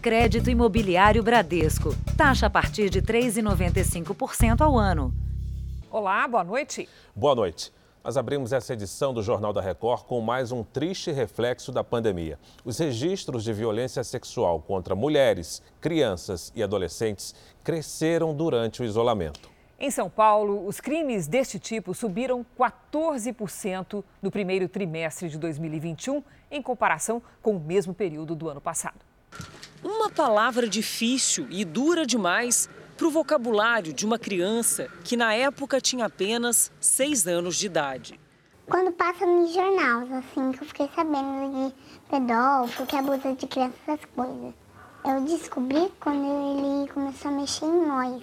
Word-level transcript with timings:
Crédito 0.00 0.48
Imobiliário 0.48 1.22
Bradesco. 1.22 1.94
Taxa 2.16 2.46
a 2.46 2.50
partir 2.50 2.88
de 2.88 3.02
3,95% 3.02 4.62
ao 4.62 4.78
ano. 4.78 5.12
Olá, 5.90 6.26
boa 6.26 6.42
noite. 6.42 6.88
Boa 7.14 7.34
noite. 7.34 7.70
Nós 8.02 8.16
abrimos 8.16 8.50
essa 8.50 8.72
edição 8.72 9.12
do 9.12 9.22
Jornal 9.22 9.52
da 9.52 9.60
Record 9.60 10.04
com 10.04 10.18
mais 10.22 10.52
um 10.52 10.64
triste 10.64 11.12
reflexo 11.12 11.70
da 11.70 11.84
pandemia. 11.84 12.38
Os 12.64 12.78
registros 12.78 13.44
de 13.44 13.52
violência 13.52 14.02
sexual 14.02 14.62
contra 14.62 14.94
mulheres, 14.94 15.62
crianças 15.82 16.50
e 16.56 16.62
adolescentes 16.62 17.34
cresceram 17.62 18.34
durante 18.34 18.80
o 18.80 18.86
isolamento. 18.86 19.50
Em 19.78 19.90
São 19.90 20.08
Paulo, 20.08 20.66
os 20.66 20.80
crimes 20.80 21.26
deste 21.26 21.58
tipo 21.58 21.92
subiram 21.92 22.44
14% 22.58 24.02
no 24.22 24.30
primeiro 24.30 24.66
trimestre 24.66 25.28
de 25.28 25.36
2021, 25.36 26.22
em 26.50 26.62
comparação 26.62 27.22
com 27.42 27.56
o 27.56 27.60
mesmo 27.60 27.92
período 27.92 28.34
do 28.34 28.48
ano 28.48 28.62
passado. 28.62 29.10
Uma 29.82 30.10
palavra 30.10 30.68
difícil 30.68 31.46
e 31.50 31.64
dura 31.64 32.04
demais 32.04 32.68
para 32.96 33.06
o 33.06 33.10
vocabulário 33.10 33.94
de 33.94 34.04
uma 34.04 34.18
criança 34.18 34.88
que 35.02 35.16
na 35.16 35.32
época 35.32 35.80
tinha 35.80 36.04
apenas 36.04 36.70
seis 36.78 37.26
anos 37.26 37.56
de 37.56 37.64
idade. 37.64 38.20
Quando 38.66 38.92
passa 38.92 39.24
nos 39.24 39.54
jornais, 39.54 40.12
assim, 40.12 40.52
que 40.52 40.62
eu 40.62 40.66
fiquei 40.68 40.88
sabendo 40.94 41.70
de 41.70 41.74
pedófilo, 42.10 42.86
que 42.86 42.94
abusa 42.94 43.34
de 43.34 43.46
crianças, 43.46 43.78
essas 43.86 44.04
coisas. 44.14 44.54
Eu 45.02 45.20
descobri 45.22 45.90
quando 45.98 46.24
ele 46.24 46.92
começou 46.92 47.30
a 47.30 47.34
mexer 47.34 47.64
em 47.64 47.86
nós. 47.86 48.22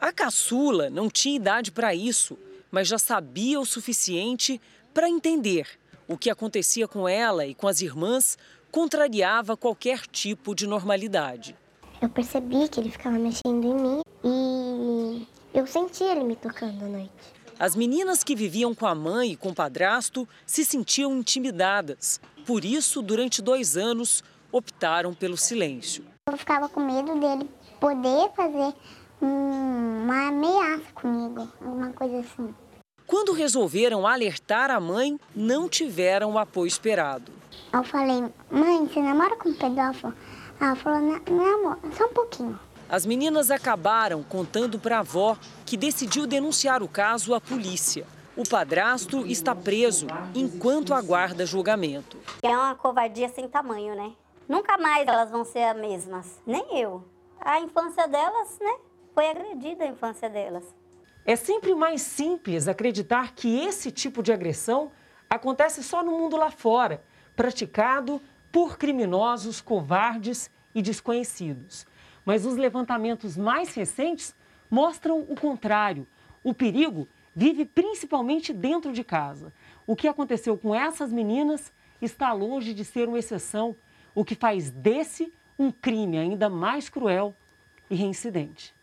A 0.00 0.12
caçula 0.12 0.88
não 0.88 1.10
tinha 1.10 1.34
idade 1.34 1.72
para 1.72 1.92
isso, 1.92 2.38
mas 2.70 2.86
já 2.86 2.98
sabia 2.98 3.58
o 3.58 3.66
suficiente 3.66 4.60
para 4.94 5.08
entender 5.08 5.66
o 6.06 6.16
que 6.16 6.30
acontecia 6.30 6.86
com 6.86 7.08
ela 7.08 7.44
e 7.44 7.54
com 7.54 7.66
as 7.66 7.80
irmãs 7.80 8.38
contrariava 8.74 9.56
qualquer 9.56 10.00
tipo 10.00 10.52
de 10.52 10.66
normalidade. 10.66 11.56
Eu 12.02 12.08
percebi 12.08 12.68
que 12.68 12.80
ele 12.80 12.90
ficava 12.90 13.16
mexendo 13.16 13.64
em 13.64 13.72
mim 13.72 14.00
e 14.24 15.28
eu 15.56 15.64
senti 15.64 16.02
ele 16.02 16.24
me 16.24 16.34
tocando 16.34 16.84
à 16.84 16.88
noite. 16.88 17.12
As 17.56 17.76
meninas 17.76 18.24
que 18.24 18.34
viviam 18.34 18.74
com 18.74 18.84
a 18.84 18.92
mãe 18.92 19.30
e 19.30 19.36
com 19.36 19.50
o 19.50 19.54
padrasto 19.54 20.28
se 20.44 20.64
sentiam 20.64 21.16
intimidadas. 21.16 22.20
Por 22.44 22.64
isso, 22.64 23.00
durante 23.00 23.40
dois 23.40 23.76
anos, 23.76 24.24
optaram 24.50 25.14
pelo 25.14 25.36
silêncio. 25.36 26.04
Eu 26.28 26.36
ficava 26.36 26.68
com 26.68 26.80
medo 26.80 27.14
dele 27.20 27.48
poder 27.78 28.32
fazer 28.34 28.74
uma 29.20 30.30
ameaça 30.30 30.92
comigo, 30.92 31.48
alguma 31.60 31.92
coisa 31.92 32.18
assim. 32.18 32.52
Quando 33.06 33.32
resolveram 33.32 34.04
alertar 34.04 34.68
a 34.68 34.80
mãe, 34.80 35.16
não 35.32 35.68
tiveram 35.68 36.32
o 36.32 36.38
apoio 36.40 36.66
esperado. 36.66 37.43
Eu 37.72 37.82
falei, 37.84 38.24
mãe, 38.50 38.86
você 38.86 39.00
namora 39.00 39.36
com 39.36 39.48
um 39.48 39.54
pedófilo? 39.54 40.14
Ela 40.60 40.76
falou, 40.76 41.00
não, 41.00 41.54
amor, 41.54 41.78
só 41.92 42.06
um 42.06 42.12
pouquinho. 42.12 42.58
As 42.88 43.04
meninas 43.04 43.50
acabaram 43.50 44.22
contando 44.22 44.78
para 44.78 44.98
a 44.98 45.00
avó, 45.00 45.36
que 45.64 45.76
decidiu 45.76 46.26
denunciar 46.26 46.82
o 46.82 46.88
caso 46.88 47.34
à 47.34 47.40
polícia. 47.40 48.06
O 48.36 48.42
padrasto 48.48 49.26
está 49.26 49.54
preso 49.54 50.06
enquanto 50.34 50.92
aguarda 50.92 51.46
julgamento. 51.46 52.16
É 52.42 52.48
uma 52.48 52.74
covardia 52.74 53.28
sem 53.28 53.48
tamanho, 53.48 53.94
né? 53.94 54.12
Nunca 54.48 54.76
mais 54.76 55.06
elas 55.06 55.30
vão 55.30 55.44
ser 55.44 55.62
as 55.62 55.76
mesmas, 55.76 56.40
nem 56.46 56.78
eu. 56.78 57.04
A 57.40 57.60
infância 57.60 58.06
delas, 58.06 58.58
né? 58.60 58.76
Foi 59.14 59.28
agredida 59.28 59.84
a 59.84 59.88
infância 59.88 60.28
delas. 60.28 60.64
É 61.24 61.36
sempre 61.36 61.74
mais 61.74 62.02
simples 62.02 62.68
acreditar 62.68 63.34
que 63.34 63.64
esse 63.64 63.90
tipo 63.90 64.22
de 64.22 64.32
agressão 64.32 64.90
acontece 65.30 65.82
só 65.82 66.02
no 66.02 66.12
mundo 66.12 66.36
lá 66.36 66.50
fora, 66.50 67.02
praticado 67.36 68.20
por 68.52 68.78
criminosos 68.78 69.60
covardes 69.60 70.50
e 70.74 70.80
desconhecidos. 70.80 71.86
Mas 72.24 72.46
os 72.46 72.56
levantamentos 72.56 73.36
mais 73.36 73.74
recentes 73.74 74.34
mostram 74.70 75.20
o 75.20 75.36
contrário. 75.36 76.06
O 76.42 76.54
perigo 76.54 77.08
vive 77.34 77.64
principalmente 77.64 78.52
dentro 78.52 78.92
de 78.92 79.04
casa. 79.04 79.52
O 79.86 79.96
que 79.96 80.08
aconteceu 80.08 80.56
com 80.56 80.74
essas 80.74 81.12
meninas 81.12 81.72
está 82.00 82.32
longe 82.32 82.72
de 82.72 82.84
ser 82.84 83.08
uma 83.08 83.18
exceção, 83.18 83.76
o 84.14 84.24
que 84.24 84.34
faz 84.34 84.70
desse 84.70 85.32
um 85.58 85.70
crime 85.70 86.18
ainda 86.18 86.48
mais 86.48 86.88
cruel 86.88 87.34
e 87.90 87.94
reincidente. 87.94 88.73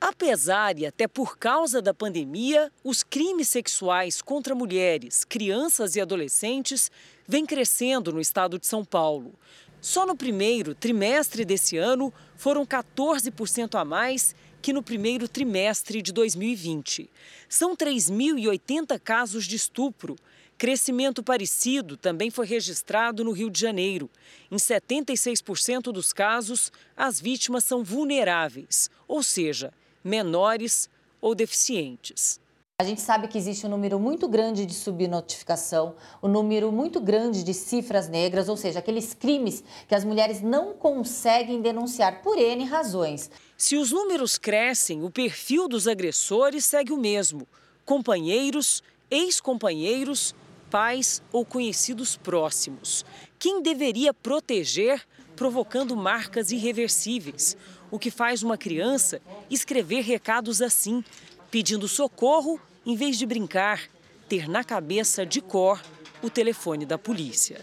Apesar 0.00 0.78
e 0.78 0.86
até 0.86 1.06
por 1.06 1.36
causa 1.36 1.82
da 1.82 1.92
pandemia, 1.92 2.72
os 2.82 3.02
crimes 3.02 3.48
sexuais 3.48 4.22
contra 4.22 4.54
mulheres, 4.54 5.24
crianças 5.24 5.94
e 5.94 6.00
adolescentes 6.00 6.90
vêm 7.28 7.44
crescendo 7.44 8.10
no 8.10 8.20
estado 8.20 8.58
de 8.58 8.66
São 8.66 8.82
Paulo. 8.82 9.34
Só 9.78 10.06
no 10.06 10.16
primeiro 10.16 10.74
trimestre 10.74 11.44
desse 11.44 11.76
ano 11.76 12.12
foram 12.34 12.64
14% 12.64 13.78
a 13.78 13.84
mais 13.84 14.34
que 14.62 14.72
no 14.72 14.82
primeiro 14.82 15.28
trimestre 15.28 16.00
de 16.00 16.12
2020. 16.12 17.10
São 17.46 17.76
3.080 17.76 18.98
casos 19.00 19.44
de 19.46 19.56
estupro. 19.56 20.16
Crescimento 20.56 21.22
parecido 21.22 21.96
também 21.96 22.30
foi 22.30 22.46
registrado 22.46 23.22
no 23.22 23.32
Rio 23.32 23.50
de 23.50 23.60
Janeiro. 23.60 24.10
Em 24.50 24.56
76% 24.56 25.92
dos 25.92 26.12
casos, 26.12 26.72
as 26.96 27.20
vítimas 27.20 27.64
são 27.64 27.82
vulneráveis, 27.82 28.90
ou 29.08 29.22
seja, 29.22 29.72
menores 30.02 30.88
ou 31.20 31.34
deficientes. 31.34 32.40
A 32.80 32.82
gente 32.82 33.02
sabe 33.02 33.28
que 33.28 33.36
existe 33.36 33.66
um 33.66 33.68
número 33.68 34.00
muito 34.00 34.26
grande 34.26 34.64
de 34.64 34.72
subnotificação, 34.72 35.94
um 36.22 36.28
número 36.28 36.72
muito 36.72 36.98
grande 36.98 37.44
de 37.44 37.52
cifras 37.52 38.08
negras, 38.08 38.48
ou 38.48 38.56
seja, 38.56 38.78
aqueles 38.78 39.12
crimes 39.12 39.62
que 39.86 39.94
as 39.94 40.02
mulheres 40.02 40.40
não 40.40 40.72
conseguem 40.72 41.60
denunciar 41.60 42.22
por 42.22 42.38
N 42.38 42.64
razões. 42.64 43.30
Se 43.54 43.76
os 43.76 43.92
números 43.92 44.38
crescem, 44.38 45.04
o 45.04 45.10
perfil 45.10 45.68
dos 45.68 45.86
agressores 45.86 46.64
segue 46.64 46.90
o 46.90 46.96
mesmo: 46.96 47.46
companheiros, 47.84 48.82
ex-companheiros, 49.10 50.34
pais 50.70 51.20
ou 51.30 51.44
conhecidos 51.44 52.16
próximos. 52.16 53.04
Quem 53.38 53.60
deveria 53.60 54.14
proteger, 54.14 55.06
provocando 55.36 55.94
marcas 55.94 56.50
irreversíveis 56.50 57.58
o 57.90 57.98
que 57.98 58.10
faz 58.10 58.42
uma 58.42 58.56
criança 58.56 59.20
escrever 59.50 60.02
recados 60.02 60.62
assim, 60.62 61.04
pedindo 61.50 61.88
socorro 61.88 62.60
em 62.84 62.96
vez 62.96 63.18
de 63.18 63.26
brincar, 63.26 63.82
ter 64.28 64.48
na 64.48 64.64
cabeça 64.64 65.26
de 65.26 65.40
cor 65.40 65.80
o 66.22 66.30
telefone 66.30 66.86
da 66.86 66.96
polícia. 66.96 67.60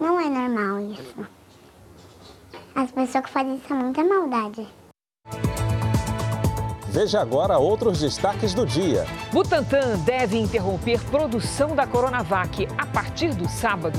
Não 0.00 0.20
é 0.20 0.28
normal 0.28 0.92
isso. 0.92 1.26
As 2.74 2.90
pessoas 2.90 3.24
que 3.24 3.30
fazem 3.30 3.56
isso 3.56 3.72
é 3.72 3.76
muita 3.76 4.04
maldade. 4.04 4.66
Veja 6.88 7.20
agora 7.20 7.58
outros 7.58 8.00
destaques 8.00 8.54
do 8.54 8.64
dia. 8.64 9.04
Butantan 9.32 9.98
deve 10.04 10.36
interromper 10.38 11.00
produção 11.10 11.74
da 11.74 11.86
Coronavac 11.86 12.68
a 12.78 12.86
partir 12.86 13.34
do 13.34 13.48
sábado. 13.48 13.98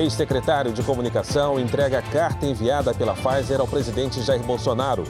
Ex-secretário 0.00 0.72
de 0.72 0.82
Comunicação 0.82 1.60
entrega 1.60 2.00
carta 2.00 2.46
enviada 2.46 2.94
pela 2.94 3.14
Pfizer 3.14 3.60
ao 3.60 3.68
presidente 3.68 4.22
Jair 4.22 4.42
Bolsonaro. 4.42 5.04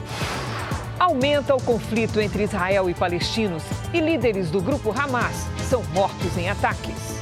Aumenta 0.99 1.55
o 1.55 1.63
conflito 1.63 2.19
entre 2.19 2.43
Israel 2.43 2.89
e 2.89 2.93
palestinos 2.93 3.63
e 3.93 4.01
líderes 4.01 4.51
do 4.51 4.61
grupo 4.61 4.91
Hamas 4.91 5.47
são 5.69 5.81
mortos 5.93 6.37
em 6.37 6.49
ataques. 6.49 7.21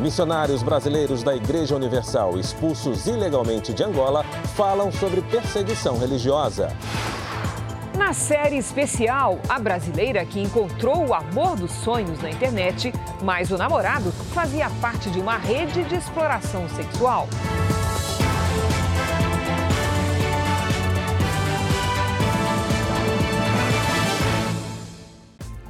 Missionários 0.00 0.62
brasileiros 0.62 1.22
da 1.22 1.36
Igreja 1.36 1.76
Universal 1.76 2.38
expulsos 2.38 3.06
ilegalmente 3.06 3.72
de 3.72 3.84
Angola 3.84 4.24
falam 4.56 4.90
sobre 4.90 5.20
perseguição 5.20 5.98
religiosa. 5.98 6.74
Na 7.96 8.12
série 8.12 8.56
especial, 8.56 9.40
a 9.48 9.58
brasileira 9.58 10.24
que 10.26 10.40
encontrou 10.40 11.06
o 11.06 11.14
amor 11.14 11.56
dos 11.56 11.70
sonhos 11.70 12.20
na 12.20 12.28
internet, 12.28 12.92
mas 13.22 13.52
o 13.52 13.56
namorado 13.56 14.10
fazia 14.32 14.68
parte 14.80 15.08
de 15.10 15.20
uma 15.20 15.36
rede 15.36 15.84
de 15.84 15.94
exploração 15.94 16.68
sexual. 16.70 17.28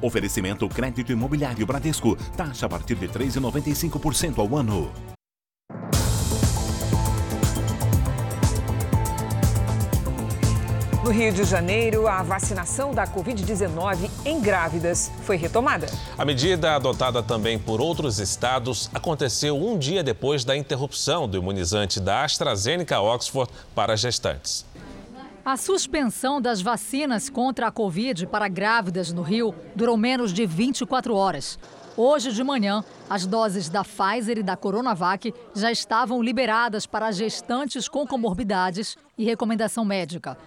Oferecimento 0.01 0.69
crédito 0.69 1.13
imobiliário 1.13 1.67
Bradesco. 1.67 2.17
Taxa 2.37 2.67
a 2.67 2.69
partir 2.69 2.95
de 2.95 3.09
3,95% 3.09 4.39
ao 4.39 4.57
ano. 4.57 4.91
No 11.05 11.11
Rio 11.11 11.31
de 11.35 11.45
Janeiro, 11.45 12.09
a 12.09 12.23
vacinação 12.23 12.95
da 12.95 13.07
Covid-19 13.07 14.11
em 14.25 14.41
grávidas 14.41 15.13
foi 15.25 15.37
retomada. 15.37 15.87
A 16.17 16.25
medida, 16.25 16.75
adotada 16.75 17.23
também 17.23 17.59
por 17.59 17.79
outros 17.79 18.19
estados, 18.19 18.89
aconteceu 18.95 19.55
um 19.55 19.77
dia 19.77 20.03
depois 20.03 20.47
da 20.47 20.57
interrupção 20.57 21.29
do 21.29 21.37
imunizante 21.37 22.01
da 22.01 22.25
AstraZeneca 22.25 23.03
Oxford 23.03 23.53
para 23.75 23.95
gestantes. 23.99 24.65
A 25.45 25.59
suspensão 25.59 26.41
das 26.41 26.63
vacinas 26.63 27.29
contra 27.29 27.67
a 27.67 27.71
Covid 27.71 28.27
para 28.29 28.49
grávidas 28.49 29.13
no 29.13 29.21
Rio 29.21 29.55
durou 29.77 29.99
menos 29.99 30.33
de 30.33 30.47
24 30.47 31.15
horas. 31.15 31.59
Hoje 31.99 32.33
de 32.33 32.43
manhã, 32.43 32.83
as 33.11 33.27
doses 33.27 33.69
da 33.69 33.85
Pfizer 33.85 34.39
e 34.39 34.43
da 34.43 34.57
Coronavac 34.57 35.35
já 35.55 35.71
estavam 35.71 36.23
liberadas 36.23 36.87
para 36.87 37.13
gestantes 37.13 37.89
com 37.89 38.07
comorbidades 38.07 38.97
e 39.19 39.25
recomendação 39.27 39.85
médica. 39.85 40.39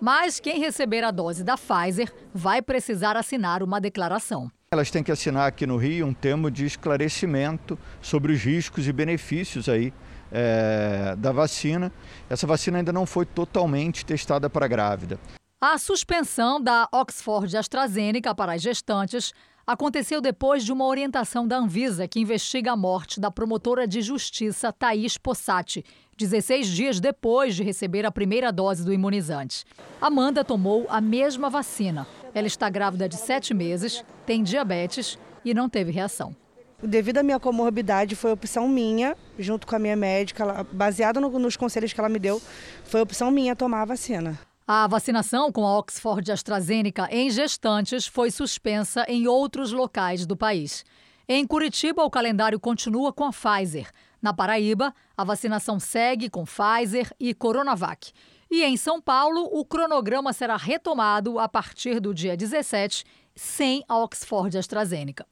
Mas 0.00 0.38
quem 0.38 0.60
receber 0.60 1.02
a 1.02 1.10
dose 1.10 1.42
da 1.42 1.56
Pfizer 1.56 2.12
vai 2.32 2.60
precisar 2.60 3.16
assinar 3.16 3.62
uma 3.62 3.80
declaração. 3.80 4.50
Elas 4.70 4.90
têm 4.90 5.02
que 5.02 5.12
assinar 5.12 5.46
aqui 5.46 5.66
no 5.66 5.76
Rio 5.76 6.06
um 6.06 6.12
termo 6.12 6.50
de 6.50 6.66
esclarecimento 6.66 7.78
sobre 8.00 8.32
os 8.32 8.42
riscos 8.42 8.86
e 8.86 8.92
benefícios 8.92 9.68
aí 9.68 9.92
é, 10.30 11.14
da 11.16 11.32
vacina. 11.32 11.92
Essa 12.28 12.46
vacina 12.46 12.78
ainda 12.78 12.92
não 12.92 13.06
foi 13.06 13.24
totalmente 13.24 14.04
testada 14.04 14.50
para 14.50 14.68
grávida. 14.68 15.18
A 15.60 15.78
suspensão 15.78 16.60
da 16.60 16.88
Oxford 16.92 17.56
AstraZeneca 17.56 18.34
para 18.34 18.52
as 18.52 18.62
gestantes 18.62 19.32
aconteceu 19.66 20.20
depois 20.20 20.64
de 20.64 20.72
uma 20.72 20.84
orientação 20.84 21.46
da 21.46 21.56
Anvisa 21.56 22.06
que 22.06 22.20
investiga 22.20 22.72
a 22.72 22.76
morte 22.76 23.18
da 23.18 23.30
promotora 23.30 23.86
de 23.86 24.00
justiça 24.00 24.72
Thaís 24.72 25.16
Possati, 25.18 25.84
16 26.16 26.68
dias 26.68 27.00
depois 27.00 27.54
de 27.54 27.62
receber 27.62 28.06
a 28.06 28.10
primeira 28.10 28.50
dose 28.50 28.84
do 28.84 28.92
imunizante. 28.92 29.64
Amanda 30.00 30.42
tomou 30.42 30.86
a 30.88 31.00
mesma 31.00 31.50
vacina. 31.50 32.06
Ela 32.34 32.46
está 32.46 32.70
grávida 32.70 33.08
de 33.08 33.16
sete 33.16 33.52
meses, 33.52 34.02
tem 34.24 34.42
diabetes 34.42 35.18
e 35.44 35.52
não 35.52 35.68
teve 35.68 35.92
reação. 35.92 36.34
Devido 36.82 37.18
à 37.18 37.22
minha 37.22 37.40
comorbidade, 37.40 38.14
foi 38.14 38.32
opção 38.32 38.68
minha, 38.68 39.16
junto 39.38 39.66
com 39.66 39.76
a 39.76 39.78
minha 39.78 39.96
médica, 39.96 40.64
baseada 40.72 41.20
no, 41.20 41.38
nos 41.38 41.56
conselhos 41.56 41.92
que 41.92 42.00
ela 42.00 42.08
me 42.08 42.18
deu, 42.18 42.40
foi 42.84 43.00
opção 43.00 43.30
minha 43.30 43.56
tomar 43.56 43.82
a 43.82 43.86
vacina. 43.86 44.38
A 44.66 44.86
vacinação 44.86 45.52
com 45.52 45.64
a 45.64 45.78
Oxford 45.78 46.30
AstraZeneca 46.32 47.08
em 47.10 47.30
gestantes 47.30 48.06
foi 48.06 48.30
suspensa 48.30 49.04
em 49.08 49.28
outros 49.28 49.70
locais 49.70 50.26
do 50.26 50.36
país. 50.36 50.84
Em 51.28 51.46
Curitiba, 51.46 52.04
o 52.04 52.10
calendário 52.10 52.58
continua 52.58 53.12
com 53.12 53.24
a 53.24 53.30
Pfizer. 53.30 53.90
Na 54.20 54.32
Paraíba, 54.32 54.94
a 55.16 55.24
vacinação 55.24 55.78
segue 55.78 56.28
com 56.28 56.44
Pfizer 56.44 57.12
e 57.18 57.34
Coronavac. 57.34 58.12
E 58.50 58.62
em 58.62 58.76
São 58.76 59.00
Paulo, 59.00 59.48
o 59.52 59.64
cronograma 59.64 60.32
será 60.32 60.56
retomado 60.56 61.38
a 61.38 61.48
partir 61.48 62.00
do 62.00 62.14
dia 62.14 62.36
17, 62.36 63.04
sem 63.34 63.84
a 63.88 63.98
Oxford 63.98 64.56
AstraZeneca. 64.56 65.26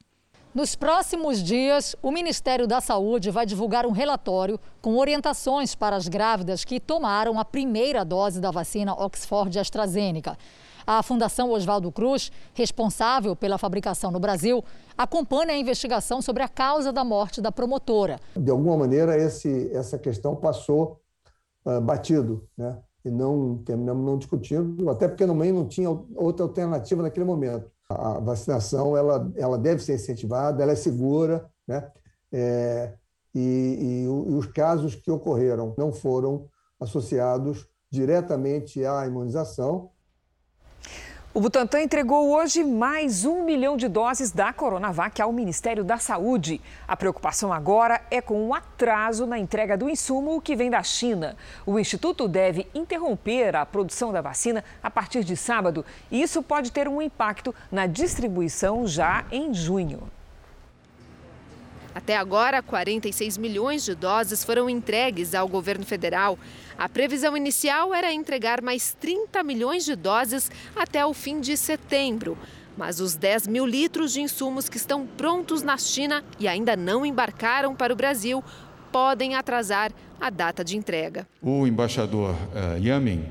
Nos 0.53 0.73
próximos 0.73 1.43
dias, 1.43 1.97
o 2.01 2.11
Ministério 2.11 2.65
da 2.65 2.79
Saúde 2.79 3.29
vai 3.29 3.45
divulgar 3.45 3.85
um 3.85 3.91
relatório 3.91 4.57
com 4.81 4.97
orientações 4.97 5.75
para 5.75 5.97
as 5.97 6.07
grávidas 6.07 6.63
que 6.63 6.79
tomaram 6.79 7.37
a 7.37 7.43
primeira 7.43 8.05
dose 8.05 8.39
da 8.39 8.51
vacina 8.51 8.93
Oxford 8.93 9.59
AstraZeneca. 9.59 10.37
A 10.87 11.01
Fundação 11.01 11.51
Oswaldo 11.51 11.91
Cruz, 11.91 12.31
responsável 12.53 13.35
pela 13.35 13.57
fabricação 13.57 14.11
no 14.11 14.19
Brasil, 14.19 14.63
acompanha 14.97 15.53
a 15.53 15.57
investigação 15.57 16.21
sobre 16.21 16.43
a 16.43 16.47
causa 16.47 16.93
da 16.93 17.03
morte 17.03 17.41
da 17.41 17.51
promotora. 17.51 18.19
De 18.35 18.51
alguma 18.51 18.77
maneira, 18.77 19.17
esse, 19.17 19.71
essa 19.73 19.97
questão 19.97 20.35
passou 20.35 21.01
uh, 21.65 21.81
batido, 21.81 22.47
né? 22.57 22.77
E 23.03 23.09
não 23.11 23.57
terminamos 23.63 24.03
não 24.03 24.17
discutindo, 24.17 24.89
até 24.89 25.07
porque 25.07 25.25
no 25.25 25.35
meio 25.35 25.53
não 25.53 25.67
tinha 25.67 25.89
outra 26.15 26.43
alternativa 26.43 27.03
naquele 27.03 27.25
momento. 27.25 27.69
A 27.87 28.19
vacinação 28.19 28.97
ela, 28.97 29.31
ela 29.35 29.57
deve 29.59 29.83
ser 29.83 29.93
incentivada, 29.93 30.63
ela 30.63 30.71
é 30.71 30.75
segura, 30.75 31.47
né? 31.67 31.87
É, 32.31 32.93
e, 33.33 33.39
e, 33.39 34.03
e 34.03 34.35
os 34.35 34.47
casos 34.47 34.95
que 34.95 35.11
ocorreram 35.11 35.75
não 35.77 35.91
foram 35.91 36.47
associados 36.79 37.67
diretamente 37.91 38.83
à 38.83 39.05
imunização, 39.05 39.91
o 41.35 41.41
Butantan 41.41 41.81
entregou 41.81 42.31
hoje 42.31 42.63
mais 42.63 43.25
um 43.25 43.43
milhão 43.43 43.75
de 43.75 43.89
doses 43.89 44.31
da 44.31 44.53
Coronavac 44.53 45.21
ao 45.21 45.33
Ministério 45.33 45.83
da 45.83 45.97
Saúde. 45.97 46.61
A 46.87 46.95
preocupação 46.95 47.51
agora 47.51 48.01
é 48.09 48.21
com 48.21 48.35
o 48.35 48.47
um 48.47 48.53
atraso 48.53 49.27
na 49.27 49.37
entrega 49.37 49.77
do 49.77 49.89
insumo 49.89 50.39
que 50.39 50.55
vem 50.55 50.69
da 50.69 50.81
China. 50.81 51.35
O 51.65 51.77
Instituto 51.77 52.29
deve 52.29 52.69
interromper 52.73 53.53
a 53.53 53.65
produção 53.65 54.13
da 54.13 54.21
vacina 54.21 54.63
a 54.81 54.89
partir 54.89 55.25
de 55.25 55.35
sábado 55.35 55.85
e 56.09 56.21
isso 56.21 56.41
pode 56.41 56.71
ter 56.71 56.87
um 56.87 57.01
impacto 57.01 57.53
na 57.69 57.85
distribuição 57.85 58.87
já 58.87 59.25
em 59.29 59.53
junho. 59.53 60.14
Até 61.95 62.17
agora, 62.17 62.61
46 62.61 63.37
milhões 63.37 63.85
de 63.85 63.95
doses 63.95 64.43
foram 64.43 64.69
entregues 64.69 65.33
ao 65.33 65.47
governo 65.47 65.85
federal. 65.85 66.37
A 66.77 66.89
previsão 66.89 67.37
inicial 67.37 67.95
era 67.95 68.11
entregar 68.11 68.61
mais 68.61 68.93
30 68.99 69.41
milhões 69.43 69.85
de 69.85 69.95
doses 69.95 70.51
até 70.75 71.05
o 71.05 71.13
fim 71.13 71.39
de 71.39 71.55
setembro. 71.55 72.37
Mas 72.77 72.99
os 72.99 73.15
10 73.15 73.47
mil 73.47 73.65
litros 73.65 74.11
de 74.11 74.19
insumos 74.19 74.67
que 74.67 74.75
estão 74.75 75.07
prontos 75.07 75.63
na 75.63 75.77
China 75.77 76.21
e 76.37 76.49
ainda 76.49 76.75
não 76.75 77.05
embarcaram 77.05 77.73
para 77.73 77.93
o 77.93 77.95
Brasil 77.95 78.43
podem 78.91 79.35
atrasar 79.35 79.93
a 80.19 80.29
data 80.29 80.65
de 80.65 80.75
entrega. 80.75 81.25
O 81.41 81.65
embaixador 81.65 82.31
uh, 82.31 82.77
Yamin 82.77 83.23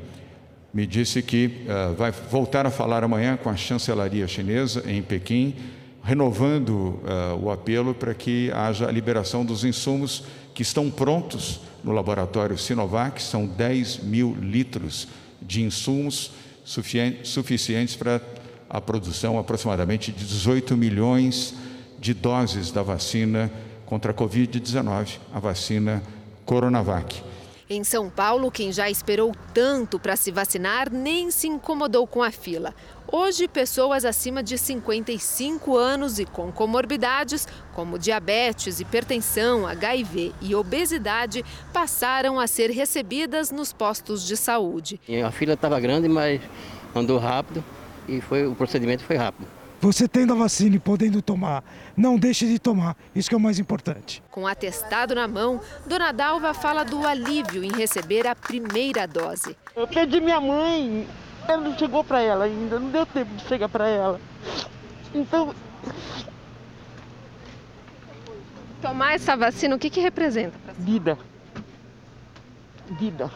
me 0.73 0.87
disse 0.87 1.23
que 1.23 1.67
uh, 1.69 1.95
vai 1.95 2.11
voltar 2.11 2.65
a 2.65 2.71
falar 2.71 3.05
amanhã 3.05 3.37
com 3.37 3.51
a 3.51 3.57
chancelaria 3.57 4.27
chinesa 4.27 4.83
em 4.91 5.03
Pequim 5.03 5.55
renovando 6.05 6.69
uh, 6.71 7.43
o 7.43 7.51
apelo 7.51 7.95
para 7.95 8.13
que 8.13 8.53
haja 8.53 8.87
a 8.87 8.93
liberação 8.93 9.45
dos 9.45 9.65
insumos 9.65 10.25
que 10.53 10.63
estão 10.63 10.91
prontos 10.91 11.61
no 11.83 11.93
laboratório 11.93 12.57
Sinovac, 12.59 13.21
são 13.23 13.47
10 13.47 14.01
mil 14.05 14.37
litros 14.39 15.09
de 15.41 15.63
insumos 15.63 16.31
suficientes 16.65 17.97
para 17.97 18.21
a 18.69 18.81
produção 18.81 19.39
aproximadamente 19.39 20.13
de 20.13 20.25
18 20.25 20.77
milhões 20.77 21.55
de 21.99 22.15
doses 22.15 22.71
da 22.71 22.83
vacina 22.83 23.51
contra 23.87 24.13
a 24.13 24.15
Covid-19, 24.15 25.19
a 25.33 25.41
vacina 25.41 26.03
Coronavac. 26.45 27.23
Em 27.69 27.83
São 27.83 28.11
Paulo, 28.11 28.51
quem 28.51 28.71
já 28.71 28.91
esperou 28.91 29.35
tanto 29.55 29.99
para 29.99 30.17
se 30.17 30.31
vacinar 30.31 30.93
nem 30.93 31.31
se 31.31 31.49
incomodou 31.49 32.07
com 32.07 32.23
a 32.23 32.31
fila. 32.31 32.75
Hoje, 33.17 33.47
pessoas 33.47 34.05
acima 34.05 34.43
de 34.43 34.59
55 34.59 35.77
anos 35.77 36.19
e 36.19 36.25
com 36.25 36.51
comorbidades, 36.51 37.47
como 37.73 37.97
diabetes, 37.97 38.81
hipertensão, 38.81 39.69
HIV 39.69 40.33
e 40.43 40.53
obesidade, 40.53 41.45
passaram 41.73 42.41
a 42.41 42.49
ser 42.49 42.73
recebidas 42.73 43.53
nos 43.53 43.73
postos 43.73 44.27
de 44.27 44.37
saúde. 44.37 45.01
A 45.25 45.31
fila 45.31 45.53
estava 45.53 45.79
grande, 45.79 46.09
mas 46.09 46.41
andou 46.93 47.17
rápido 47.21 47.63
e 48.09 48.21
foi, 48.21 48.49
o 48.49 48.55
procedimento 48.57 49.05
foi 49.05 49.15
rápido. 49.15 49.47
Você 49.81 50.09
tendo 50.09 50.33
a 50.33 50.37
vacina 50.37 50.75
e 50.75 50.81
podendo 50.81 51.23
tomar, 51.23 51.63
não 51.97 52.19
deixe 52.19 52.49
de 52.49 52.59
tomar, 52.59 52.97
isso 53.15 53.29
que 53.29 53.35
é 53.37 53.39
o 53.39 53.41
mais 53.41 53.61
importante. 53.61 54.25
Com 54.29 54.45
atestado 54.45 55.15
na 55.15 55.29
mão, 55.29 55.61
Dona 55.87 56.11
Dalva 56.11 56.53
fala 56.53 56.83
do 56.83 57.07
alívio 57.07 57.63
em 57.63 57.71
receber 57.71 58.27
a 58.27 58.35
primeira 58.35 59.07
dose. 59.07 59.57
Eu 59.77 59.87
pedi 59.87 60.21
minha 60.21 60.41
mãe 60.41 61.07
ela 61.49 61.63
não 61.63 61.77
chegou 61.79 62.03
para 62.03 62.21
ela 62.21 62.45
ainda, 62.45 62.79
não 62.79 62.91
deu 62.91 63.07
tempo 63.07 63.35
de 63.35 63.43
chegar 63.45 63.69
para 63.69 63.87
ela. 63.89 64.21
Então. 65.15 65.55
Tomar 68.81 69.15
essa 69.15 69.37
vacina, 69.37 69.77
o 69.77 69.79
que, 69.79 69.89
que 69.91 70.01
representa? 70.01 70.59
Vida. 70.79 71.19
Vida. 72.99 73.31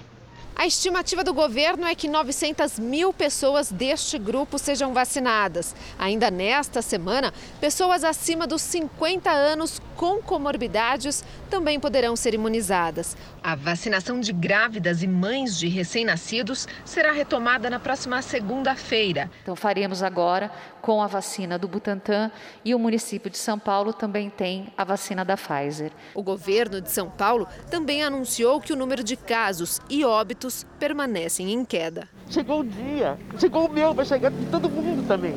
A 0.60 0.66
estimativa 0.66 1.22
do 1.22 1.32
governo 1.32 1.86
é 1.86 1.94
que 1.94 2.08
900 2.08 2.80
mil 2.80 3.12
pessoas 3.12 3.70
deste 3.70 4.18
grupo 4.18 4.58
sejam 4.58 4.92
vacinadas. 4.92 5.72
Ainda 5.96 6.32
nesta 6.32 6.82
semana, 6.82 7.32
pessoas 7.60 8.02
acima 8.02 8.44
dos 8.44 8.60
50 8.62 9.30
anos 9.30 9.80
com 9.94 10.20
comorbidades 10.20 11.24
também 11.48 11.78
poderão 11.78 12.16
ser 12.16 12.34
imunizadas. 12.34 13.16
A 13.40 13.54
vacinação 13.54 14.18
de 14.18 14.32
grávidas 14.32 15.00
e 15.00 15.06
mães 15.06 15.56
de 15.56 15.68
recém-nascidos 15.68 16.66
será 16.84 17.12
retomada 17.12 17.70
na 17.70 17.78
próxima 17.78 18.20
segunda-feira. 18.20 19.30
Então, 19.42 19.54
faremos 19.54 20.02
agora 20.02 20.50
com 20.82 21.00
a 21.00 21.06
vacina 21.06 21.56
do 21.56 21.68
Butantan 21.68 22.32
e 22.64 22.74
o 22.74 22.78
município 22.80 23.30
de 23.30 23.38
São 23.38 23.58
Paulo 23.58 23.92
também 23.92 24.28
tem 24.28 24.72
a 24.76 24.82
vacina 24.82 25.24
da 25.24 25.36
Pfizer. 25.36 25.92
O 26.14 26.22
governo 26.22 26.80
de 26.80 26.90
São 26.90 27.08
Paulo 27.08 27.46
também 27.70 28.02
anunciou 28.02 28.60
que 28.60 28.72
o 28.72 28.76
número 28.76 29.04
de 29.04 29.16
casos 29.16 29.80
e 29.88 30.04
óbitos 30.04 30.47
permanecem 30.78 31.52
em 31.52 31.64
queda. 31.64 32.08
Chegou 32.28 32.60
o 32.60 32.64
dia, 32.64 33.18
chegou 33.38 33.66
o 33.66 33.72
meu, 33.72 33.94
vai 33.94 34.04
chegar 34.04 34.30
de 34.30 34.46
todo 34.46 34.68
mundo 34.68 35.06
também. 35.06 35.34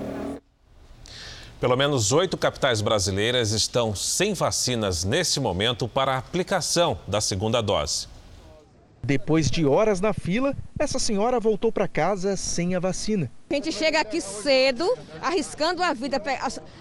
Pelo 1.60 1.76
menos 1.76 2.12
oito 2.12 2.38
capitais 2.38 2.82
brasileiras 2.82 3.52
estão 3.52 3.96
sem 3.96 4.34
vacinas 4.34 5.04
nesse 5.04 5.40
momento 5.40 5.88
para 5.88 6.16
a 6.16 6.18
aplicação 6.18 6.98
da 7.08 7.22
segunda 7.22 7.62
dose. 7.62 8.08
Depois 9.04 9.50
de 9.50 9.66
horas 9.66 10.00
na 10.00 10.14
fila, 10.14 10.56
essa 10.78 11.00
senhora 11.00 11.40
voltou 11.40 11.72
para 11.72 11.88
casa 11.88 12.36
sem 12.36 12.76
a 12.76 12.80
vacina. 12.80 13.32
A 13.50 13.54
gente 13.54 13.72
chega 13.72 14.00
aqui 14.00 14.22
cedo, 14.22 14.88
arriscando 15.22 15.82
a 15.82 15.92
vida, 15.94 16.22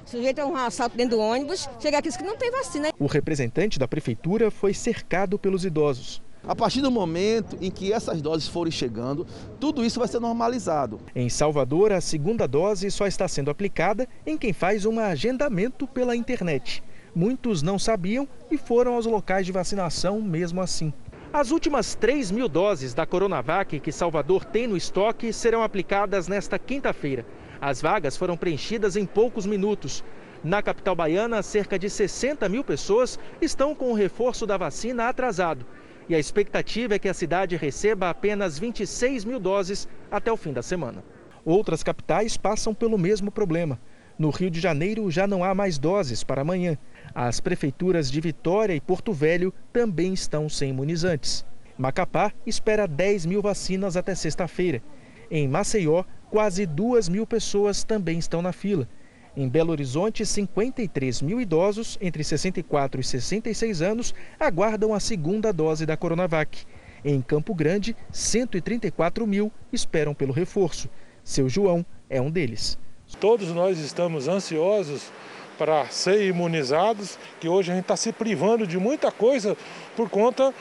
sujeito 0.05 0.39
a 0.41 0.47
um 0.47 0.55
assalto 0.55 0.97
dentro 0.97 1.17
do 1.17 1.23
ônibus, 1.23 1.69
chega 1.79 1.99
aqui 1.99 2.09
e 2.09 2.11
diz 2.11 2.19
que 2.19 2.25
não 2.25 2.37
tem 2.37 2.51
vacina. 2.51 2.91
O 2.99 3.07
representante 3.07 3.79
da 3.79 3.89
prefeitura 3.89 4.51
foi 4.51 4.75
cercado 4.75 5.39
pelos 5.39 5.65
idosos. 5.65 6.23
A 6.47 6.57
partir 6.57 6.81
do 6.81 6.91
momento 6.91 7.57
em 7.61 7.71
que 7.71 7.93
essas 7.93 8.23
doses 8.23 8.49
forem 8.49 8.73
chegando, 8.73 9.27
tudo 9.59 9.85
isso 9.85 9.99
vai 9.99 10.09
ser 10.09 10.21
normalizado. 10.21 10.99
Em 11.15 11.29
Salvador, 11.29 11.93
a 11.93 12.01
segunda 12.01 12.49
dose 12.49 12.91
só 12.91 13.07
está 13.07 13.29
sendo 13.29 13.51
aplicada 13.51 14.09
em 14.27 14.39
quem 14.39 14.53
faz 14.53 14.87
um 14.87 14.99
agendamento 14.99 15.87
pela 15.87 16.17
internet. 16.17 16.83
Muitos 17.15 17.61
não 17.61 17.79
sabiam 17.79 18.27
e 18.51 18.57
foram 18.57 18.95
aos 18.95 19.05
locais 19.05 19.45
de 19.45 19.53
vacinação 19.53 20.23
mesmo 20.23 20.63
assim. 20.63 20.93
As 21.33 21.51
últimas 21.51 21.95
3 21.95 22.31
mil 22.31 22.49
doses 22.49 22.95
da 22.95 23.05
Coronavac 23.05 23.79
que 23.79 23.93
Salvador 23.93 24.45
tem 24.45 24.67
no 24.67 24.77
estoque 24.77 25.33
serão 25.33 25.63
aplicadas 25.63 26.27
nesta 26.27 26.59
quinta-feira. 26.59 27.27
As 27.61 27.83
vagas 27.83 28.17
foram 28.17 28.37
preenchidas 28.37 28.97
em 28.97 29.05
poucos 29.05 29.45
minutos. 29.45 30.03
Na 30.43 30.63
capital 30.63 30.97
baiana, 30.97 31.43
cerca 31.43 31.79
de 31.79 31.91
60 31.91 32.49
mil 32.49 32.65
pessoas 32.65 33.19
estão 33.43 33.75
com 33.75 33.93
o 33.93 33.95
reforço 33.95 34.47
da 34.47 34.57
vacina 34.57 35.09
atrasado. 35.09 35.67
E 36.11 36.15
a 36.17 36.19
expectativa 36.19 36.97
é 36.97 36.99
que 36.99 37.09
a 37.09 37.15
cidade 37.15 37.55
receba 37.55 38.11
apenas 38.11 38.59
26 38.59 39.25
mil 39.25 39.39
doses 39.39 39.87
até 40.11 40.33
o 40.33 40.37
fim 40.37 40.53
da 40.53 40.61
semana. 40.61 41.05
Outras 41.45 41.85
capitais 41.85 42.37
passam 42.37 42.75
pelo 42.75 42.99
mesmo 42.99 43.31
problema. 43.31 43.81
No 44.19 44.31
Rio 44.31 44.51
de 44.51 44.59
Janeiro 44.59 45.09
já 45.09 45.25
não 45.29 45.45
há 45.45 45.55
mais 45.55 45.79
doses 45.79 46.25
para 46.25 46.43
amanhã. 46.43 46.77
As 47.15 47.39
prefeituras 47.39 48.11
de 48.11 48.21
Vitória 48.21 48.75
e 48.75 48.81
Porto 48.81 49.13
Velho 49.13 49.55
também 49.73 50.13
estão 50.13 50.49
sem 50.49 50.71
imunizantes. 50.71 51.47
Macapá 51.79 52.33
espera 52.45 52.89
10 52.89 53.27
mil 53.27 53.41
vacinas 53.41 53.97
até 53.97 54.13
sexta-feira. 54.13 54.83
Em 55.31 55.47
Maceió, 55.47 56.03
quase 56.29 56.67
2 56.67 57.09
mil 57.09 57.25
pessoas 57.25 57.85
também 57.85 58.19
estão 58.19 58.43
na 58.43 58.51
fila. 58.51 58.89
Em 59.37 59.49
Belo 59.49 59.71
Horizonte, 59.71 60.27
53 60.27 61.23
mil 61.23 61.41
idosos 61.41 61.97
entre 62.01 62.25
64 62.25 63.01
e 63.01 63.05
66 63.05 63.81
anos 63.81 64.15
aguardam 64.39 64.93
a 64.93 64.99
segunda 64.99 65.53
dose 65.53 65.87
da 65.87 65.97
Coronavac. 65.97 66.67
Em 67.05 67.23
Campo 67.23 67.55
Grande, 67.55 67.97
134 68.11 69.27
mil 69.27 69.53
esperam 69.73 70.15
pelo 70.15 70.33
reforço. 70.33 70.89
Seu 71.23 71.49
João 71.49 71.87
é 72.09 72.21
um 72.21 72.31
deles. 72.31 72.77
Todos 73.21 73.49
nós 73.53 73.79
estamos 73.79 74.29
ansiosos 74.29 75.11
para 75.57 75.87
ser 75.87 76.27
imunizados, 76.27 77.19
que 77.39 77.49
hoje 77.49 77.71
a 77.71 77.75
gente 77.75 77.85
está 77.85 77.97
se 77.97 78.13
privando 78.13 78.67
de 78.67 78.79
muita 78.79 79.13
coisa 79.13 79.57
por 79.95 80.09
conta 80.09 80.55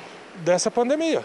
dessa 0.43 0.69
pandemia. 0.69 1.23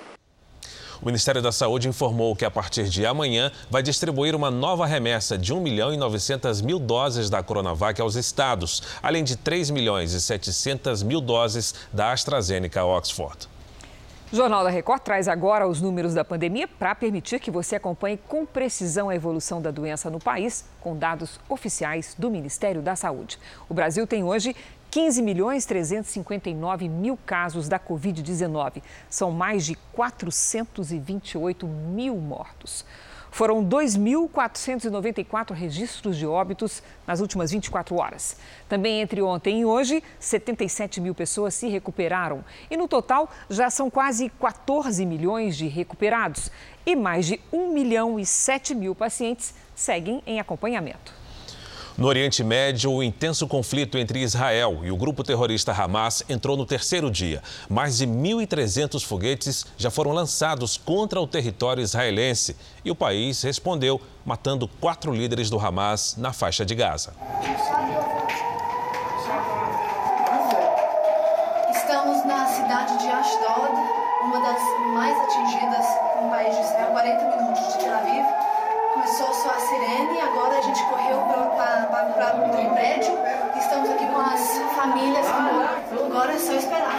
O 1.05 1.07
Ministério 1.07 1.43
da 1.43 1.53
Saúde 1.53 1.87
informou 1.87 2.35
que 2.35 2.47
a 2.47 2.51
partir 2.51 2.89
de 2.89 3.05
amanhã 3.05 3.53
vai 3.71 3.83
distribuir 3.83 4.35
uma 4.35 4.51
nova 4.51 4.87
remessa 4.87 5.37
de 5.37 5.53
1 5.53 5.61
milhão 5.61 5.93
e 5.93 5.99
900 5.99 6.63
mil 6.63 6.79
doses 6.79 7.29
da 7.29 7.43
Coronavac 7.43 8.01
aos 8.01 8.15
estados, 8.15 8.83
além 9.03 9.23
de 9.23 9.37
3 9.37 9.69
milhões 9.69 10.15
e 10.15 10.21
700 10.21 11.03
mil 11.03 11.21
doses 11.21 11.75
da 11.93 12.11
AstraZeneca 12.11 12.83
Oxford. 12.87 13.51
O 14.33 14.37
Jornal 14.37 14.65
da 14.65 14.71
Record 14.71 15.03
traz 15.03 15.29
agora 15.29 15.69
os 15.69 15.79
números 15.79 16.15
da 16.15 16.25
pandemia 16.25 16.67
para 16.67 16.95
permitir 16.95 17.39
que 17.39 17.51
você 17.51 17.77
acompanhe 17.77 18.19
com 18.27 18.47
precisão 18.47 19.11
a 19.11 19.15
evolução 19.15 19.61
da 19.61 19.71
doença 19.71 20.09
no 20.09 20.19
país, 20.19 20.65
com 20.81 20.97
dados 20.97 21.39
oficiais 21.51 22.17
do 22.19 22.31
Ministério 22.31 22.81
da 22.81 22.97
Saúde. 22.97 23.39
O 23.69 23.75
Brasil 23.75 24.07
tem 24.07 24.25
hoje 24.25 24.57
15 24.95 25.23
milhões 25.23 25.67
359 25.67 26.89
mil 26.89 27.19
casos 27.27 27.69
da 27.69 27.81
Covid-19. 27.81 28.81
São 29.11 29.33
mais 29.33 29.67
de 29.67 29.75
428 29.93 31.67
mil 31.67 32.15
mortos. 32.15 32.85
Foram 33.29 33.65
2.494 33.65 35.51
registros 35.51 36.17
de 36.17 36.25
óbitos 36.25 36.81
nas 37.05 37.19
últimas 37.19 37.51
24 37.51 37.97
horas. 37.97 38.37
Também 38.69 39.01
entre 39.01 39.21
ontem 39.21 39.63
e 39.63 39.65
hoje, 39.65 40.01
77 40.21 41.01
mil 41.01 41.13
pessoas 41.13 41.55
se 41.55 41.67
recuperaram. 41.67 42.45
E 42.71 42.77
no 42.77 42.87
total, 42.87 43.29
já 43.51 43.71
são 43.71 43.91
quase 43.91 44.29
14 44.29 45.05
milhões 45.05 45.57
de 45.57 45.67
recuperados. 45.67 46.53
E 46.87 46.95
mais 46.95 47.27
de 47.27 47.41
1 47.53 47.73
milhão 47.73 48.17
e 48.17 48.25
7 48.25 48.77
mil 48.77 48.95
pacientes 48.95 49.55
seguem 49.75 50.23
em 50.25 50.39
acompanhamento. 50.39 51.24
No 51.97 52.09
Oriente 52.09 52.43
Médio, 52.43 52.91
o 52.91 53.05
intenso 53.05 53.47
conflito 53.47 53.97
entre 53.97 54.19
Israel 54.19 54.81
e 54.83 54.91
o 54.91 54.97
grupo 54.97 55.23
terrorista 55.23 55.71
Hamas 55.71 56.25
entrou 56.29 56.57
no 56.57 56.67
terceiro 56.67 57.09
dia. 57.09 57.41
Mais 57.69 57.99
de 57.99 58.05
1.300 58.05 59.05
foguetes 59.05 59.65
já 59.79 59.93
foram 59.93 60.11
lançados 60.11 60.77
contra 60.77 61.21
o 61.21 61.27
território 61.27 61.81
israelense 61.81 62.57
e 62.85 62.91
o 62.91 62.97
país 62.97 63.43
respondeu, 63.43 64.01
matando 64.27 64.67
quatro 64.67 65.15
líderes 65.15 65.49
do 65.49 65.57
Hamas 65.57 66.17
na 66.19 66.33
faixa 66.33 66.67
de 66.67 66.75
Gaza. 66.75 67.15
Estamos 71.71 72.27
na 72.27 72.47
cidade 72.47 72.99
de 72.99 73.07
Ashdod, 73.07 73.73
uma 74.25 74.41
das 74.41 74.61
mais 74.95 75.17
atingidas 75.17 75.87
no 76.21 76.29
país 76.29 76.57
de 76.57 76.61
Israel, 76.61 76.91
40 76.91 77.37
minutos 77.37 77.73
de 77.73 77.79
Tel 77.79 77.95
Aviv 77.95 78.44
começou 78.95 79.35
só 79.35 79.51
a 79.51 79.59
sirene, 79.59 80.21
agora 80.21 80.57
a 80.57 80.63
gente 80.63 80.81
correu 80.85 81.19
para 81.19 81.41
o 82.37 82.75
prédio. 82.75 83.13
Estamos 83.59 83.91
aqui 83.91 84.07
com 84.07 84.21
as 84.21 84.59
famílias. 84.77 85.27
Agora 86.07 86.33
é 86.33 86.39
só 86.39 86.53
esperar. 86.55 86.95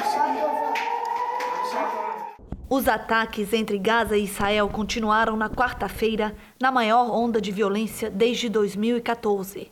Os 2.69 2.87
ataques 2.89 3.53
entre 3.53 3.77
Gaza 3.77 4.17
e 4.17 4.25
Israel 4.25 4.67
continuaram 4.67 5.37
na 5.37 5.49
quarta-feira, 5.49 6.35
na 6.59 6.69
maior 6.69 7.09
onda 7.09 7.39
de 7.39 7.51
violência 7.51 8.09
desde 8.09 8.49
2014. 8.49 9.71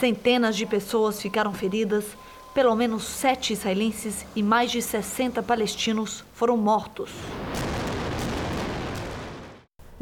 Centenas 0.00 0.56
de 0.56 0.66
pessoas 0.66 1.22
ficaram 1.22 1.52
feridas, 1.52 2.04
pelo 2.52 2.74
menos 2.74 3.04
sete 3.04 3.52
israelenses 3.52 4.26
e 4.34 4.42
mais 4.42 4.72
de 4.72 4.82
60 4.82 5.40
palestinos 5.44 6.24
foram 6.32 6.56
mortos. 6.56 7.12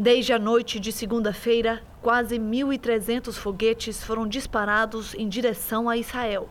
Desde 0.01 0.33
a 0.33 0.39
noite 0.39 0.79
de 0.79 0.93
segunda-feira, 0.93 1.83
quase 2.01 2.39
1.300 2.39 3.33
foguetes 3.33 4.05
foram 4.05 4.29
disparados 4.29 5.13
em 5.15 5.29
direção 5.29 5.89
a 5.89 5.97
Israel. 5.97 6.49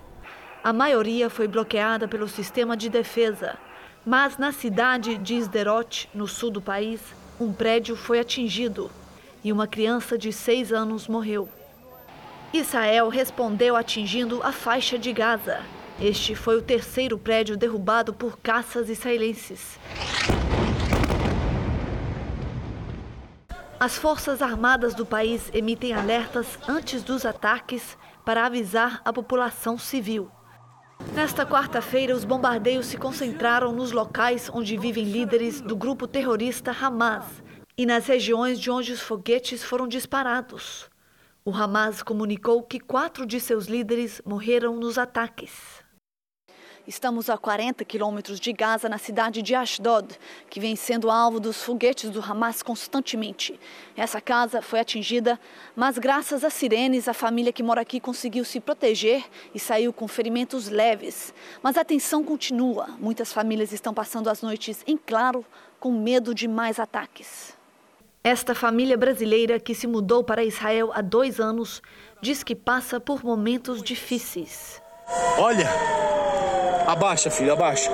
A 0.62 0.74
maioria 0.74 1.30
foi 1.30 1.48
bloqueada 1.48 2.10
pelo 2.10 2.28
sistema 2.28 2.76
de 2.76 2.90
defesa, 2.90 3.58
mas 4.06 4.38
na 4.38 4.52
cidade 4.52 5.18
de 5.18 5.38
Sderot, 5.38 6.10
no 6.14 6.28
sul 6.28 6.52
do 6.52 6.62
país, 6.62 7.00
um 7.40 7.54
prédio 7.54 7.96
foi 7.96 8.20
atingido 8.20 8.92
e 9.42 9.54
uma 9.54 9.66
criança 9.66 10.18
de 10.18 10.34
seis 10.34 10.74
anos 10.74 11.08
morreu. 11.08 11.48
Israel 12.52 13.08
respondeu 13.08 13.78
atingindo 13.78 14.44
a 14.44 14.52
faixa 14.52 15.00
de 15.00 15.14
Gaza. 15.14 15.62
Este 16.02 16.36
foi 16.36 16.58
o 16.58 16.62
terceiro 16.62 17.18
prédio 17.18 17.56
derrubado 17.56 18.14
por 18.14 18.38
caças 18.40 18.90
israelenses. 18.90 19.80
As 23.80 23.96
Forças 23.96 24.42
Armadas 24.42 24.96
do 24.96 25.06
país 25.06 25.52
emitem 25.54 25.94
alertas 25.94 26.58
antes 26.68 27.04
dos 27.04 27.28
ataques 27.28 27.96
para 28.26 28.44
avisar 28.44 29.04
a 29.06 29.14
população 29.14 29.78
civil. 29.78 30.32
Nesta 31.14 31.46
quarta-feira, 31.46 32.16
os 32.16 32.26
bombardeios 32.26 32.88
se 32.88 32.98
concentraram 32.98 33.72
nos 33.72 33.92
locais 33.92 34.50
onde 34.52 34.76
vivem 34.76 35.04
líderes 35.04 35.62
do 35.62 35.76
grupo 35.76 36.08
terrorista 36.08 36.72
Hamas 36.72 37.26
e 37.78 37.86
nas 37.86 38.08
regiões 38.08 38.60
de 38.60 38.72
onde 38.72 38.92
os 38.92 39.02
foguetes 39.02 39.64
foram 39.64 39.88
disparados. 39.88 40.90
O 41.46 41.54
Hamas 41.54 42.02
comunicou 42.02 42.64
que 42.64 42.80
quatro 42.80 43.28
de 43.28 43.40
seus 43.40 43.68
líderes 43.68 44.24
morreram 44.26 44.76
nos 44.78 44.98
ataques. 44.98 45.86
Estamos 46.88 47.30
a 47.30 47.38
40 47.38 47.84
quilômetros 47.84 48.40
de 48.40 48.54
Gaza, 48.54 48.88
na 48.88 48.98
cidade 48.98 49.42
de 49.42 49.54
Ashdod, 49.54 50.18
que 50.50 50.58
vem 50.58 50.74
sendo 50.74 51.12
alvo 51.12 51.38
dos 51.38 51.62
foguetes 51.62 52.10
do 52.10 52.22
Hamas 52.22 52.64
constantemente. 52.64 53.60
Essa 53.94 54.22
casa 54.22 54.62
foi 54.62 54.80
atingida, 54.80 55.38
mas 55.76 55.98
graças 55.98 56.46
às 56.46 56.54
sirenes, 56.54 57.10
a 57.10 57.14
família 57.14 57.52
que 57.52 57.62
mora 57.62 57.82
aqui 57.82 58.00
conseguiu 58.00 58.46
se 58.46 58.62
proteger 58.62 59.26
e 59.54 59.60
saiu 59.60 59.92
com 59.92 60.08
ferimentos 60.08 60.70
leves. 60.70 61.34
Mas 61.62 61.78
a 61.78 61.84
tensão 61.84 62.24
continua. 62.24 62.88
Muitas 62.98 63.34
famílias 63.34 63.74
estão 63.74 63.94
passando 63.94 64.30
as 64.30 64.42
noites 64.42 64.82
em 64.88 64.96
claro, 64.96 65.46
com 65.82 65.92
medo 65.92 66.34
de 66.34 66.48
mais 66.48 66.80
ataques. 66.80 67.54
Esta 68.24 68.56
família 68.56 68.98
brasileira 68.98 69.60
que 69.60 69.76
se 69.76 69.88
mudou 69.88 70.24
para 70.24 70.42
Israel 70.42 70.92
há 70.94 71.02
dois 71.02 71.42
anos 71.42 71.82
diz 72.22 72.44
que 72.46 72.56
passa 72.56 72.98
por 72.98 73.26
momentos 73.26 73.84
difíceis. 73.84 74.82
Olha! 75.38 75.68
Abaixa, 76.88 77.30
filho, 77.30 77.54
abaixa. 77.54 77.92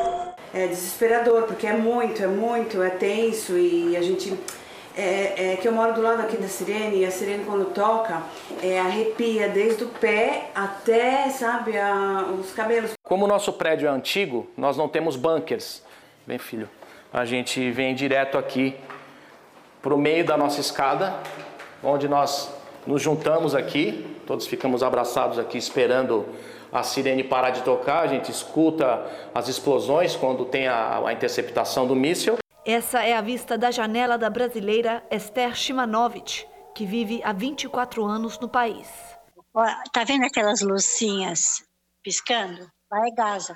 É 0.53 0.67
desesperador, 0.67 1.43
porque 1.43 1.65
é 1.65 1.74
muito, 1.74 2.24
é 2.24 2.27
muito, 2.27 2.82
é 2.82 2.89
tenso 2.89 3.58
e 3.58 3.98
a 3.98 4.01
gente. 4.01 4.38
É, 4.96 5.53
é, 5.53 5.55
que 5.55 5.67
eu 5.67 5.72
moro 5.72 5.91
do 5.93 6.03
lado 6.03 6.22
aqui 6.22 6.38
da 6.38 6.48
sirene 6.48 6.98
e 6.98 7.05
a 7.05 7.10
sirene 7.10 7.46
quando 7.46 7.65
toca 7.74 8.22
é, 8.62 8.79
arrepia 8.79 9.50
desde 9.50 9.86
o 9.86 9.88
pé 9.88 10.51
até, 10.53 11.32
sabe, 11.32 11.75
a, 11.75 12.27
os 12.39 12.51
cabelos. 12.51 12.91
Como 13.01 13.25
o 13.25 13.27
nosso 13.27 13.51
prédio 13.53 13.88
é 13.88 13.91
antigo, 13.91 14.48
nós 14.55 14.77
não 14.77 14.88
temos 14.88 15.15
bunkers. 15.15 15.82
Vem, 16.27 16.38
filho. 16.38 16.70
A 17.12 17.25
gente 17.25 17.72
vem 17.72 17.96
direto 17.96 18.38
aqui 18.38 18.75
para 19.82 19.96
o 19.96 19.98
meio 19.98 20.24
da 20.24 20.38
nossa 20.38 20.62
escada, 20.62 21.15
onde 21.84 22.08
nós 22.08 22.53
nos 22.86 23.01
juntamos 23.01 23.55
aqui, 23.55 24.05
todos 24.27 24.46
ficamos 24.46 24.84
abraçados 24.84 25.39
aqui 25.39 25.58
esperando 25.58 26.25
a 26.74 26.82
sirene 26.82 27.24
parar 27.24 27.51
de 27.51 27.62
tocar, 27.62 28.01
a 28.01 28.08
gente 28.08 28.32
escuta 28.32 29.06
as 29.34 29.48
explosões 29.48 30.15
quando 30.15 30.46
tem 30.46 30.68
a, 30.68 31.06
a 31.06 31.13
interceptação 31.13 31.88
do 31.88 31.96
míssil. 31.96 32.38
Essa 32.65 33.03
é 33.03 33.13
a 33.13 33.22
vista 33.22 33.58
da 33.58 33.70
janela 33.70 34.18
da 34.18 34.30
brasileira 34.30 35.03
Esther 35.12 35.56
Shimanovic, 35.56 36.48
que 36.74 36.86
vive 36.86 37.22
há 37.24 37.32
24 37.32 38.03
anos 38.06 38.39
no 38.39 38.50
país. 38.50 38.88
Olha, 39.53 39.77
tá 39.92 40.03
vendo 40.03 40.25
aquelas 40.25 40.62
luzinhas 40.62 41.63
piscando? 42.01 42.68
Lá 42.92 43.08
é 43.08 43.12
Gaza. 43.12 43.56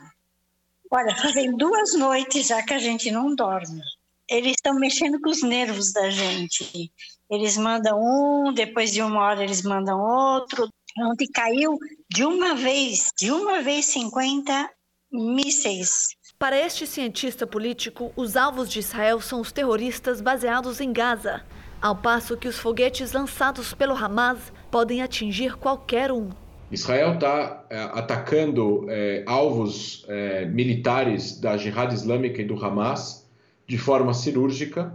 Olha, 0.91 1.15
fazem 1.15 1.55
duas 1.57 1.95
noites 1.95 2.47
já 2.47 2.61
que 2.61 2.73
a 2.73 2.79
gente 2.79 3.09
não 3.09 3.33
dorme. 3.33 3.81
Eles 4.29 4.51
estão 4.51 4.75
mexendo 4.75 5.19
com 5.21 5.29
os 5.29 5.41
nervos 5.41 5.91
da 5.91 6.09
gente. 6.09 6.91
Eles 7.29 7.57
mandam 7.57 7.99
um, 7.99 8.53
depois 8.53 8.91
de 8.91 9.01
uma 9.01 9.21
hora 9.21 9.43
eles 9.43 9.63
mandam 9.63 9.99
outro. 9.99 10.69
Ontem 10.99 11.27
caiu 11.27 11.77
de 12.09 12.25
uma 12.25 12.55
vez, 12.55 13.11
de 13.19 13.31
uma 13.31 13.61
vez 13.61 13.85
50 13.85 14.69
mísseis. 15.11 16.07
Para 16.39 16.57
este 16.57 16.87
cientista 16.87 17.45
político, 17.45 18.11
os 18.15 18.35
alvos 18.35 18.67
de 18.69 18.79
Israel 18.79 19.21
são 19.21 19.39
os 19.39 19.51
terroristas 19.51 20.21
baseados 20.21 20.81
em 20.81 20.91
Gaza, 20.91 21.43
ao 21.79 21.95
passo 21.95 22.35
que 22.35 22.47
os 22.47 22.57
foguetes 22.57 23.11
lançados 23.11 23.73
pelo 23.73 23.95
Hamas 23.95 24.51
podem 24.71 25.01
atingir 25.01 25.55
qualquer 25.57 26.11
um. 26.11 26.29
Israel 26.71 27.13
está 27.13 27.65
é, 27.69 27.79
atacando 27.79 28.85
é, 28.89 29.23
alvos 29.27 30.03
é, 30.09 30.45
militares 30.45 31.39
da 31.39 31.57
Jihad 31.57 31.93
Islâmica 31.93 32.41
e 32.41 32.45
do 32.45 32.63
Hamas 32.63 33.29
de 33.67 33.77
forma 33.77 34.13
cirúrgica, 34.13 34.93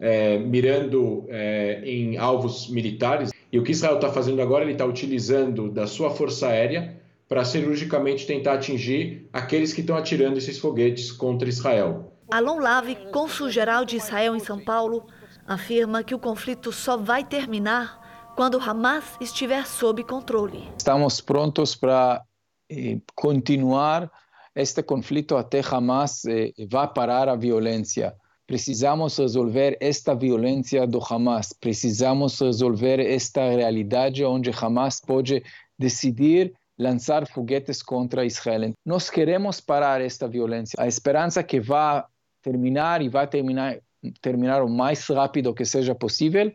é, 0.00 0.38
mirando 0.38 1.26
é, 1.28 1.82
em 1.84 2.16
alvos 2.16 2.68
militares. 2.70 3.30
E 3.52 3.58
o 3.58 3.62
que 3.62 3.72
Israel 3.72 3.96
está 3.96 4.08
fazendo 4.08 4.40
agora, 4.40 4.64
ele 4.64 4.72
está 4.72 4.86
utilizando 4.86 5.70
da 5.70 5.86
sua 5.86 6.10
força 6.10 6.48
aérea 6.48 6.98
para 7.28 7.44
cirurgicamente 7.44 8.26
tentar 8.26 8.54
atingir 8.54 9.28
aqueles 9.30 9.74
que 9.74 9.82
estão 9.82 9.94
atirando 9.94 10.38
esses 10.38 10.58
foguetes 10.58 11.12
contra 11.12 11.46
Israel. 11.46 12.12
Alon 12.30 12.58
Lave, 12.58 12.96
cônsul-geral 13.12 13.84
de 13.84 13.96
Israel 13.96 14.34
em 14.34 14.40
São 14.40 14.58
Paulo, 14.58 15.06
afirma 15.46 16.02
que 16.02 16.14
o 16.14 16.18
conflito 16.18 16.72
só 16.72 16.96
vai 16.96 17.24
terminar 17.24 18.32
quando 18.34 18.58
Hamas 18.58 19.04
estiver 19.20 19.66
sob 19.66 20.02
controle. 20.04 20.66
Estamos 20.78 21.20
prontos 21.20 21.76
para 21.76 22.22
eh, 22.70 23.00
continuar 23.14 24.10
este 24.54 24.82
conflito 24.82 25.36
até 25.36 25.60
Hamas 25.60 26.24
eh, 26.24 26.52
vá 26.70 26.86
parar 26.86 27.28
a 27.28 27.36
violência. 27.36 28.14
Precisamos 28.46 29.16
resolver 29.16 29.76
esta 29.80 30.14
violência 30.14 30.86
do 30.86 31.00
Hamas, 31.02 31.52
precisamos 31.52 32.38
resolver 32.40 32.98
esta 33.00 33.48
realidade 33.48 34.24
onde 34.24 34.50
Hamas 34.50 35.00
pode 35.00 35.42
decidir 35.78 36.52
lançar 36.78 37.26
foguetes 37.26 37.82
contra 37.82 38.24
Israel. 38.24 38.72
Nós 38.84 39.08
queremos 39.08 39.60
parar 39.60 40.00
esta 40.00 40.26
violência. 40.26 40.76
A 40.78 40.86
esperança 40.86 41.42
que 41.42 41.60
vai 41.60 42.02
terminar 42.42 43.00
e 43.00 43.08
vai 43.08 43.26
terminar, 43.26 43.78
terminar 44.20 44.62
o 44.62 44.68
mais 44.68 45.06
rápido 45.06 45.54
que 45.54 45.64
seja 45.64 45.94
possível. 45.94 46.52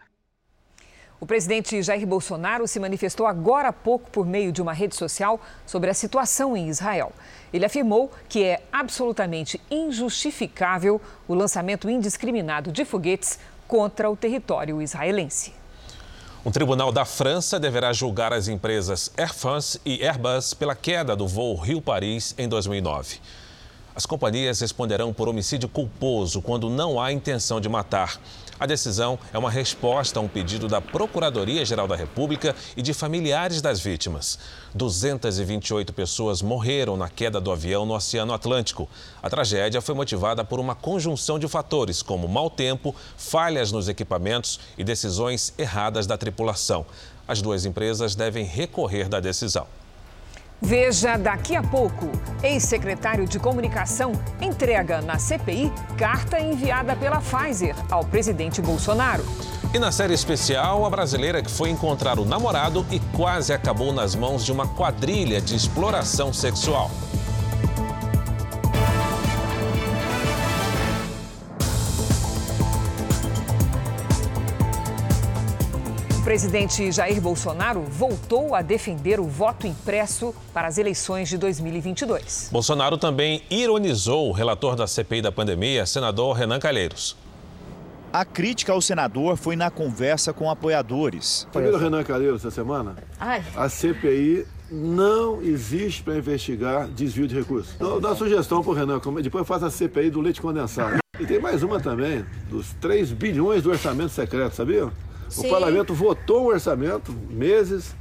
O 1.19 1.25
presidente 1.25 1.81
Jair 1.81 2.05
Bolsonaro 2.05 2.67
se 2.67 2.79
manifestou 2.79 3.25
agora 3.25 3.69
há 3.69 3.73
pouco 3.73 4.09
por 4.11 4.23
meio 4.23 4.51
de 4.51 4.61
uma 4.61 4.71
rede 4.71 4.95
social 4.95 5.41
sobre 5.65 5.89
a 5.89 5.93
situação 5.93 6.55
em 6.55 6.67
Israel. 6.67 7.11
Ele 7.53 7.65
afirmou 7.65 8.11
que 8.27 8.43
é 8.43 8.63
absolutamente 8.71 9.59
injustificável 9.69 11.01
o 11.27 11.33
lançamento 11.33 11.89
indiscriminado 11.89 12.71
de 12.71 12.83
foguetes 12.85 13.39
contra 13.67 14.09
o 14.09 14.15
território 14.15 14.81
israelense. 14.81 15.53
Um 16.45 16.51
tribunal 16.51 16.91
da 16.91 17.03
França 17.03 17.59
deverá 17.59 17.91
julgar 17.91 18.31
as 18.31 18.47
empresas 18.47 19.11
Air 19.17 19.33
France 19.33 19.81
e 19.85 20.01
Airbus 20.01 20.53
pela 20.53 20.75
queda 20.75 21.15
do 21.15 21.27
voo 21.27 21.55
Rio-Paris 21.55 22.33
em 22.37 22.47
2009. 22.47 23.19
As 23.93 24.05
companhias 24.05 24.61
responderão 24.61 25.11
por 25.11 25.27
homicídio 25.27 25.67
culposo 25.67 26.41
quando 26.41 26.69
não 26.69 27.01
há 27.01 27.11
intenção 27.11 27.59
de 27.59 27.67
matar. 27.67 28.21
A 28.59 28.65
decisão 28.65 29.19
é 29.31 29.37
uma 29.37 29.51
resposta 29.51 30.19
a 30.19 30.21
um 30.21 30.27
pedido 30.27 30.67
da 30.67 30.81
Procuradoria-Geral 30.81 31.87
da 31.87 31.95
República 31.95 32.55
e 32.75 32.81
de 32.81 32.91
familiares 32.91 33.61
das 33.61 33.79
vítimas. 33.79 34.39
228 34.73 35.93
pessoas 35.93 36.41
morreram 36.41 36.97
na 36.97 37.07
queda 37.07 37.39
do 37.39 37.51
avião 37.51 37.85
no 37.85 37.93
Oceano 37.93 38.33
Atlântico. 38.33 38.89
A 39.21 39.29
tragédia 39.29 39.79
foi 39.79 39.93
motivada 39.93 40.43
por 40.43 40.59
uma 40.59 40.73
conjunção 40.73 41.37
de 41.37 41.47
fatores, 41.47 42.01
como 42.01 42.27
mau 42.27 42.49
tempo, 42.49 42.95
falhas 43.15 43.71
nos 43.71 43.87
equipamentos 43.87 44.59
e 44.75 44.83
decisões 44.83 45.53
erradas 45.55 46.07
da 46.07 46.17
tripulação. 46.17 46.83
As 47.27 47.43
duas 47.43 47.63
empresas 47.63 48.15
devem 48.15 48.43
recorrer 48.43 49.07
da 49.07 49.19
decisão. 49.19 49.67
Veja 50.61 51.17
daqui 51.17 51.55
a 51.55 51.61
pouco. 51.61 52.09
Ex-secretário 52.41 53.27
de 53.27 53.39
Comunicação 53.39 54.11
entrega 54.41 55.01
na 55.01 55.19
CPI 55.19 55.71
carta 55.97 56.39
enviada 56.39 56.95
pela 56.95 57.21
Pfizer 57.21 57.75
ao 57.91 58.03
presidente 58.03 58.61
Bolsonaro. 58.61 59.23
E 59.73 59.79
na 59.79 59.91
série 59.91 60.13
especial, 60.13 60.85
a 60.85 60.89
brasileira 60.89 61.43
que 61.43 61.51
foi 61.51 61.69
encontrar 61.69 62.17
o 62.17 62.25
namorado 62.25 62.85
e 62.89 62.99
quase 63.15 63.53
acabou 63.53 63.93
nas 63.93 64.15
mãos 64.15 64.43
de 64.43 64.51
uma 64.51 64.67
quadrilha 64.67 65.39
de 65.39 65.55
exploração 65.55 66.33
sexual. 66.33 66.89
Presidente 76.27 76.91
Jair 76.91 77.21
Bolsonaro 77.21 77.83
voltou 77.83 78.53
a 78.53 78.61
defender 78.61 79.17
o 79.17 79.23
voto 79.23 79.65
impresso 79.65 80.35
para 80.53 80.67
as 80.67 80.77
eleições 80.77 81.29
de 81.29 81.37
2022. 81.37 82.49
Bolsonaro 82.51 82.97
também 82.97 83.43
ironizou 83.49 84.27
o 84.27 84.33
relator 84.33 84.75
da 84.75 84.85
CPI 84.85 85.21
da 85.21 85.31
pandemia, 85.31 85.85
senador 85.85 86.35
Renan 86.35 86.59
Calheiros. 86.59 87.15
A 88.11 88.25
crítica 88.25 88.73
ao 88.73 88.81
senador 88.81 89.37
foi 89.37 89.55
na 89.55 89.71
conversa 89.71 90.33
com 90.33 90.51
apoiadores. 90.51 91.47
Primeiro, 91.49 91.77
Renan 91.77 92.03
Calheiros, 92.03 92.41
essa 92.41 92.51
semana, 92.51 92.97
Ai. 93.17 93.41
a 93.55 93.69
CPI 93.69 94.45
não 94.69 95.41
existe 95.41 96.03
para 96.03 96.17
investigar 96.17 96.89
desvio 96.89 97.25
de 97.25 97.35
recursos. 97.35 97.73
Então, 97.75 98.01
dá 98.01 98.13
sugestão 98.13 98.61
para 98.61 98.71
o 98.71 98.73
Renan, 98.73 98.99
depois 99.23 99.47
faz 99.47 99.63
a 99.63 99.69
CPI 99.69 100.09
do 100.09 100.19
leite 100.19 100.41
condensado. 100.41 100.97
E 101.17 101.25
tem 101.25 101.39
mais 101.39 101.63
uma 101.63 101.79
também, 101.79 102.25
dos 102.49 102.73
3 102.81 103.13
bilhões 103.13 103.63
do 103.63 103.69
orçamento 103.69 104.09
secreto, 104.09 104.53
sabia? 104.55 104.91
Sim. 105.29 105.47
O 105.47 105.49
parlamento 105.49 105.93
votou 105.93 106.45
um 106.45 106.47
orçamento, 106.47 107.11
meses, 107.29 107.95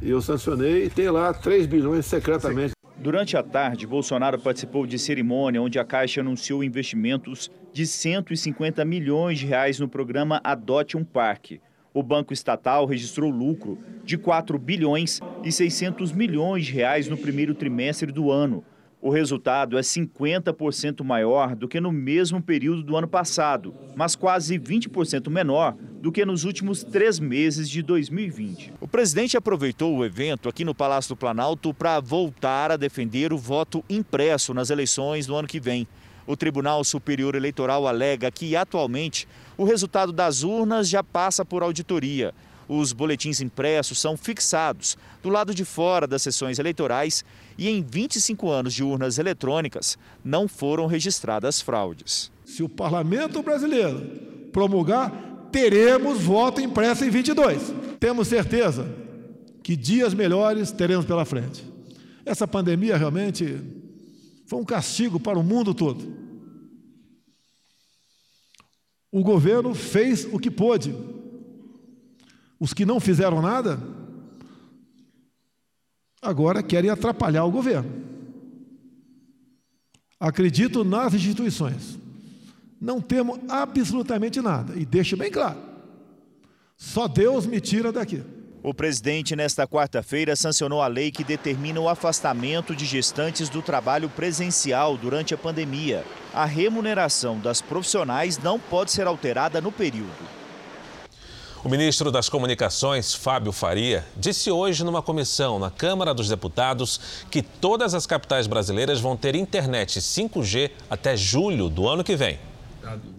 e 0.00 0.10
eu 0.10 0.20
sancionei, 0.20 0.84
e 0.84 0.90
tem 0.90 1.08
lá 1.10 1.32
3 1.32 1.66
bilhões 1.66 2.06
secretamente. 2.06 2.72
Durante 2.98 3.36
a 3.36 3.42
tarde, 3.42 3.86
Bolsonaro 3.86 4.38
participou 4.38 4.86
de 4.86 4.98
cerimônia 4.98 5.60
onde 5.60 5.78
a 5.78 5.84
Caixa 5.84 6.20
anunciou 6.20 6.62
investimentos 6.62 7.50
de 7.72 7.84
150 7.84 8.84
milhões 8.84 9.38
de 9.38 9.46
reais 9.46 9.80
no 9.80 9.88
programa 9.88 10.40
Adote 10.44 10.96
um 10.96 11.02
Parque. 11.02 11.60
O 11.92 12.02
banco 12.02 12.32
estatal 12.32 12.86
registrou 12.86 13.28
lucro 13.30 13.78
de 14.04 14.16
4 14.16 14.58
bilhões 14.58 15.20
e 15.42 15.50
600 15.50 16.12
milhões 16.12 16.66
de 16.66 16.72
reais 16.72 17.08
no 17.08 17.18
primeiro 17.18 17.54
trimestre 17.54 18.12
do 18.12 18.30
ano, 18.30 18.64
o 19.02 19.10
resultado 19.10 19.76
é 19.76 19.80
50% 19.80 21.02
maior 21.02 21.56
do 21.56 21.66
que 21.66 21.80
no 21.80 21.90
mesmo 21.90 22.40
período 22.40 22.84
do 22.84 22.96
ano 22.96 23.08
passado, 23.08 23.74
mas 23.96 24.14
quase 24.14 24.56
20% 24.56 25.28
menor 25.28 25.74
do 26.00 26.12
que 26.12 26.24
nos 26.24 26.44
últimos 26.44 26.84
três 26.84 27.18
meses 27.18 27.68
de 27.68 27.82
2020. 27.82 28.74
O 28.80 28.86
presidente 28.86 29.36
aproveitou 29.36 29.96
o 29.96 30.04
evento 30.04 30.48
aqui 30.48 30.64
no 30.64 30.72
Palácio 30.72 31.16
do 31.16 31.18
Planalto 31.18 31.74
para 31.74 31.98
voltar 31.98 32.70
a 32.70 32.76
defender 32.76 33.32
o 33.32 33.38
voto 33.38 33.84
impresso 33.90 34.54
nas 34.54 34.70
eleições 34.70 35.26
do 35.26 35.34
ano 35.34 35.48
que 35.48 35.58
vem. 35.58 35.88
O 36.24 36.36
Tribunal 36.36 36.84
Superior 36.84 37.34
Eleitoral 37.34 37.88
alega 37.88 38.30
que, 38.30 38.54
atualmente, 38.54 39.26
o 39.58 39.64
resultado 39.64 40.12
das 40.12 40.44
urnas 40.44 40.88
já 40.88 41.02
passa 41.02 41.44
por 41.44 41.64
auditoria. 41.64 42.32
Os 42.68 42.92
boletins 42.92 43.40
impressos 43.40 43.98
são 43.98 44.16
fixados 44.16 44.96
do 45.22 45.28
lado 45.28 45.54
de 45.54 45.64
fora 45.64 46.06
das 46.06 46.22
sessões 46.22 46.58
eleitorais 46.58 47.24
e 47.58 47.68
em 47.68 47.82
25 47.82 48.50
anos 48.50 48.74
de 48.74 48.82
urnas 48.82 49.18
eletrônicas 49.18 49.98
não 50.24 50.48
foram 50.48 50.86
registradas 50.86 51.60
fraudes. 51.60 52.30
Se 52.44 52.62
o 52.62 52.68
parlamento 52.68 53.42
brasileiro 53.42 54.48
promulgar, 54.52 55.10
teremos 55.50 56.20
voto 56.20 56.60
impresso 56.60 57.04
em 57.04 57.10
22. 57.10 57.72
Temos 58.00 58.28
certeza 58.28 58.88
que 59.62 59.76
dias 59.76 60.14
melhores 60.14 60.72
teremos 60.72 61.04
pela 61.04 61.24
frente. 61.24 61.64
Essa 62.24 62.46
pandemia 62.46 62.96
realmente 62.96 63.60
foi 64.46 64.60
um 64.60 64.64
castigo 64.64 65.18
para 65.20 65.38
o 65.38 65.42
mundo 65.42 65.74
todo. 65.74 66.22
O 69.10 69.22
governo 69.22 69.74
fez 69.74 70.24
o 70.24 70.38
que 70.38 70.50
pôde 70.50 70.94
os 72.62 72.72
que 72.72 72.86
não 72.86 73.00
fizeram 73.00 73.42
nada, 73.42 73.76
agora 76.22 76.62
querem 76.62 76.90
atrapalhar 76.90 77.44
o 77.44 77.50
governo. 77.50 77.90
Acredito 80.20 80.84
nas 80.84 81.12
instituições. 81.12 81.98
Não 82.80 83.00
temos 83.00 83.40
absolutamente 83.48 84.40
nada. 84.40 84.76
E 84.76 84.86
deixo 84.86 85.16
bem 85.16 85.28
claro: 85.28 85.58
só 86.76 87.08
Deus 87.08 87.46
me 87.46 87.60
tira 87.60 87.90
daqui. 87.90 88.22
O 88.62 88.72
presidente, 88.72 89.34
nesta 89.34 89.66
quarta-feira, 89.66 90.36
sancionou 90.36 90.80
a 90.80 90.86
lei 90.86 91.10
que 91.10 91.24
determina 91.24 91.80
o 91.80 91.88
afastamento 91.88 92.76
de 92.76 92.86
gestantes 92.86 93.48
do 93.48 93.60
trabalho 93.60 94.08
presencial 94.08 94.96
durante 94.96 95.34
a 95.34 95.38
pandemia. 95.38 96.04
A 96.32 96.44
remuneração 96.44 97.40
das 97.40 97.60
profissionais 97.60 98.38
não 98.38 98.60
pode 98.60 98.92
ser 98.92 99.08
alterada 99.08 99.60
no 99.60 99.72
período. 99.72 100.41
O 101.64 101.68
ministro 101.68 102.10
das 102.10 102.28
Comunicações, 102.28 103.14
Fábio 103.14 103.52
Faria, 103.52 104.04
disse 104.16 104.50
hoje 104.50 104.82
numa 104.82 105.00
comissão 105.00 105.60
na 105.60 105.70
Câmara 105.70 106.12
dos 106.12 106.28
Deputados 106.28 107.00
que 107.30 107.40
todas 107.40 107.94
as 107.94 108.04
capitais 108.04 108.48
brasileiras 108.48 108.98
vão 109.00 109.16
ter 109.16 109.36
internet 109.36 110.00
5G 110.00 110.72
até 110.90 111.16
julho 111.16 111.68
do 111.68 111.88
ano 111.88 112.02
que 112.02 112.16
vem. 112.16 112.36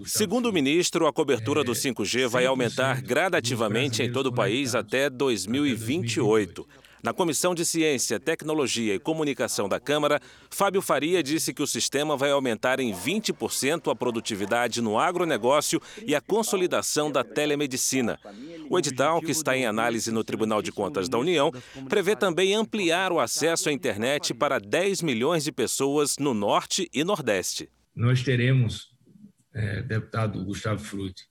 Segundo 0.05 0.49
o 0.49 0.51
ministro, 0.51 1.07
a 1.07 1.13
cobertura 1.13 1.63
do 1.63 1.71
5G 1.71 2.27
vai 2.27 2.45
aumentar 2.45 3.01
gradativamente 3.01 4.03
em 4.03 4.11
todo 4.11 4.27
o 4.27 4.33
país 4.33 4.75
até 4.75 5.09
2028. 5.09 6.67
Na 7.03 7.11
Comissão 7.13 7.53
de 7.53 7.65
Ciência, 7.65 8.17
Tecnologia 8.17 8.95
e 8.95 8.99
Comunicação 8.99 9.67
da 9.67 9.77
Câmara, 9.77 10.21
Fábio 10.49 10.81
Faria 10.81 11.21
disse 11.21 11.53
que 11.53 11.61
o 11.61 11.67
sistema 11.67 12.15
vai 12.15 12.31
aumentar 12.31 12.79
em 12.79 12.93
20% 12.93 13.91
a 13.91 13.95
produtividade 13.95 14.81
no 14.81 14.97
agronegócio 14.97 15.81
e 16.07 16.15
a 16.15 16.21
consolidação 16.21 17.11
da 17.11 17.21
telemedicina. 17.21 18.17
O 18.69 18.79
edital, 18.79 19.19
que 19.19 19.31
está 19.31 19.57
em 19.57 19.65
análise 19.65 20.13
no 20.13 20.23
Tribunal 20.23 20.61
de 20.61 20.71
Contas 20.71 21.09
da 21.09 21.17
União, 21.17 21.51
prevê 21.89 22.15
também 22.15 22.55
ampliar 22.55 23.11
o 23.11 23.19
acesso 23.19 23.67
à 23.67 23.73
internet 23.73 24.33
para 24.33 24.57
10 24.57 25.01
milhões 25.01 25.43
de 25.43 25.51
pessoas 25.51 26.15
no 26.17 26.33
Norte 26.33 26.89
e 26.93 27.03
Nordeste. 27.03 27.69
Nós 27.93 28.23
teremos 28.23 28.93
é, 29.53 29.81
deputado 29.81 30.41
Gustavo 30.45 30.81
Frutti, 30.81 31.25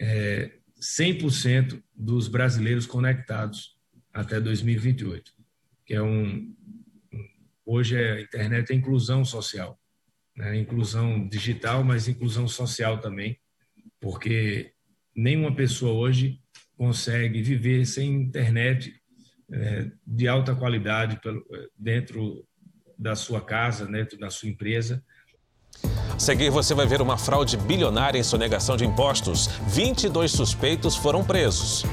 é, 0.00 0.52
100% 0.80 1.82
dos 1.92 2.28
brasileiros 2.28 2.86
conectados 2.86 3.77
até 4.12 4.40
2028, 4.40 5.32
que 5.84 5.94
é 5.94 6.02
um 6.02 6.54
hoje 7.64 7.98
a 7.98 8.20
internet 8.20 8.72
é 8.72 8.74
inclusão 8.74 9.24
social, 9.24 9.78
né? 10.36 10.56
inclusão 10.56 11.28
digital, 11.28 11.84
mas 11.84 12.08
inclusão 12.08 12.48
social 12.48 12.98
também, 12.98 13.38
porque 14.00 14.72
nenhuma 15.14 15.54
pessoa 15.54 15.92
hoje 15.92 16.40
consegue 16.76 17.42
viver 17.42 17.84
sem 17.84 18.22
internet 18.22 18.94
é, 19.52 19.90
de 20.06 20.26
alta 20.28 20.54
qualidade 20.54 21.20
pelo, 21.20 21.44
dentro 21.76 22.46
da 22.98 23.14
sua 23.14 23.40
casa, 23.40 23.86
dentro 23.86 24.18
da 24.18 24.30
sua 24.30 24.48
empresa 24.48 25.04
a 26.18 26.20
seguir, 26.20 26.50
você 26.50 26.74
vai 26.74 26.84
ver 26.84 27.00
uma 27.00 27.16
fraude 27.16 27.56
bilionária 27.56 28.18
em 28.18 28.24
sonegação 28.24 28.76
de 28.76 28.84
impostos. 28.84 29.48
22 29.68 30.32
suspeitos 30.32 30.96
foram 30.96 31.22
presos. 31.24 31.84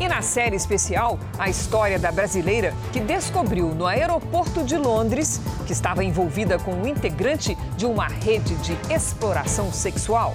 E 0.00 0.08
na 0.08 0.22
série 0.22 0.56
especial, 0.56 1.18
a 1.38 1.50
história 1.50 1.98
da 1.98 2.10
brasileira 2.10 2.72
que 2.90 2.98
descobriu 2.98 3.74
no 3.74 3.86
aeroporto 3.86 4.64
de 4.64 4.78
Londres 4.78 5.38
que 5.66 5.74
estava 5.74 6.02
envolvida 6.02 6.58
com 6.58 6.72
um 6.72 6.86
integrante 6.86 7.54
de 7.76 7.84
uma 7.84 8.08
rede 8.08 8.54
de 8.56 8.72
exploração 8.90 9.70
sexual. 9.70 10.32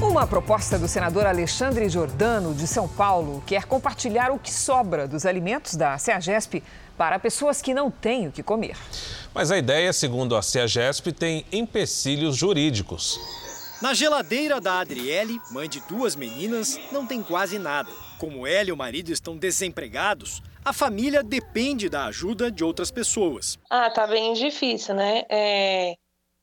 Uma 0.00 0.26
proposta 0.26 0.78
do 0.78 0.88
senador 0.88 1.26
Alexandre 1.26 1.88
Giordano, 1.88 2.54
de 2.54 2.66
São 2.66 2.88
Paulo, 2.88 3.42
quer 3.46 3.66
compartilhar 3.66 4.32
o 4.32 4.38
que 4.38 4.52
sobra 4.52 5.06
dos 5.06 5.26
alimentos 5.26 5.76
da 5.76 5.98
CEAGESP 5.98 6.62
para 6.98 7.18
pessoas 7.18 7.62
que 7.62 7.72
não 7.72 7.90
têm 7.90 8.26
o 8.26 8.32
que 8.32 8.42
comer. 8.42 8.76
Mas 9.32 9.52
a 9.52 9.56
ideia, 9.56 9.92
segundo 9.92 10.36
a 10.36 10.42
CEAGESP, 10.42 11.12
tem 11.12 11.46
empecilhos 11.52 12.36
jurídicos. 12.36 13.20
Na 13.80 13.94
geladeira 13.94 14.60
da 14.60 14.80
Adriele, 14.80 15.40
mãe 15.52 15.68
de 15.68 15.80
duas 15.82 16.16
meninas, 16.16 16.80
não 16.90 17.06
tem 17.06 17.22
quase 17.22 17.56
nada. 17.56 17.88
Como 18.18 18.44
ela 18.44 18.70
e 18.70 18.72
o 18.72 18.76
marido 18.76 19.12
estão 19.12 19.36
desempregados, 19.36 20.42
a 20.64 20.72
família 20.72 21.22
depende 21.22 21.88
da 21.88 22.06
ajuda 22.06 22.50
de 22.50 22.64
outras 22.64 22.90
pessoas. 22.90 23.56
Ah, 23.70 23.88
tá 23.88 24.04
bem 24.08 24.32
difícil, 24.34 24.96
né? 24.96 25.22
É... 25.30 25.94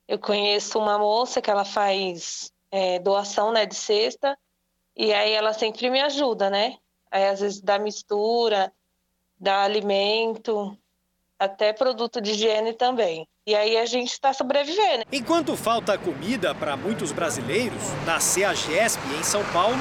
Eu 0.08 0.18
conheço 0.18 0.80
uma 0.80 0.98
moça 0.98 1.42
que 1.42 1.50
ela 1.50 1.66
faz 1.66 2.50
é, 2.72 3.00
doação 3.00 3.52
né, 3.52 3.66
de 3.66 3.76
cesta, 3.76 4.38
e 4.96 5.12
aí 5.12 5.34
ela 5.34 5.52
sempre 5.52 5.90
me 5.90 6.00
ajuda, 6.00 6.50
né? 6.50 6.78
Aí 7.12 7.26
às 7.28 7.42
vezes 7.42 7.60
dá 7.60 7.78
mistura, 7.78 8.72
dá 9.40 9.64
alimento, 9.64 10.78
até 11.40 11.74
produto 11.74 12.22
de 12.22 12.32
higiene 12.32 12.74
também. 12.74 13.28
E 13.48 13.54
aí 13.54 13.78
a 13.78 13.86
gente 13.86 14.12
está 14.12 14.34
sobrevivendo. 14.34 15.04
Enquanto 15.12 15.56
falta 15.56 15.98
comida 15.98 16.56
para 16.56 16.76
muitos 16.76 17.12
brasileiros, 17.12 17.82
na 18.06 18.20
CEAGESP 18.20 19.02
em 19.20 19.24
São 19.24 19.44
Paulo, 19.52 19.78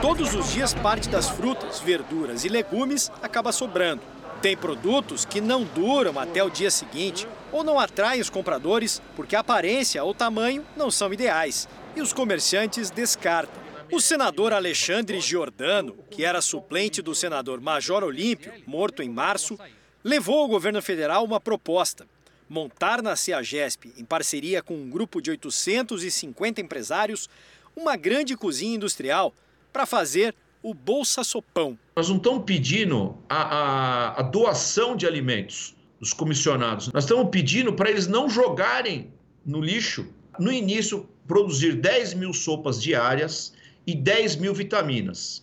todos 0.00 0.34
os 0.34 0.52
dias 0.52 0.72
parte 0.72 1.08
das 1.08 1.28
frutas, 1.28 1.80
verduras 1.80 2.44
e 2.44 2.48
legumes 2.48 3.10
acaba 3.20 3.50
sobrando. 3.50 4.02
Tem 4.40 4.56
produtos 4.56 5.24
que 5.24 5.40
não 5.40 5.64
duram 5.64 6.16
até 6.16 6.44
o 6.44 6.50
dia 6.50 6.70
seguinte 6.70 7.26
ou 7.50 7.64
não 7.64 7.80
atraem 7.80 8.20
os 8.20 8.30
compradores 8.30 9.02
porque 9.16 9.34
a 9.34 9.40
aparência 9.40 10.04
ou 10.04 10.14
tamanho 10.14 10.64
não 10.76 10.90
são 10.90 11.12
ideais 11.12 11.68
e 11.96 12.00
os 12.00 12.12
comerciantes 12.12 12.88
descartam. 12.88 13.67
O 13.90 14.00
senador 14.00 14.52
Alexandre 14.52 15.18
Giordano, 15.20 15.96
que 16.10 16.24
era 16.24 16.42
suplente 16.42 17.00
do 17.00 17.14
senador 17.14 17.60
Major 17.60 18.04
Olímpio, 18.04 18.52
morto 18.66 19.02
em 19.02 19.08
março, 19.08 19.58
levou 20.04 20.40
ao 20.40 20.48
governo 20.48 20.82
federal 20.82 21.24
uma 21.24 21.40
proposta: 21.40 22.06
montar 22.48 23.02
na 23.02 23.16
CEAGESP, 23.16 23.94
em 23.96 24.04
parceria 24.04 24.62
com 24.62 24.74
um 24.74 24.90
grupo 24.90 25.22
de 25.22 25.30
850 25.30 26.60
empresários, 26.60 27.28
uma 27.74 27.96
grande 27.96 28.36
cozinha 28.36 28.76
industrial 28.76 29.32
para 29.72 29.86
fazer 29.86 30.34
o 30.62 30.74
Bolsa 30.74 31.24
Sopão. 31.24 31.78
Nós 31.96 32.08
não 32.08 32.16
estamos 32.16 32.44
pedindo 32.44 33.16
a, 33.28 33.42
a, 33.42 34.20
a 34.20 34.22
doação 34.22 34.96
de 34.96 35.06
alimentos 35.06 35.74
dos 35.98 36.12
comissionados, 36.12 36.92
nós 36.92 37.04
estamos 37.04 37.28
pedindo 37.30 37.72
para 37.72 37.90
eles 37.90 38.06
não 38.06 38.28
jogarem 38.28 39.12
no 39.44 39.60
lixo. 39.60 40.06
No 40.38 40.52
início, 40.52 41.08
produzir 41.26 41.74
10 41.74 42.14
mil 42.14 42.32
sopas 42.32 42.80
diárias 42.80 43.52
e 43.88 43.94
10 43.94 44.36
mil 44.36 44.52
vitaminas. 44.52 45.42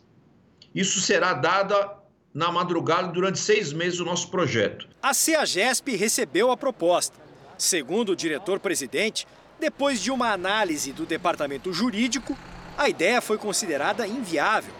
Isso 0.76 1.02
será 1.02 1.34
dada 1.34 1.98
na 2.32 2.52
madrugada 2.52 3.08
durante 3.08 3.40
seis 3.40 3.74
meses 3.74 3.98
do 3.98 4.06
nosso 4.06 4.30
projeto. 4.30 4.88
A 5.02 5.16
CEAGESP 5.16 5.96
recebeu 5.96 6.52
a 6.52 6.58
proposta. 6.58 7.18
Segundo 7.58 8.10
o 8.12 8.16
diretor-presidente, 8.16 9.26
depois 9.60 10.00
de 10.00 10.12
uma 10.12 10.32
análise 10.32 10.94
do 10.94 11.08
departamento 11.08 11.74
jurídico, 11.74 12.38
a 12.78 12.88
ideia 12.88 13.20
foi 13.20 13.40
considerada 13.40 14.06
inviável. 14.06 14.76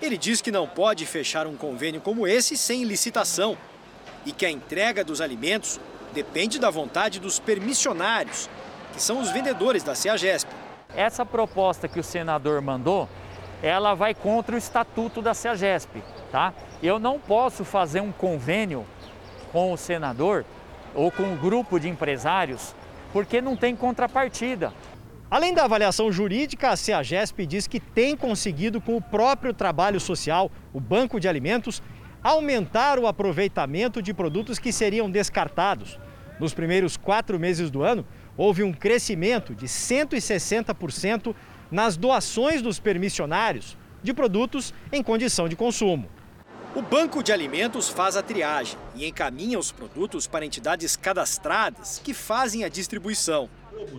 Ele 0.00 0.16
diz 0.16 0.40
que 0.40 0.52
não 0.52 0.68
pode 0.68 1.04
fechar 1.04 1.48
um 1.48 1.56
convênio 1.56 2.00
como 2.00 2.28
esse 2.28 2.56
sem 2.56 2.84
licitação 2.84 3.58
e 4.24 4.30
que 4.30 4.46
a 4.46 4.50
entrega 4.50 5.02
dos 5.02 5.20
alimentos 5.20 5.80
depende 6.14 6.60
da 6.60 6.70
vontade 6.70 7.18
dos 7.18 7.40
permissionários, 7.40 8.48
que 8.92 9.02
são 9.02 9.20
os 9.20 9.32
vendedores 9.32 9.82
da 9.82 9.96
CEAGESP. 9.96 10.48
Essa 10.96 11.24
proposta 11.24 11.88
que 11.88 12.00
o 12.00 12.04
senador 12.04 12.60
mandou, 12.60 13.08
ela 13.62 13.94
vai 13.94 14.14
contra 14.14 14.54
o 14.54 14.58
estatuto 14.58 15.22
da 15.22 15.34
CEAGESP, 15.34 16.02
tá? 16.30 16.52
Eu 16.82 16.98
não 16.98 17.18
posso 17.18 17.64
fazer 17.64 18.00
um 18.00 18.12
convênio 18.12 18.86
com 19.52 19.72
o 19.72 19.76
senador 19.76 20.44
ou 20.94 21.10
com 21.10 21.22
um 21.22 21.36
grupo 21.36 21.78
de 21.78 21.88
empresários 21.88 22.74
porque 23.12 23.40
não 23.40 23.56
tem 23.56 23.74
contrapartida. 23.76 24.72
Além 25.30 25.54
da 25.54 25.64
avaliação 25.64 26.10
jurídica, 26.10 26.70
a 26.70 26.76
CEAGESP 26.76 27.46
diz 27.46 27.66
que 27.66 27.78
tem 27.78 28.16
conseguido, 28.16 28.80
com 28.80 28.96
o 28.96 29.02
próprio 29.02 29.54
trabalho 29.54 30.00
social, 30.00 30.50
o 30.72 30.80
Banco 30.80 31.20
de 31.20 31.28
Alimentos, 31.28 31.80
aumentar 32.22 32.98
o 32.98 33.06
aproveitamento 33.06 34.02
de 34.02 34.12
produtos 34.12 34.58
que 34.58 34.72
seriam 34.72 35.08
descartados. 35.08 35.98
Nos 36.40 36.52
primeiros 36.52 36.96
quatro 36.96 37.38
meses 37.38 37.70
do 37.70 37.82
ano, 37.82 38.04
houve 38.40 38.62
um 38.62 38.72
crescimento 38.72 39.54
de 39.54 39.66
160% 39.66 41.34
nas 41.70 41.98
doações 41.98 42.62
dos 42.62 42.80
permissionários 42.80 43.76
de 44.02 44.14
produtos 44.14 44.72
em 44.90 45.02
condição 45.02 45.46
de 45.46 45.54
consumo. 45.54 46.08
O 46.74 46.80
Banco 46.80 47.22
de 47.22 47.34
Alimentos 47.34 47.90
faz 47.90 48.16
a 48.16 48.22
triagem 48.22 48.78
e 48.94 49.06
encaminha 49.06 49.58
os 49.58 49.70
produtos 49.70 50.26
para 50.26 50.46
entidades 50.46 50.96
cadastradas 50.96 52.00
que 52.02 52.14
fazem 52.14 52.64
a 52.64 52.70
distribuição. 52.70 53.50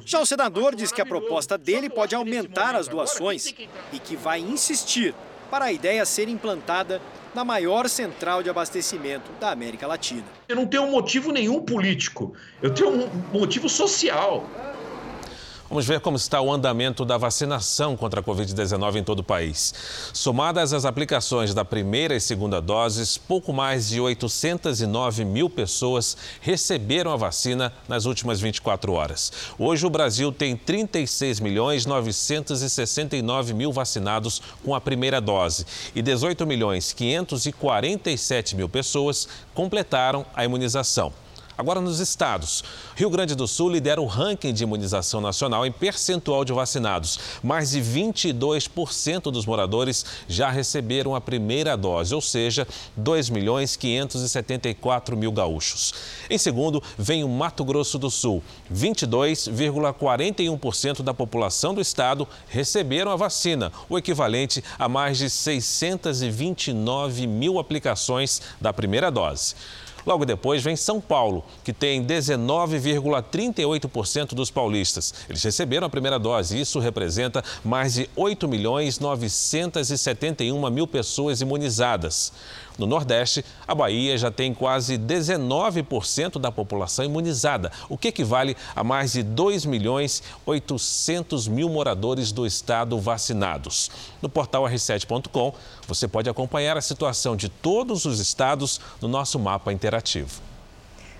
Já 0.03 0.19
o 0.19 0.25
senador 0.25 0.75
diz 0.75 0.91
que 0.91 1.01
a 1.01 1.05
proposta 1.05 1.55
dele 1.55 1.87
pode 1.87 2.15
aumentar 2.15 2.73
as 2.73 2.87
doações 2.87 3.53
e 3.93 3.99
que 3.99 4.15
vai 4.15 4.39
insistir 4.39 5.13
para 5.51 5.65
a 5.65 5.71
ideia 5.71 6.03
ser 6.03 6.27
implantada 6.27 6.99
na 7.33 7.43
maior 7.43 7.87
central 7.87 8.43
de 8.43 8.49
abastecimento 8.49 9.31
da 9.39 9.51
América 9.51 9.87
Latina. 9.87 10.23
Eu 10.47 10.55
não 10.55 10.65
tenho 10.65 10.87
motivo 10.87 11.31
nenhum 11.31 11.61
político, 11.61 12.33
eu 12.61 12.73
tenho 12.73 12.89
um 12.89 13.09
motivo 13.31 13.69
social. 13.69 14.45
Vamos 15.71 15.85
ver 15.85 16.01
como 16.01 16.17
está 16.17 16.41
o 16.41 16.51
andamento 16.51 17.05
da 17.05 17.17
vacinação 17.17 17.95
contra 17.95 18.19
a 18.19 18.23
Covid-19 18.23 18.97
em 18.97 19.03
todo 19.05 19.19
o 19.19 19.23
país. 19.23 19.73
Somadas 20.11 20.73
as 20.73 20.83
aplicações 20.83 21.53
da 21.53 21.63
primeira 21.63 22.13
e 22.13 22.19
segunda 22.19 22.61
doses, 22.61 23.17
pouco 23.17 23.53
mais 23.53 23.87
de 23.87 24.01
809 24.01 25.23
mil 25.23 25.49
pessoas 25.49 26.17
receberam 26.41 27.13
a 27.13 27.15
vacina 27.15 27.71
nas 27.87 28.03
últimas 28.03 28.41
24 28.41 28.91
horas. 28.91 29.31
Hoje, 29.57 29.87
o 29.87 29.89
Brasil 29.89 30.29
tem 30.29 30.57
36 30.57 31.39
milhões 31.39 31.85
969 31.85 33.53
mil 33.53 33.71
vacinados 33.71 34.41
com 34.65 34.75
a 34.75 34.81
primeira 34.81 35.21
dose 35.21 35.65
e 35.95 36.01
18 36.01 36.45
milhões 36.45 36.91
547 36.91 38.57
mil 38.57 38.67
pessoas 38.67 39.25
completaram 39.53 40.25
a 40.35 40.43
imunização. 40.43 41.13
Agora 41.57 41.81
nos 41.81 41.99
estados. 41.99 42.63
Rio 42.95 43.09
Grande 43.09 43.35
do 43.35 43.45
Sul 43.47 43.69
lidera 43.69 44.01
o 44.01 44.05
ranking 44.05 44.53
de 44.53 44.63
imunização 44.63 45.19
nacional 45.21 45.65
em 45.65 45.71
percentual 45.71 46.45
de 46.45 46.53
vacinados. 46.53 47.19
Mais 47.43 47.71
de 47.71 47.81
22% 47.81 49.31
dos 49.31 49.45
moradores 49.45 50.05
já 50.27 50.49
receberam 50.49 51.15
a 51.15 51.21
primeira 51.21 51.75
dose, 51.75 52.15
ou 52.15 52.21
seja, 52.21 52.65
2 52.95 53.29
milhões 53.29 53.75
574 53.75 55.17
mil 55.17 55.31
gaúchos. 55.31 55.93
Em 56.29 56.37
segundo, 56.37 56.83
vem 56.97 57.23
o 57.23 57.29
Mato 57.29 57.65
Grosso 57.65 57.99
do 57.99 58.09
Sul. 58.09 58.41
22,41% 58.73 61.03
da 61.03 61.13
população 61.13 61.73
do 61.73 61.81
estado 61.81 62.25
receberam 62.47 63.11
a 63.11 63.15
vacina, 63.15 63.71
o 63.89 63.97
equivalente 63.97 64.63
a 64.79 64.87
mais 64.87 65.17
de 65.17 65.29
629 65.29 67.27
mil 67.27 67.59
aplicações 67.59 68.41
da 68.59 68.71
primeira 68.71 69.11
dose. 69.11 69.55
Logo 70.05 70.25
depois 70.25 70.61
vem 70.63 70.75
São 70.75 70.99
Paulo, 70.99 71.45
que 71.63 71.71
tem 71.73 72.05
19,38% 72.05 74.33
dos 74.33 74.51
paulistas. 74.51 75.13
Eles 75.29 75.43
receberam 75.43 75.87
a 75.87 75.89
primeira 75.89 76.19
dose. 76.19 76.59
Isso 76.59 76.79
representa 76.79 77.41
mais 77.63 77.93
de 77.93 78.09
8 78.15 78.47
milhões 78.47 78.99
971 78.99 80.69
mil 80.69 80.87
pessoas 80.87 81.41
imunizadas. 81.41 82.31
No 82.81 82.87
Nordeste, 82.87 83.45
a 83.67 83.75
Bahia 83.75 84.17
já 84.17 84.31
tem 84.31 84.55
quase 84.55 84.97
19% 84.97 86.39
da 86.39 86.51
população 86.51 87.05
imunizada, 87.05 87.71
o 87.87 87.95
que 87.95 88.07
equivale 88.07 88.57
a 88.75 88.83
mais 88.83 89.13
de 89.13 89.21
2 89.21 89.65
milhões 89.65 90.23
800 90.47 91.47
mil 91.47 91.69
moradores 91.69 92.31
do 92.31 92.43
estado 92.43 92.99
vacinados. 92.99 93.91
No 94.19 94.27
portal 94.27 94.63
r7.com, 94.63 95.53
você 95.87 96.07
pode 96.07 96.27
acompanhar 96.27 96.75
a 96.75 96.81
situação 96.81 97.35
de 97.35 97.49
todos 97.49 98.05
os 98.05 98.19
estados 98.19 98.81
no 98.99 99.07
nosso 99.07 99.37
mapa 99.37 99.71
interativo. 99.71 100.41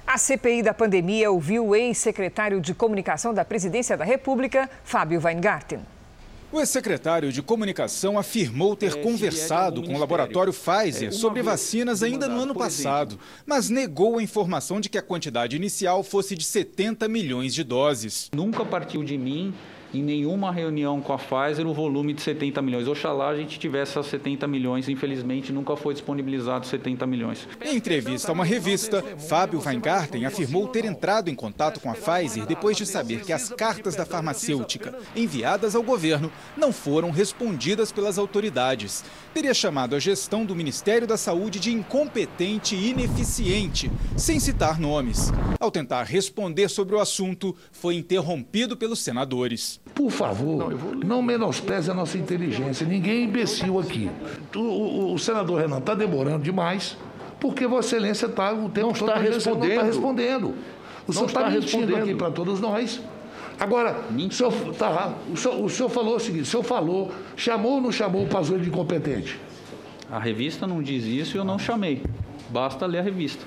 A 0.08 0.18
CPI 0.18 0.64
da 0.64 0.74
pandemia 0.74 1.30
ouviu 1.30 1.68
o 1.68 1.76
ex-secretário 1.76 2.60
de 2.60 2.74
Comunicação 2.74 3.36
da 3.36 3.46
Presidência 3.46 3.96
da 3.96 4.04
República, 4.04 4.68
Fábio 4.84 5.22
Weingarten. 5.24 5.82
O 6.54 6.60
ex-secretário 6.60 7.32
de 7.32 7.42
Comunicação 7.42 8.20
afirmou 8.20 8.76
ter 8.76 8.98
é, 8.98 9.02
conversado 9.02 9.82
com 9.82 9.96
o 9.96 9.98
laboratório 9.98 10.52
Pfizer 10.52 11.08
é, 11.08 11.12
sobre 11.12 11.42
vacinas 11.42 12.04
ainda 12.04 12.28
no 12.28 12.42
ano 12.42 12.54
passado, 12.54 13.18
mas 13.46 13.70
negou 13.70 14.20
a 14.20 14.24
informação 14.24 14.82
de 14.82 14.90
que 14.90 14.98
a 14.98 15.02
quantidade 15.02 15.56
inicial 15.56 16.04
fosse 16.04 16.36
de 16.36 16.44
70 16.44 17.08
milhões 17.08 17.54
de 17.54 17.64
doses. 17.64 18.30
Nunca 18.34 18.66
partiu 18.66 19.02
de 19.02 19.18
mim 19.18 19.54
em 19.94 20.02
nenhuma 20.02 20.52
reunião 20.52 21.02
com 21.02 21.14
a 21.14 21.18
Pfizer 21.18 21.68
o 21.68 21.74
volume 21.74 22.14
de 22.14 22.22
70 22.22 22.62
milhões. 22.62 22.88
Oxalá 22.88 23.30
a 23.30 23.36
gente 23.36 23.60
tivesse 23.60 23.92
essas 23.92 24.08
70 24.08 24.48
milhões, 24.48 24.88
infelizmente 24.88 25.52
nunca 25.52 25.76
foi 25.76 25.94
disponibilizado 25.94 26.66
70 26.66 27.06
milhões. 27.06 27.48
Em 27.64 27.76
entrevista 27.76 28.32
a 28.32 28.34
uma 28.34 28.46
revista, 28.46 29.04
Fábio 29.28 29.62
Weingarten 29.62 30.26
afirmou 30.26 30.68
ter 30.68 30.86
entrado 30.86 31.30
em 31.30 31.36
contato 31.36 31.80
com 31.80 31.90
a 31.90 31.94
Pfizer 31.94 32.46
depois 32.46 32.78
de 32.78 32.86
saber 32.86 33.22
que 33.22 33.34
as 33.34 33.50
cartas 33.50 33.96
da 33.96 34.06
farmacêutica 34.06 34.98
enviadas 35.16 35.76
ao 35.76 35.84
governo 35.84 36.32
não 36.56 36.72
foram 36.72 37.12
respondidas 37.12 37.92
pelas 37.92 38.18
autoridades. 38.18 39.04
Teria 39.34 39.54
chamado 39.54 39.96
a 39.96 40.00
gestão 40.00 40.46
do 40.46 40.56
Ministério 40.56 41.08
da 41.08 41.18
Saúde 41.18 41.60
de 41.60 41.72
incompetente 41.72 42.76
e 42.76 42.90
ineficiente, 42.90 43.92
sem 44.16 44.40
citar 44.40 44.80
nomes. 44.80 45.32
Ao 45.60 45.72
tentar 45.72 46.04
responder 46.04 46.70
sobre 46.70 46.96
o 46.96 47.00
assunto, 47.00 47.56
foi 47.72 47.96
interrompido 47.96 48.78
pelos 48.78 49.00
senadores. 49.00 49.81
Por 49.94 50.10
favor, 50.10 50.74
não 51.04 51.22
menospreze 51.22 51.92
a 51.92 51.94
nossa 51.94 52.18
inteligência. 52.18 52.86
Ninguém 52.86 53.22
é 53.22 53.24
imbecil 53.24 53.80
aqui. 53.80 54.10
O, 54.56 54.60
o, 54.60 55.14
o 55.14 55.20
senador 55.20 55.60
Renan 55.60 55.80
está 55.80 55.94
demorando 55.94 56.44
demais, 56.44 56.98
porque 57.40 57.68
Vossa 57.68 57.96
Excelência 57.96 58.28
está 58.28 58.54
o 58.54 58.70
tempo 58.70 58.88
não 58.88 58.92
está 58.94 59.18
respondendo. 59.18 59.60
Não 59.60 59.68
está 59.68 59.84
respondendo. 59.84 60.56
O 61.08 61.14
senhor 61.14 61.26
está 61.26 61.50
mentindo 61.50 61.96
aqui 61.96 62.16
para 62.16 62.32
todos 62.32 62.60
nós. 62.60 63.02
Agora, 63.60 63.96
o 64.10 64.32
senhor, 64.32 64.54
tá, 64.76 65.14
o, 65.32 65.38
senhor, 65.38 65.64
o 65.64 65.70
senhor 65.70 65.90
falou 65.90 66.16
o 66.16 66.20
seguinte: 66.20 66.44
o 66.44 66.46
senhor 66.46 66.64
falou, 66.64 67.12
chamou 67.36 67.74
ou 67.74 67.82
não 67.82 67.92
chamou 67.92 68.24
o 68.24 68.28
Pazuello 68.28 68.64
de 68.64 68.70
incompetente? 68.70 69.40
A 70.10 70.20
revista 70.20 70.66
não 70.66 70.82
diz 70.82 71.06
isso 71.06 71.38
e 71.38 71.40
eu 71.40 71.44
não 71.44 71.60
chamei. 71.60 72.02
Basta 72.50 72.86
ler 72.86 73.00
a 73.00 73.02
revista. 73.02 73.46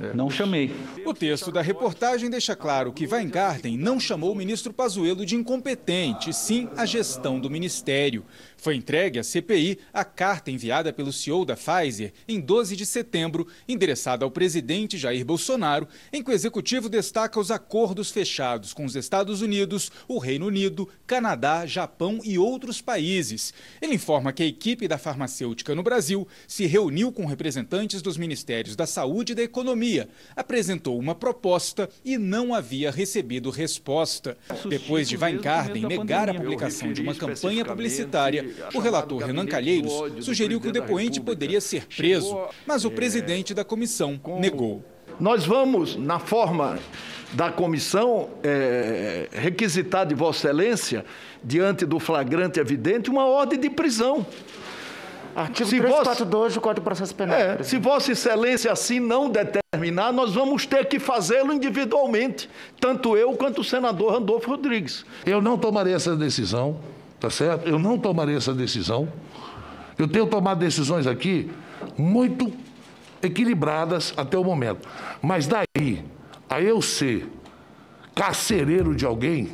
É. 0.00 0.14
Não 0.14 0.30
chamei. 0.30 0.74
O 1.04 1.12
texto 1.12 1.50
da 1.50 1.60
reportagem 1.60 2.30
deixa 2.30 2.54
claro 2.54 2.92
que 2.92 3.06
Weingarten 3.06 3.76
não 3.76 3.98
chamou 3.98 4.32
o 4.32 4.36
ministro 4.36 4.72
Pazuello 4.72 5.26
de 5.26 5.34
incompetente, 5.34 6.32
sim 6.32 6.68
a 6.76 6.86
gestão 6.86 7.40
do 7.40 7.50
ministério. 7.50 8.24
Foi 8.56 8.76
entregue 8.76 9.18
à 9.18 9.24
CPI 9.24 9.80
a 9.92 10.04
carta 10.04 10.50
enviada 10.50 10.92
pelo 10.92 11.12
CEO 11.12 11.44
da 11.44 11.56
Pfizer 11.56 12.12
em 12.28 12.40
12 12.40 12.76
de 12.76 12.86
setembro, 12.86 13.48
endereçada 13.68 14.24
ao 14.24 14.30
presidente 14.30 14.96
Jair 14.96 15.24
Bolsonaro, 15.24 15.88
em 16.12 16.22
que 16.22 16.30
o 16.30 16.32
executivo 16.32 16.88
destaca 16.88 17.40
os 17.40 17.50
acordos 17.50 18.12
fechados 18.12 18.72
com 18.72 18.84
os 18.84 18.94
Estados 18.94 19.42
Unidos, 19.42 19.90
o 20.06 20.18
Reino 20.18 20.46
Unido, 20.46 20.88
Canadá, 21.06 21.66
Japão 21.66 22.20
e 22.22 22.38
outros 22.38 22.80
países. 22.80 23.52
Ele 23.80 23.96
informa 23.96 24.32
que 24.32 24.44
a 24.44 24.46
equipe 24.46 24.86
da 24.86 24.96
farmacêutica 24.96 25.74
no 25.74 25.82
Brasil 25.82 26.28
se 26.46 26.66
reuniu 26.66 27.10
com 27.10 27.26
representantes 27.26 28.00
dos 28.00 28.16
Ministérios 28.16 28.76
da 28.76 28.86
Saúde 28.86 29.32
e 29.32 29.34
da 29.34 29.42
Economia, 29.42 30.08
apresentou 30.36 30.91
uma 30.98 31.14
proposta 31.14 31.88
e 32.04 32.18
não 32.18 32.54
havia 32.54 32.90
recebido 32.90 33.50
resposta. 33.50 34.36
Depois 34.68 35.08
de 35.08 35.16
Weingarten 35.16 35.86
negar 35.86 36.28
a 36.28 36.34
publicação 36.34 36.92
de 36.92 37.00
uma 37.00 37.14
campanha 37.14 37.64
publicitária, 37.64 38.48
o 38.74 38.78
relator 38.78 39.22
Renan 39.22 39.46
Calheiros 39.46 39.92
sugeriu 40.24 40.60
que 40.60 40.68
o 40.68 40.72
depoente 40.72 41.20
poderia 41.20 41.60
ser 41.60 41.86
preso, 41.86 42.36
mas 42.66 42.84
o 42.84 42.90
presidente 42.90 43.54
da 43.54 43.64
comissão 43.64 44.20
negou. 44.40 44.84
Nós 45.20 45.44
vamos, 45.44 45.96
na 45.96 46.18
forma 46.18 46.78
da 47.32 47.50
comissão, 47.50 48.30
é, 48.42 49.28
requisitar 49.32 50.06
de 50.06 50.14
Vossa 50.14 50.48
Excelência, 50.48 51.04
diante 51.42 51.86
do 51.86 51.98
flagrante 51.98 52.60
evidente, 52.60 53.10
uma 53.10 53.26
ordem 53.26 53.58
de 53.58 53.70
prisão. 53.70 54.26
Artigo 55.34 55.68
se 55.68 55.78
342 55.78 56.54
do 56.54 56.60
Código 56.60 56.80
de 56.80 56.84
Processo 56.84 57.14
Penal. 57.14 57.36
É, 57.36 57.62
se 57.62 57.78
Vossa 57.78 58.12
Excelência 58.12 58.70
assim 58.70 59.00
não 59.00 59.30
determinar, 59.30 60.12
nós 60.12 60.34
vamos 60.34 60.66
ter 60.66 60.86
que 60.86 60.98
fazê-lo 60.98 61.52
individualmente, 61.52 62.48
tanto 62.80 63.16
eu 63.16 63.32
quanto 63.34 63.60
o 63.60 63.64
senador 63.64 64.12
Randolfo 64.12 64.50
Rodrigues. 64.50 65.04
Eu 65.24 65.40
não 65.40 65.56
tomarei 65.56 65.94
essa 65.94 66.14
decisão 66.14 66.78
tá 67.22 67.30
certo? 67.30 67.68
Eu 67.68 67.78
não 67.78 67.96
tomarei 67.96 68.34
essa 68.34 68.52
decisão. 68.52 69.08
Eu 69.96 70.08
tenho 70.08 70.26
tomado 70.26 70.58
decisões 70.58 71.06
aqui 71.06 71.48
muito 71.96 72.52
equilibradas 73.22 74.12
até 74.16 74.36
o 74.36 74.42
momento. 74.42 74.88
Mas 75.22 75.46
daí 75.46 76.04
a 76.50 76.60
eu 76.60 76.82
ser 76.82 77.30
carcereiro 78.12 78.92
de 78.92 79.06
alguém, 79.06 79.52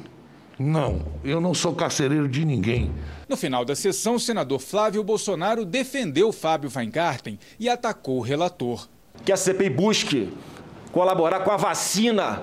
não, 0.59 1.03
eu 1.25 1.41
não 1.41 1.55
sou 1.55 1.75
carcereiro 1.75 2.29
de 2.29 2.45
ninguém. 2.45 2.93
No 3.29 3.37
final 3.37 3.65
da 3.65 3.77
sessão, 3.77 4.17
o 4.17 4.21
senador 4.21 4.59
Flávio 4.59 5.05
Bolsonaro 5.05 5.65
defendeu 5.65 6.33
Fábio 6.33 6.71
Weingarten 6.75 7.39
e 7.61 7.69
atacou 7.69 8.19
o 8.19 8.23
relator. 8.23 8.89
Que 9.25 9.33
a 9.33 9.37
CPI 9.37 9.71
busque 9.71 10.33
colaborar 10.93 11.41
com 11.41 11.51
a 11.51 11.57
vacina 11.57 12.43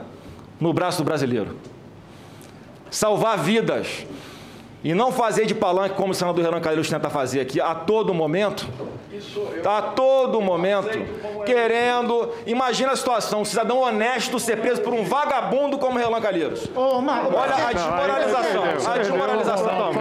no 0.60 0.73
braço 0.73 0.99
do 0.99 1.06
brasileiro. 1.06 1.58
Salvar 2.89 3.38
vidas, 3.38 4.06
e 4.86 4.93
não 4.93 5.12
fazer 5.12 5.47
de 5.47 5.56
palanque 5.56 5.95
como 5.95 6.12
o 6.12 6.13
senador 6.13 6.45
Renan 6.45 6.62
Calheiros 6.62 6.88
tenta 6.88 7.10
fazer 7.10 7.39
aqui 7.39 7.60
a 7.60 7.73
todo 7.73 8.13
momento. 8.13 8.69
Tá 9.62 9.78
a 9.78 9.82
todo 9.82 10.41
momento 10.41 10.97
querendo. 11.45 12.32
Imagina 12.45 12.91
a 12.91 12.95
situação: 12.95 13.41
um 13.41 13.45
cidadão 13.45 13.80
honesto 13.80 14.39
ser 14.39 14.58
preso 14.58 14.82
por 14.82 14.93
um 14.93 15.04
vagabundo 15.04 15.78
como 15.78 15.97
Renan 15.97 16.21
Calheiros. 16.21 16.67
Olha 16.75 17.67
a 17.67 17.73
desmoralização. 17.73 18.63
A 18.93 18.97
desmoralização. 18.97 19.91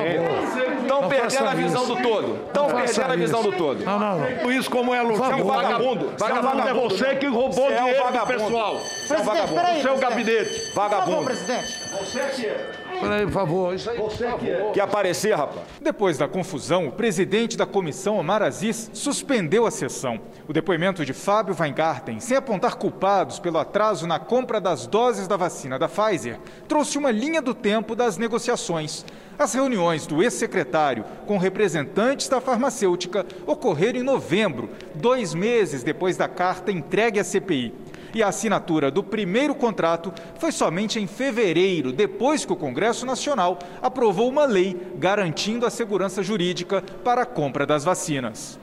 Estão 0.82 1.08
perdendo 1.08 1.48
a 1.48 1.54
visão 1.54 1.86
do 1.86 1.96
todo. 2.02 2.38
Estão 2.46 2.66
perdendo 2.66 3.12
a 3.12 3.16
visão 3.16 3.42
do 3.42 3.52
todo. 3.52 3.84
Não, 3.84 3.98
não, 3.98 4.18
não. 4.18 4.52
Isso 4.52 4.70
como 4.70 4.94
é 4.94 5.02
Luciano. 5.02 5.32
Você 5.32 5.40
é 5.40 5.44
um 5.44 5.46
vagabundo. 5.46 6.12
Vagabundo 6.18 6.68
é 6.68 6.74
você 6.74 7.14
que 7.16 7.26
roubou 7.26 7.70
é 7.70 7.76
dinheiro 7.76 8.04
do 8.12 8.26
pessoal. 8.26 8.78
Você 8.78 9.14
é 9.14 9.18
um 9.18 9.24
vagabundo. 9.24 9.82
Seu 9.82 9.96
gabinete. 9.96 10.72
Vagabundo. 10.74 11.24
presidente. 11.24 11.78
Você 11.90 12.20
que 12.20 12.46
é. 12.46 12.83
Peraí, 13.04 13.24
por 13.24 13.32
favor. 13.32 13.74
Isso 13.74 13.90
aí, 13.90 13.98
Você 13.98 14.26
que 14.38 14.50
é. 14.50 14.70
Quer 14.72 14.80
aparecer, 14.80 15.34
rapaz? 15.34 15.66
Depois 15.80 16.18
da 16.18 16.26
confusão, 16.26 16.88
o 16.88 16.92
presidente 16.92 17.56
da 17.56 17.66
comissão, 17.66 18.18
Omar 18.18 18.42
Aziz, 18.42 18.90
suspendeu 18.92 19.66
a 19.66 19.70
sessão. 19.70 20.20
O 20.48 20.52
depoimento 20.52 21.04
de 21.04 21.12
Fábio 21.12 21.56
Weingarten, 21.58 22.20
sem 22.20 22.36
apontar 22.36 22.76
culpados 22.76 23.38
pelo 23.38 23.58
atraso 23.58 24.06
na 24.06 24.18
compra 24.18 24.60
das 24.60 24.86
doses 24.86 25.28
da 25.28 25.36
vacina 25.36 25.78
da 25.78 25.88
Pfizer, 25.88 26.38
trouxe 26.66 26.98
uma 26.98 27.10
linha 27.10 27.40
do 27.40 27.54
tempo 27.54 27.94
das 27.94 28.18
negociações. 28.18 29.04
As 29.38 29.52
reuniões 29.52 30.06
do 30.06 30.22
ex-secretário 30.22 31.04
com 31.26 31.38
representantes 31.38 32.28
da 32.28 32.40
farmacêutica 32.40 33.26
ocorreram 33.46 33.98
em 33.98 34.02
novembro, 34.02 34.70
dois 34.94 35.34
meses 35.34 35.82
depois 35.82 36.16
da 36.16 36.28
carta 36.28 36.70
entregue 36.70 37.18
à 37.18 37.24
CPI. 37.24 37.74
E 38.14 38.22
a 38.22 38.28
assinatura 38.28 38.92
do 38.92 39.02
primeiro 39.02 39.56
contrato 39.56 40.14
foi 40.38 40.52
somente 40.52 41.00
em 41.00 41.06
fevereiro, 41.06 41.92
depois 41.92 42.44
que 42.44 42.52
o 42.52 42.56
Congresso 42.56 43.04
Nacional 43.04 43.58
aprovou 43.82 44.28
uma 44.28 44.44
lei 44.44 44.80
garantindo 44.94 45.66
a 45.66 45.70
segurança 45.70 46.22
jurídica 46.22 46.80
para 47.02 47.22
a 47.22 47.26
compra 47.26 47.66
das 47.66 47.82
vacinas. 47.82 48.60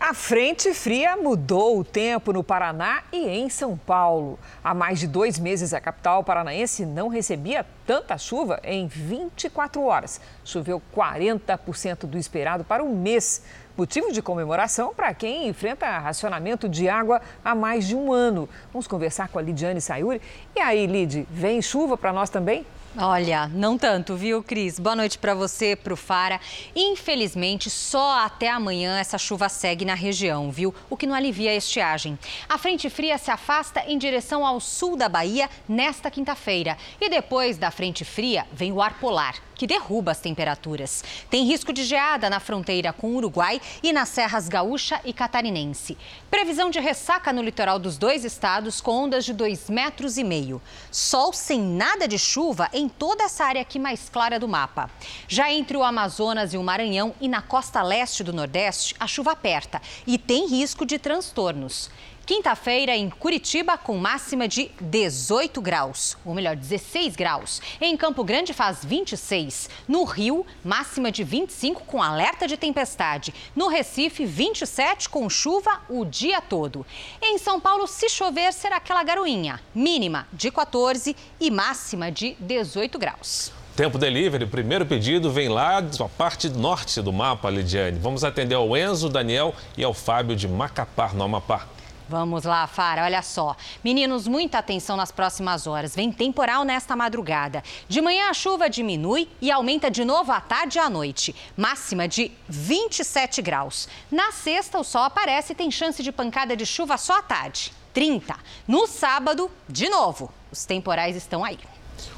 A 0.00 0.14
frente 0.14 0.72
fria 0.72 1.14
mudou 1.14 1.78
o 1.78 1.84
tempo 1.84 2.32
no 2.32 2.42
Paraná 2.42 3.02
e 3.12 3.28
em 3.28 3.50
São 3.50 3.76
Paulo. 3.76 4.38
Há 4.64 4.72
mais 4.72 4.98
de 4.98 5.06
dois 5.06 5.38
meses, 5.38 5.74
a 5.74 5.80
capital 5.80 6.24
paranaense 6.24 6.86
não 6.86 7.08
recebia 7.08 7.66
tanta 7.86 8.16
chuva 8.16 8.58
em 8.64 8.86
24 8.86 9.82
horas. 9.82 10.18
Choveu 10.42 10.80
40% 10.96 12.06
do 12.06 12.16
esperado 12.16 12.64
para 12.64 12.82
o 12.82 12.88
mês. 12.88 13.44
Motivo 13.80 14.12
de 14.12 14.20
comemoração 14.20 14.92
para 14.94 15.14
quem 15.14 15.48
enfrenta 15.48 15.86
racionamento 15.86 16.68
de 16.68 16.86
água 16.86 17.22
há 17.42 17.54
mais 17.54 17.88
de 17.88 17.96
um 17.96 18.12
ano. 18.12 18.46
Vamos 18.70 18.86
conversar 18.86 19.28
com 19.28 19.38
a 19.38 19.42
Lidiane 19.42 19.80
Sayuri. 19.80 20.20
E 20.54 20.60
aí, 20.60 20.86
Lid, 20.86 21.26
vem 21.30 21.62
chuva 21.62 21.96
para 21.96 22.12
nós 22.12 22.28
também? 22.28 22.66
Olha, 22.98 23.46
não 23.46 23.78
tanto, 23.78 24.14
viu, 24.16 24.42
Cris? 24.42 24.78
Boa 24.78 24.94
noite 24.94 25.16
para 25.16 25.32
você, 25.32 25.74
para 25.74 25.94
o 25.94 25.96
Fara. 25.96 26.38
Infelizmente, 26.76 27.70
só 27.70 28.18
até 28.18 28.50
amanhã 28.50 28.98
essa 28.98 29.16
chuva 29.16 29.48
segue 29.48 29.86
na 29.86 29.94
região, 29.94 30.50
viu? 30.50 30.74
O 30.90 30.96
que 30.96 31.06
não 31.06 31.14
alivia 31.14 31.52
a 31.52 31.56
estiagem. 31.56 32.18
A 32.50 32.58
frente 32.58 32.90
fria 32.90 33.16
se 33.16 33.30
afasta 33.30 33.82
em 33.86 33.96
direção 33.96 34.44
ao 34.44 34.60
sul 34.60 34.94
da 34.94 35.08
Bahia 35.08 35.48
nesta 35.66 36.10
quinta-feira. 36.10 36.76
E 37.00 37.08
depois 37.08 37.56
da 37.56 37.70
frente 37.70 38.04
fria 38.04 38.46
vem 38.52 38.72
o 38.72 38.82
ar 38.82 38.98
polar 39.00 39.36
que 39.60 39.66
derruba 39.66 40.12
as 40.12 40.20
temperaturas. 40.20 41.04
Tem 41.28 41.44
risco 41.44 41.70
de 41.70 41.84
geada 41.84 42.30
na 42.30 42.40
fronteira 42.40 42.94
com 42.94 43.08
o 43.08 43.16
Uruguai 43.16 43.60
e 43.82 43.92
nas 43.92 44.08
serras 44.08 44.48
gaúcha 44.48 44.98
e 45.04 45.12
catarinense. 45.12 45.98
Previsão 46.30 46.70
de 46.70 46.80
ressaca 46.80 47.30
no 47.30 47.42
litoral 47.42 47.78
dos 47.78 47.98
dois 47.98 48.24
estados 48.24 48.80
com 48.80 48.92
ondas 48.92 49.22
de 49.22 49.34
2,5 49.34 49.70
metros 49.70 50.16
e 50.16 50.24
meio. 50.24 50.62
Sol 50.90 51.34
sem 51.34 51.60
nada 51.60 52.08
de 52.08 52.18
chuva 52.18 52.70
em 52.72 52.88
toda 52.88 53.24
essa 53.24 53.44
área 53.44 53.60
aqui 53.60 53.78
mais 53.78 54.08
clara 54.08 54.40
do 54.40 54.48
mapa. 54.48 54.88
Já 55.28 55.52
entre 55.52 55.76
o 55.76 55.82
Amazonas 55.82 56.54
e 56.54 56.56
o 56.56 56.62
Maranhão 56.62 57.14
e 57.20 57.28
na 57.28 57.42
costa 57.42 57.82
leste 57.82 58.24
do 58.24 58.32
Nordeste, 58.32 58.96
a 58.98 59.06
chuva 59.06 59.32
aperta 59.32 59.82
e 60.06 60.16
tem 60.16 60.46
risco 60.46 60.86
de 60.86 60.98
transtornos. 60.98 61.90
Quinta-feira 62.30 62.96
em 62.96 63.10
Curitiba 63.10 63.76
com 63.76 63.98
máxima 63.98 64.46
de 64.46 64.70
18 64.80 65.60
graus, 65.60 66.16
ou 66.24 66.32
melhor, 66.32 66.54
16 66.54 67.16
graus. 67.16 67.60
Em 67.80 67.96
Campo 67.96 68.22
Grande 68.22 68.54
faz 68.54 68.84
26. 68.84 69.68
No 69.88 70.04
Rio, 70.04 70.46
máxima 70.62 71.10
de 71.10 71.24
25 71.24 71.82
com 71.82 72.00
alerta 72.00 72.46
de 72.46 72.56
tempestade. 72.56 73.34
No 73.56 73.66
Recife, 73.66 74.24
27 74.24 75.08
com 75.08 75.28
chuva 75.28 75.80
o 75.88 76.04
dia 76.04 76.40
todo. 76.40 76.86
Em 77.20 77.36
São 77.36 77.58
Paulo, 77.58 77.88
se 77.88 78.08
chover, 78.08 78.52
será 78.52 78.76
aquela 78.76 79.02
garoinha, 79.02 79.60
mínima 79.74 80.28
de 80.32 80.52
14 80.52 81.16
e 81.40 81.50
máxima 81.50 82.12
de 82.12 82.36
18 82.38 82.96
graus. 82.96 83.50
Tempo 83.74 83.98
Delivery, 83.98 84.46
primeiro 84.46 84.86
pedido 84.86 85.32
vem 85.32 85.48
lá 85.48 85.80
da 85.80 86.08
parte 86.08 86.48
norte 86.48 87.02
do 87.02 87.12
mapa, 87.12 87.50
Lidiane. 87.50 87.98
Vamos 87.98 88.22
atender 88.22 88.54
ao 88.54 88.76
Enzo, 88.76 89.08
Daniel 89.08 89.52
e 89.76 89.82
ao 89.82 89.92
Fábio 89.92 90.36
de 90.36 90.46
Macapá, 90.46 91.08
no 91.12 91.24
Amapá. 91.24 91.66
Vamos 92.10 92.42
lá, 92.42 92.66
Fara, 92.66 93.04
olha 93.04 93.22
só. 93.22 93.56
Meninos, 93.84 94.26
muita 94.26 94.58
atenção 94.58 94.96
nas 94.96 95.12
próximas 95.12 95.68
horas. 95.68 95.94
Vem 95.94 96.10
temporal 96.10 96.64
nesta 96.64 96.96
madrugada. 96.96 97.62
De 97.88 98.00
manhã 98.00 98.28
a 98.28 98.34
chuva 98.34 98.68
diminui 98.68 99.28
e 99.40 99.48
aumenta 99.48 99.88
de 99.88 100.04
novo 100.04 100.32
à 100.32 100.40
tarde 100.40 100.78
e 100.78 100.80
à 100.80 100.90
noite. 100.90 101.32
Máxima 101.56 102.08
de 102.08 102.32
27 102.48 103.40
graus. 103.40 103.88
Na 104.10 104.32
sexta, 104.32 104.76
o 104.80 104.82
sol 104.82 105.04
aparece 105.04 105.52
e 105.52 105.54
tem 105.54 105.70
chance 105.70 106.02
de 106.02 106.10
pancada 106.10 106.56
de 106.56 106.66
chuva 106.66 106.98
só 106.98 107.18
à 107.18 107.22
tarde. 107.22 107.72
30. 107.94 108.34
No 108.66 108.88
sábado, 108.88 109.48
de 109.68 109.88
novo. 109.88 110.32
Os 110.50 110.64
temporais 110.64 111.14
estão 111.14 111.44
aí. 111.44 111.60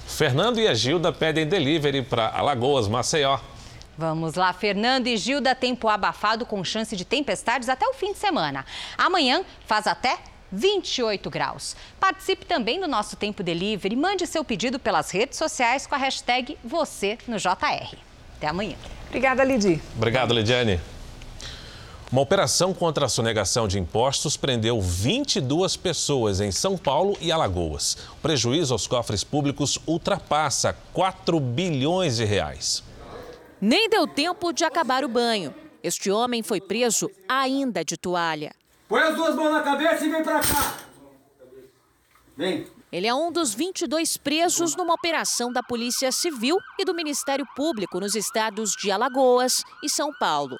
Fernando 0.07 0.59
e 0.59 0.66
a 0.68 0.72
Gilda 0.72 1.12
pedem 1.12 1.46
delivery 1.46 2.00
para 2.00 2.28
Alagoas, 2.28 2.88
Maceió. 2.88 3.38
Vamos 3.96 4.35
lá, 4.35 4.52
Fernando 4.52 5.07
e 5.07 5.16
Gilda, 5.16 5.55
tempo 5.55 5.88
abafado 5.88 6.46
com 6.46 6.64
chance 6.64 6.96
de 6.96 7.05
tempestades 7.05 7.68
até 7.68 7.87
o 7.87 7.92
fim 7.92 8.12
de 8.12 8.18
semana. 8.18 8.64
Amanhã 8.96 9.44
faz 9.66 9.87
até 9.87 10.18
28 10.50 11.31
graus. 11.31 11.76
Participe 11.98 12.44
também 12.44 12.81
do 12.81 12.87
nosso 12.87 13.16
Tempo 13.16 13.42
Delivery. 13.42 13.96
Mande 13.96 14.26
seu 14.26 14.44
pedido 14.44 14.78
pelas 14.78 15.11
redes 15.11 15.38
sociais 15.38 15.87
com 15.87 15.94
a 15.94 15.98
hashtag 15.98 16.59
você 16.62 17.18
no 17.26 17.38
JR. 17.38 17.96
Até 18.37 18.48
amanhã. 18.48 18.76
Obrigada, 19.09 19.44
Lidi. 19.44 19.81
Obrigado, 19.96 20.35
Lidiane. 20.35 20.81
Uma 22.11 22.20
operação 22.20 22.74
contra 22.74 23.07
a 23.07 23.09
sonegação 23.09 23.66
de 23.66 23.78
impostos 23.78 24.37
prendeu 24.37 24.78
22 24.83 25.78
pessoas 25.78 26.40
em 26.40 26.52
São 26.52 26.76
Paulo 26.76 27.16
e 27.22 27.33
Alagoas. 27.33 27.96
O 28.12 28.16
prejuízo 28.20 28.74
aos 28.74 28.87
cofres 28.87 29.24
públicos 29.24 29.78
ultrapassa 29.87 30.76
4 30.92 31.40
bilhões 31.40 32.16
de 32.16 32.24
reais. 32.24 32.83
Nem 33.64 33.88
deu 33.88 34.09
tempo 34.09 34.53
de 34.53 34.64
acabar 34.64 35.05
o 35.05 35.09
banho. 35.09 35.55
Este 35.85 36.11
homem 36.11 36.42
foi 36.42 36.61
preso 36.61 37.09
ainda 37.29 37.85
de 37.85 37.96
toalha. 37.96 38.53
Põe 38.88 39.03
as 39.03 39.14
duas 39.14 39.37
mãos 39.37 39.53
na 39.53 39.62
cabeça 39.62 40.05
e 40.05 40.11
vem 40.11 40.20
pra 40.20 40.40
cá. 40.40 40.79
Vem. 42.37 42.66
Ele 42.90 43.07
é 43.07 43.14
um 43.14 43.31
dos 43.31 43.55
22 43.55 44.16
presos 44.16 44.75
numa 44.75 44.94
operação 44.94 45.53
da 45.53 45.62
Polícia 45.62 46.11
Civil 46.11 46.59
e 46.77 46.85
do 46.85 46.92
Ministério 46.92 47.46
Público 47.55 48.01
nos 48.01 48.16
estados 48.16 48.72
de 48.72 48.90
Alagoas 48.90 49.62
e 49.81 49.88
São 49.88 50.12
Paulo. 50.12 50.59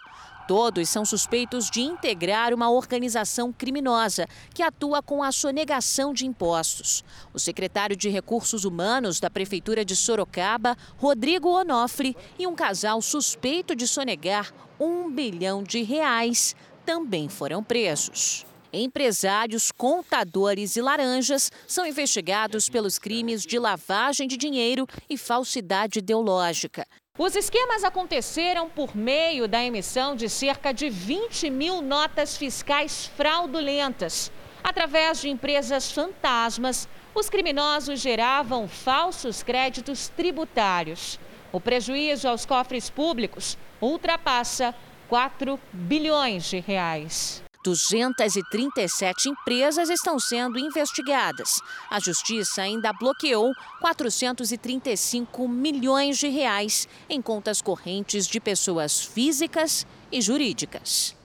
Todos 0.55 0.91
são 0.91 1.07
suspeitos 1.07 1.71
de 1.71 1.81
integrar 1.81 2.53
uma 2.53 2.71
organização 2.71 3.51
criminosa 3.51 4.29
que 4.53 4.63
atua 4.63 5.03
com 5.03 5.23
a 5.23 5.33
sonegação 5.33 6.13
de 6.13 6.27
impostos. 6.27 7.03
O 7.33 7.39
secretário 7.39 7.97
de 7.97 8.11
Recursos 8.11 8.67
Humanos 8.67 9.19
da 9.19 9.31
Prefeitura 9.31 9.83
de 9.83 9.97
Sorocaba, 9.97 10.77
Rodrigo 10.99 11.49
Onofre, 11.49 12.15
e 12.39 12.47
um 12.47 12.55
casal 12.55 13.01
suspeito 13.01 13.75
de 13.75 13.89
sonegar 13.89 14.53
um 14.79 15.11
bilhão 15.11 15.63
de 15.63 15.83
reais 15.83 16.55
também 16.85 17.31
foram 17.31 17.65
presos. 17.65 18.45
Empresários, 18.71 19.73
contadores 19.73 20.77
e 20.77 20.83
laranjas 20.83 21.51
são 21.67 21.87
investigados 21.87 22.69
pelos 22.69 22.99
crimes 22.99 23.41
de 23.41 23.59
lavagem 23.59 24.29
de 24.29 24.37
dinheiro 24.37 24.87
e 25.09 25.17
falsidade 25.17 26.01
ideológica. 26.01 26.87
Os 27.19 27.37
esquemas 27.37 27.85
aconteceram 27.85 28.71
por 28.71 28.97
meio 28.97 29.47
da 29.47 29.63
emissão 29.63 30.17
de 30.17 30.31
cerca 30.31 30.73
de 30.73 30.89
20 30.89 31.51
mil 31.51 31.83
notas 31.83 32.39
fiscais 32.39 33.05
fraudulentas. 33.05 34.33
Através 34.65 35.21
de 35.21 35.29
empresas 35.29 35.93
fantasmas, 35.93 36.89
os 37.15 37.29
criminosos 37.29 38.01
geravam 38.01 38.67
falsos 38.67 39.43
créditos 39.43 40.09
tributários. 40.09 41.21
O 41.53 41.61
prejuízo 41.61 42.29
aos 42.29 42.47
cofres 42.47 42.89
públicos 42.89 43.59
ultrapassa 43.79 44.75
4 45.11 45.61
bilhões 45.71 46.45
de 46.45 46.61
reais. 46.61 47.43
237 47.63 49.29
empresas 49.29 49.89
estão 49.89 50.19
sendo 50.19 50.59
investigadas. 50.59 51.61
A 51.91 52.01
justiça 52.01 52.63
ainda 52.63 52.93
bloqueou 52.93 53.53
435 53.81 55.49
milhões 55.49 56.19
de 56.19 56.29
reais 56.29 56.89
em 57.09 57.23
contas 57.23 57.63
correntes 57.63 58.27
de 58.27 58.41
pessoas 58.41 59.01
físicas 59.01 59.87
e 60.11 60.21
jurídicas. 60.21 61.22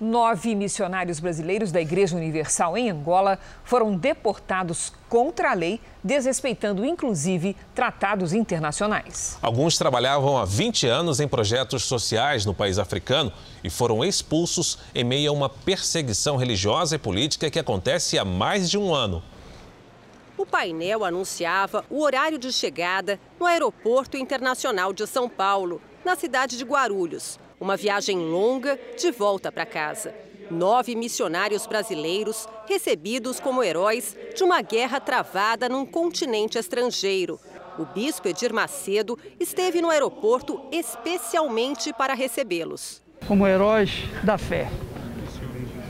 Nove 0.00 0.56
missionários 0.56 1.20
brasileiros 1.20 1.70
da 1.70 1.80
Igreja 1.80 2.16
Universal 2.16 2.76
em 2.76 2.90
Angola 2.90 3.38
foram 3.62 3.96
deportados 3.96 4.92
contra 5.08 5.52
a 5.52 5.54
lei, 5.54 5.80
desrespeitando 6.02 6.84
inclusive 6.84 7.56
tratados 7.72 8.32
internacionais. 8.32 9.38
Alguns 9.40 9.78
trabalhavam 9.78 10.36
há 10.36 10.44
20 10.44 10.88
anos 10.88 11.20
em 11.20 11.28
projetos 11.28 11.84
sociais 11.84 12.44
no 12.44 12.52
país 12.52 12.76
africano 12.76 13.32
e 13.62 13.70
foram 13.70 14.04
expulsos 14.04 14.80
em 14.92 15.04
meio 15.04 15.30
a 15.30 15.34
uma 15.34 15.48
perseguição 15.48 16.36
religiosa 16.36 16.96
e 16.96 16.98
política 16.98 17.48
que 17.48 17.60
acontece 17.60 18.18
há 18.18 18.24
mais 18.24 18.68
de 18.68 18.76
um 18.76 18.92
ano. 18.92 19.22
O 20.36 20.44
painel 20.44 21.04
anunciava 21.04 21.84
o 21.88 22.02
horário 22.02 22.36
de 22.36 22.52
chegada 22.52 23.20
no 23.38 23.46
Aeroporto 23.46 24.16
Internacional 24.16 24.92
de 24.92 25.06
São 25.06 25.28
Paulo 25.28 25.80
na 26.04 26.16
cidade 26.16 26.58
de 26.58 26.64
Guarulhos. 26.64 27.38
Uma 27.64 27.78
viagem 27.78 28.18
longa 28.18 28.78
de 28.94 29.10
volta 29.10 29.50
para 29.50 29.64
casa. 29.64 30.14
Nove 30.50 30.94
missionários 30.94 31.66
brasileiros 31.66 32.46
recebidos 32.68 33.40
como 33.40 33.62
heróis 33.62 34.14
de 34.36 34.44
uma 34.44 34.60
guerra 34.60 35.00
travada 35.00 35.66
num 35.66 35.86
continente 35.86 36.58
estrangeiro. 36.58 37.40
O 37.78 37.86
bispo 37.86 38.28
Edir 38.28 38.52
Macedo 38.52 39.18
esteve 39.40 39.80
no 39.80 39.88
aeroporto 39.88 40.60
especialmente 40.70 41.90
para 41.94 42.12
recebê-los. 42.12 43.00
Como 43.26 43.46
heróis 43.46 44.04
da 44.22 44.36
fé, 44.36 44.70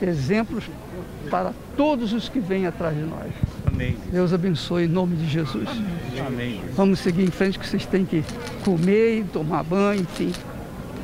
exemplos 0.01 0.63
para 1.29 1.53
todos 1.75 2.13
os 2.13 2.29
que 2.29 2.39
vêm 2.39 2.67
atrás 2.67 2.95
de 2.95 3.03
nós. 3.03 3.33
Amém. 3.65 3.97
Deus 4.13 4.31
abençoe 4.31 4.85
em 4.85 4.87
nome 4.87 5.17
de 5.17 5.27
Jesus. 5.29 5.67
Amém. 6.25 6.61
Vamos 6.71 6.99
seguir 6.99 7.23
em 7.23 7.31
frente 7.31 7.59
que 7.59 7.67
vocês 7.67 7.85
têm 7.85 8.05
que 8.05 8.23
comer 8.63 9.19
e 9.19 9.23
tomar 9.25 9.61
banho, 9.63 10.03
enfim. 10.03 10.31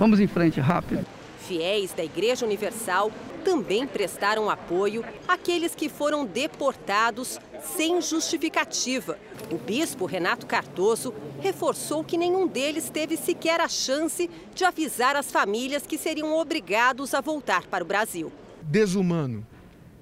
Vamos 0.02 0.20
em 0.20 0.26
frente 0.26 0.60
rápido. 0.60 1.06
Fiéis 1.41 1.93
da 1.93 2.04
Igreja 2.04 2.43
Universal 2.43 3.12
também 3.45 3.86
prestaram 3.86 4.49
apoio 4.49 5.06
àqueles 5.28 5.76
que 5.76 5.88
foram 5.88 6.26
deportados 6.26 7.39
sem 7.78 8.02
justificativa. 8.02 9.20
O 9.52 9.60
bispo 9.60 10.08
Renato 10.08 10.47
Cardoso 10.47 11.14
reforçou 11.39 12.04
que 12.04 12.18
nenhum 12.18 12.47
deles 12.47 12.89
teve 12.89 13.16
sequer 13.16 13.62
a 13.62 13.68
chance 13.68 14.28
de 14.56 14.66
avisar 14.66 15.16
as 15.16 15.32
famílias 15.32 15.86
que 15.86 15.99
seriam 15.99 16.34
obrigados 16.36 17.14
a 17.14 17.22
voltar 17.22 17.68
para 17.68 17.84
o 17.84 17.88
Brasil. 17.88 18.32
Desumano. 18.64 19.45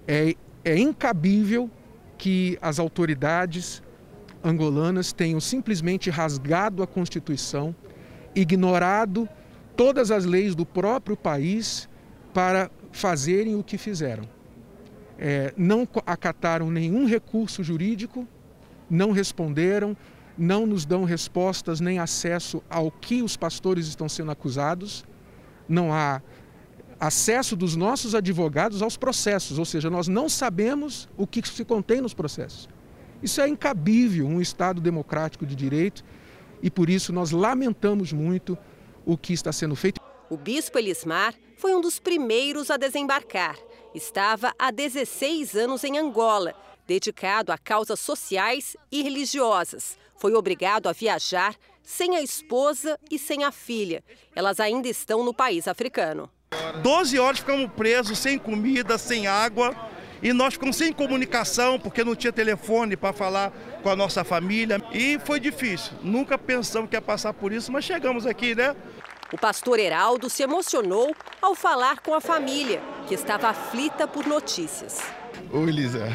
É, 0.08 0.34
é 0.64 0.78
incabível 0.78 1.70
que 2.18 2.58
as 2.62 2.80
autoridades 2.80 3.84
angolanas 4.42 5.12
tenham 5.12 5.42
simplesmente 5.42 6.10
rasgado 6.10 6.82
a 6.82 6.88
Constituição, 6.88 7.76
ignorado 8.34 9.28
todas 9.80 10.12
as 10.12 10.26
leis 10.26 10.56
do 10.56 10.66
próprio 10.66 11.16
país 11.16 11.88
para 12.34 12.70
fazerem 12.92 13.56
o 13.56 13.64
que 13.64 13.78
fizeram. 13.78 14.26
É, 15.18 15.54
não 15.56 15.88
acataram 16.06 16.70
nenhum 16.70 17.06
recurso 17.06 17.64
jurídico, 17.64 18.28
não 18.90 19.14
responderam, 19.14 19.96
não 20.38 20.66
nos 20.66 20.84
dão 20.84 21.06
respostas 21.06 21.80
nem 21.80 21.98
acesso 21.98 22.62
ao 22.70 22.92
que 22.92 23.24
os 23.24 23.38
pastores 23.38 23.88
estão 23.88 24.10
sendo 24.10 24.32
acusados, 24.32 25.06
não 25.66 25.94
há 25.94 26.22
acesso 27.00 27.56
dos 27.56 27.78
nossos 27.78 28.14
advogados 28.14 28.82
aos 28.82 28.98
processos, 28.98 29.58
ou 29.58 29.64
seja, 29.64 29.90
nós 29.90 30.10
não 30.10 30.28
sabemos 30.28 31.08
o 31.16 31.26
que 31.26 31.42
se 31.48 31.64
contém 31.64 32.02
nos 32.02 32.14
processos. 32.14 32.68
Isso 33.24 33.40
é 33.40 33.48
incabível 33.48 34.28
um 34.28 34.42
Estado 34.42 34.82
democrático 34.82 35.46
de 35.46 35.56
direito 35.56 36.04
e 36.62 36.70
por 36.70 36.90
isso 36.90 37.14
nós 37.14 37.32
lamentamos 37.32 38.12
muito 38.12 38.58
o 39.06 39.18
que 39.18 39.34
está 39.34 39.52
sendo 39.52 39.76
feito. 39.76 40.02
O 40.30 40.38
bispo 40.38 40.78
Elismar 40.78 41.34
foi 41.58 41.74
um 41.74 41.82
dos 41.82 42.00
primeiros 42.00 42.70
a 42.70 42.78
desembarcar. 42.78 43.58
Estava 43.94 44.54
há 44.58 44.72
16 44.72 45.56
anos 45.56 45.84
em 45.84 45.98
Angola, 45.98 46.54
dedicado 46.86 47.52
a 47.52 47.58
causas 47.58 48.00
sociais 48.00 48.78
e 48.92 49.02
religiosas. 49.02 49.98
Foi 50.18 50.34
obrigado 50.34 50.88
a 50.88 50.92
viajar 50.92 51.56
sem 51.82 52.16
a 52.16 52.22
esposa 52.22 53.00
e 53.10 53.18
sem 53.18 53.44
a 53.44 53.52
filha. 53.52 54.04
Elas 54.36 54.60
ainda 54.60 54.88
estão 54.88 55.24
no 55.24 55.34
país 55.34 55.68
africano. 55.68 56.30
Doze 56.84 57.18
horas 57.18 57.40
ficamos 57.40 57.72
presos, 57.74 58.20
sem 58.20 58.38
comida, 58.38 58.98
sem 58.98 59.28
água. 59.28 59.76
E 60.22 60.34
nós 60.34 60.54
ficamos 60.54 60.76
sem 60.76 60.92
comunicação, 60.92 61.80
porque 61.80 62.04
não 62.04 62.16
tinha 62.16 62.34
telefone 62.34 62.98
para 62.98 63.14
falar 63.14 63.52
com 63.82 63.90
a 63.90 63.96
nossa 63.96 64.24
família. 64.24 64.82
E 64.92 65.20
foi 65.24 65.40
difícil. 65.40 65.94
Nunca 66.04 66.38
pensamos 66.38 66.90
que 66.90 66.96
ia 66.96 67.02
passar 67.02 67.34
por 67.34 67.54
isso, 67.54 67.72
mas 67.72 67.86
chegamos 67.86 68.26
aqui, 68.26 68.54
né? 68.54 68.76
O 69.32 69.38
pastor 69.38 69.80
Heraldo 69.80 70.30
se 70.30 70.42
emocionou 70.42 71.16
ao 71.42 71.54
falar 71.54 72.00
com 72.00 72.14
a 72.14 72.20
família, 72.20 72.82
que 73.08 73.14
estava 73.14 73.50
aflita 73.50 74.08
por 74.08 74.26
notícias. 74.26 75.00
Oi, 75.52 75.72
Lisa. 75.72 76.12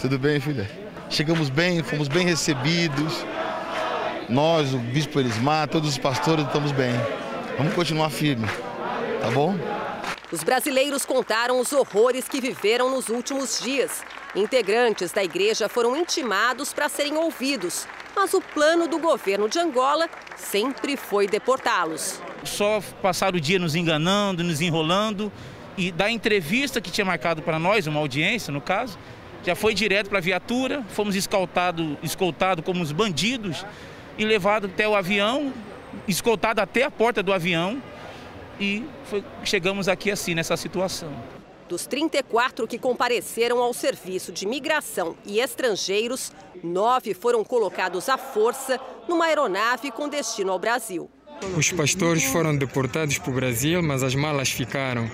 Tudo 0.00 0.18
bem, 0.18 0.40
filha? 0.40 0.68
Chegamos 1.10 1.50
bem, 1.50 1.82
fomos 1.82 2.08
bem 2.08 2.24
recebidos. 2.24 3.24
Nós, 4.28 4.74
o 4.74 4.78
bispo 4.78 5.20
Elismar, 5.20 5.68
todos 5.68 5.90
os 5.90 5.98
pastores 5.98 6.46
estamos 6.46 6.72
bem. 6.72 6.92
Vamos 7.56 7.74
continuar 7.74 8.10
firme, 8.10 8.46
tá 9.20 9.30
bom? 9.30 9.54
Os 10.30 10.42
brasileiros 10.42 11.04
contaram 11.06 11.58
os 11.58 11.72
horrores 11.72 12.28
que 12.28 12.40
viveram 12.40 12.90
nos 12.90 13.08
últimos 13.08 13.60
dias. 13.60 14.02
Integrantes 14.34 15.10
da 15.12 15.24
igreja 15.24 15.68
foram 15.68 15.96
intimados 15.96 16.72
para 16.72 16.88
serem 16.88 17.16
ouvidos, 17.16 17.86
mas 18.14 18.34
o 18.34 18.40
plano 18.40 18.86
do 18.86 18.98
governo 18.98 19.48
de 19.48 19.58
Angola 19.58 20.08
sempre 20.36 20.96
foi 20.96 21.26
deportá-los 21.26 22.20
só 22.48 22.80
passaram 23.02 23.38
o 23.38 23.40
dia 23.40 23.58
nos 23.58 23.74
enganando, 23.74 24.42
nos 24.42 24.60
enrolando. 24.60 25.32
E 25.76 25.92
da 25.92 26.10
entrevista 26.10 26.80
que 26.80 26.90
tinha 26.90 27.04
marcado 27.04 27.42
para 27.42 27.58
nós, 27.58 27.86
uma 27.86 28.00
audiência 28.00 28.52
no 28.52 28.60
caso, 28.60 28.98
já 29.44 29.54
foi 29.54 29.74
direto 29.74 30.08
para 30.08 30.18
a 30.18 30.20
viatura, 30.20 30.82
fomos 30.90 31.14
escoltados 31.14 31.96
escoltado 32.02 32.62
como 32.62 32.82
os 32.82 32.90
bandidos 32.90 33.64
e 34.16 34.24
levados 34.24 34.68
até 34.68 34.88
o 34.88 34.96
avião, 34.96 35.52
escoltado 36.08 36.60
até 36.60 36.82
a 36.82 36.90
porta 36.90 37.22
do 37.22 37.32
avião 37.32 37.80
e 38.60 38.84
foi, 39.04 39.24
chegamos 39.44 39.88
aqui 39.88 40.10
assim, 40.10 40.34
nessa 40.34 40.56
situação. 40.56 41.12
Dos 41.68 41.86
34 41.86 42.66
que 42.66 42.78
compareceram 42.78 43.62
ao 43.62 43.74
serviço 43.74 44.32
de 44.32 44.46
migração 44.46 45.16
e 45.26 45.38
estrangeiros, 45.38 46.32
nove 46.62 47.12
foram 47.12 47.44
colocados 47.44 48.08
à 48.08 48.16
força 48.16 48.80
numa 49.06 49.26
aeronave 49.26 49.90
com 49.90 50.08
destino 50.08 50.50
ao 50.52 50.58
Brasil. 50.58 51.10
Os 51.56 51.70
pastores 51.70 52.24
foram 52.24 52.56
deportados 52.56 53.18
para 53.18 53.30
o 53.30 53.34
Brasil, 53.34 53.82
mas 53.82 54.02
as 54.02 54.14
malas 54.14 54.48
ficaram. 54.48 55.08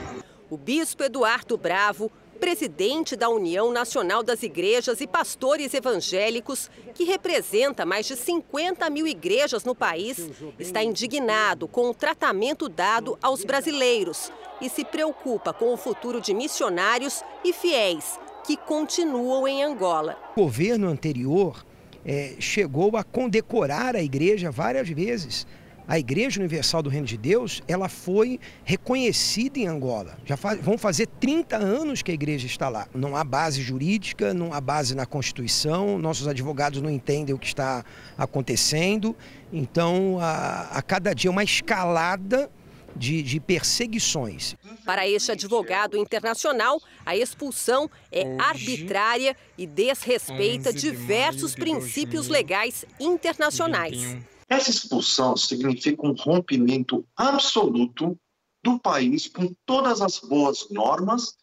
O 0.49 0.57
bispo 0.57 1.03
Eduardo 1.03 1.57
Bravo, 1.57 2.11
presidente 2.35 3.17
da 3.17 3.29
União 3.29 3.73
Nacional 3.73 4.23
das 4.23 4.43
Igrejas 4.43 5.01
e 5.01 5.07
Pastores 5.07 5.73
Evangélicos, 5.73 6.71
que 6.95 7.05
representa 7.05 7.87
mais 7.87 8.07
de 8.07 8.17
50 8.17 8.89
mil 8.91 9.07
igrejas 9.07 9.65
no 9.65 9.75
país, 9.75 10.19
está 10.59 10.83
indignado 10.83 11.67
com 11.67 11.89
o 11.89 11.95
tratamento 11.95 12.69
dado 12.69 13.19
aos 13.23 13.45
brasileiros 13.45 14.31
e 14.61 14.69
se 14.69 14.85
preocupa 14.85 15.53
com 15.53 15.73
o 15.73 15.77
futuro 15.77 16.21
de 16.21 16.35
missionários 16.35 17.23
e 17.45 17.53
fiéis 17.53 18.19
que 18.47 18.57
continuam 18.57 19.49
em 19.49 19.63
Angola. 19.63 20.19
O 20.37 20.43
governo 20.43 20.89
anterior 20.89 21.65
é, 22.05 22.35
chegou 22.39 22.97
a 22.97 23.03
condecorar 23.03 23.97
a 23.97 24.03
igreja 24.03 24.51
várias 24.51 24.89
vezes 24.89 25.47
a 25.87 25.99
Igreja 25.99 26.41
Universal 26.41 26.83
do 26.83 26.91
Reino 26.91 27.07
de 27.07 27.17
Deus, 27.17 27.63
ela 27.69 27.89
foi 27.89 28.41
reconhecida 28.65 29.59
em 29.59 29.67
Angola. 29.67 30.17
Já 30.25 30.37
faz, 30.37 30.61
vão 30.61 30.79
fazer 30.79 31.07
30 31.07 31.57
anos 31.57 32.03
que 32.03 32.11
a 32.11 32.15
igreja 32.15 32.47
está 32.47 32.69
lá. 32.69 32.89
Não 32.95 33.15
há 33.15 33.23
base 33.23 33.61
jurídica, 33.61 34.33
não 34.33 34.53
há 34.53 34.61
base 34.61 34.95
na 34.95 35.05
Constituição, 35.05 35.99
nossos 35.99 36.27
advogados 36.27 36.81
não 36.81 36.91
entendem 36.91 37.35
o 37.35 37.39
que 37.39 37.47
está 37.47 37.85
acontecendo. 38.17 39.15
Então, 39.53 40.19
a, 40.21 40.69
a 40.73 40.83
cada 40.83 41.13
dia 41.15 41.31
uma 41.31 41.45
escalada 41.45 42.51
de, 42.97 43.23
de, 43.23 43.41
perseguições. 43.41 44.55
Para 44.85 45.09
este 45.09 45.33
advogado 45.33 45.97
internacional, 45.97 46.81
a 47.05 47.17
expulsão 47.17 47.91
é 48.11 48.37
arbitrária 48.39 49.37
e 49.59 49.67
desrespeita 49.67 50.73
diversos 50.73 51.55
princípios 51.55 52.29
legais 52.29 52.85
internacionais. 53.01 54.17
Essa 54.49 54.71
expulsão 54.71 55.37
significa 55.37 56.07
um 56.07 56.13
rompimento 56.13 57.07
absoluto 57.17 58.19
do 58.63 58.79
país 58.79 59.27
com 59.27 59.55
todas 59.67 60.01
as 60.01 60.19
boas 60.19 60.69
normas 60.71 61.37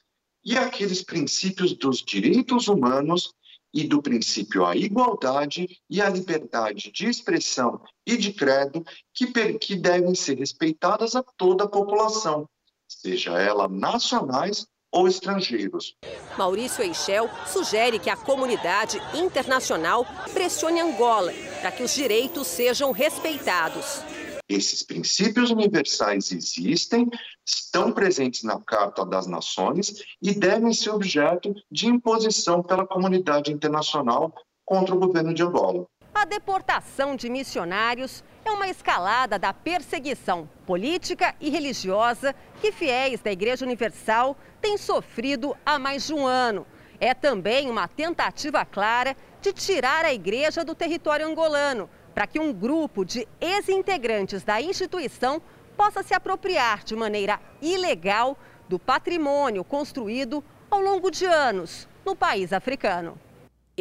e 0.43 0.57
aqueles 0.57 1.03
princípios 1.03 1.73
dos 1.73 2.03
direitos 2.03 2.67
humanos 2.67 3.33
e 3.73 3.87
do 3.87 4.01
princípio 4.01 4.65
à 4.65 4.75
igualdade 4.75 5.79
e 5.89 6.01
à 6.01 6.09
liberdade 6.09 6.91
de 6.91 7.07
expressão 7.07 7.81
e 8.05 8.17
de 8.17 8.33
credo 8.33 8.83
que, 9.13 9.27
que 9.57 9.75
devem 9.75 10.13
ser 10.13 10.37
respeitadas 10.37 11.15
a 11.15 11.23
toda 11.23 11.63
a 11.63 11.69
população, 11.69 12.49
seja 12.87 13.39
ela 13.39 13.67
nacionais 13.67 14.67
ou 14.91 15.07
estrangeiros. 15.07 15.95
Maurício 16.37 16.83
Eichel 16.83 17.29
sugere 17.47 17.97
que 17.97 18.09
a 18.09 18.17
comunidade 18.17 19.01
internacional 19.13 20.05
pressione 20.33 20.79
Angola 20.81 21.33
para 21.61 21.71
que 21.71 21.83
os 21.83 21.93
direitos 21.93 22.47
sejam 22.47 22.91
respeitados. 22.91 24.01
Esses 24.49 24.83
princípios 24.83 25.49
universais 25.49 26.31
existem, 26.31 27.09
estão 27.45 27.91
presentes 27.93 28.43
na 28.43 28.59
Carta 28.59 29.05
das 29.05 29.25
Nações 29.25 30.03
e 30.21 30.33
devem 30.33 30.73
ser 30.73 30.89
objeto 30.89 31.55
de 31.71 31.87
imposição 31.87 32.61
pela 32.61 32.85
comunidade 32.85 33.51
internacional 33.51 34.33
contra 34.65 34.93
o 34.93 34.99
governo 34.99 35.33
de 35.33 35.41
Angola. 35.41 35.87
A 36.21 36.25
deportação 36.25 37.15
de 37.15 37.27
missionários 37.27 38.23
é 38.45 38.51
uma 38.51 38.67
escalada 38.67 39.39
da 39.39 39.51
perseguição 39.51 40.47
política 40.67 41.33
e 41.41 41.49
religiosa 41.49 42.35
que 42.61 42.71
fiéis 42.71 43.21
da 43.21 43.31
Igreja 43.31 43.65
Universal 43.65 44.37
têm 44.61 44.77
sofrido 44.77 45.57
há 45.65 45.79
mais 45.79 46.05
de 46.05 46.13
um 46.13 46.27
ano. 46.27 46.67
É 46.99 47.15
também 47.15 47.71
uma 47.71 47.87
tentativa 47.87 48.63
clara 48.63 49.17
de 49.41 49.51
tirar 49.51 50.05
a 50.05 50.13
igreja 50.13 50.63
do 50.63 50.75
território 50.75 51.25
angolano, 51.25 51.89
para 52.13 52.27
que 52.27 52.39
um 52.39 52.53
grupo 52.53 53.03
de 53.03 53.27
ex-integrantes 53.41 54.43
da 54.43 54.61
instituição 54.61 55.41
possa 55.75 56.03
se 56.03 56.13
apropriar 56.13 56.83
de 56.83 56.95
maneira 56.95 57.39
ilegal 57.59 58.37
do 58.69 58.77
patrimônio 58.77 59.63
construído 59.63 60.43
ao 60.69 60.81
longo 60.81 61.09
de 61.09 61.25
anos 61.25 61.87
no 62.05 62.15
país 62.15 62.53
africano. 62.53 63.17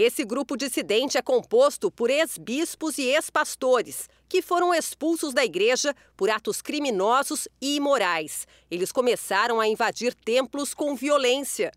Esse 0.02 0.24
grupo 0.24 0.56
dissidente 0.56 1.18
é 1.18 1.20
composto 1.20 1.90
por 1.90 2.08
ex-bispos 2.08 2.96
e 2.96 3.02
ex-pastores 3.02 4.08
que 4.30 4.40
foram 4.40 4.72
expulsos 4.72 5.34
da 5.34 5.44
igreja 5.44 5.94
por 6.16 6.30
atos 6.30 6.62
criminosos 6.62 7.46
e 7.60 7.76
imorais. 7.76 8.48
Eles 8.70 8.92
começaram 8.92 9.60
a 9.60 9.68
invadir 9.68 10.14
templos 10.14 10.72
com 10.72 10.96
violência. 10.96 11.70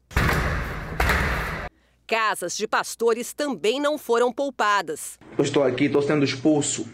Casas 2.07 2.55
de 2.55 2.65
pastores 2.65 3.33
também 3.33 3.77
não 3.77 3.97
foram 3.97 4.31
poupadas. 4.31 5.19
Eu 5.37 5.43
estou 5.43 5.61
aqui, 5.61 5.83
estou 5.83 6.01
sendo 6.01 6.23
expulso. 6.23 6.87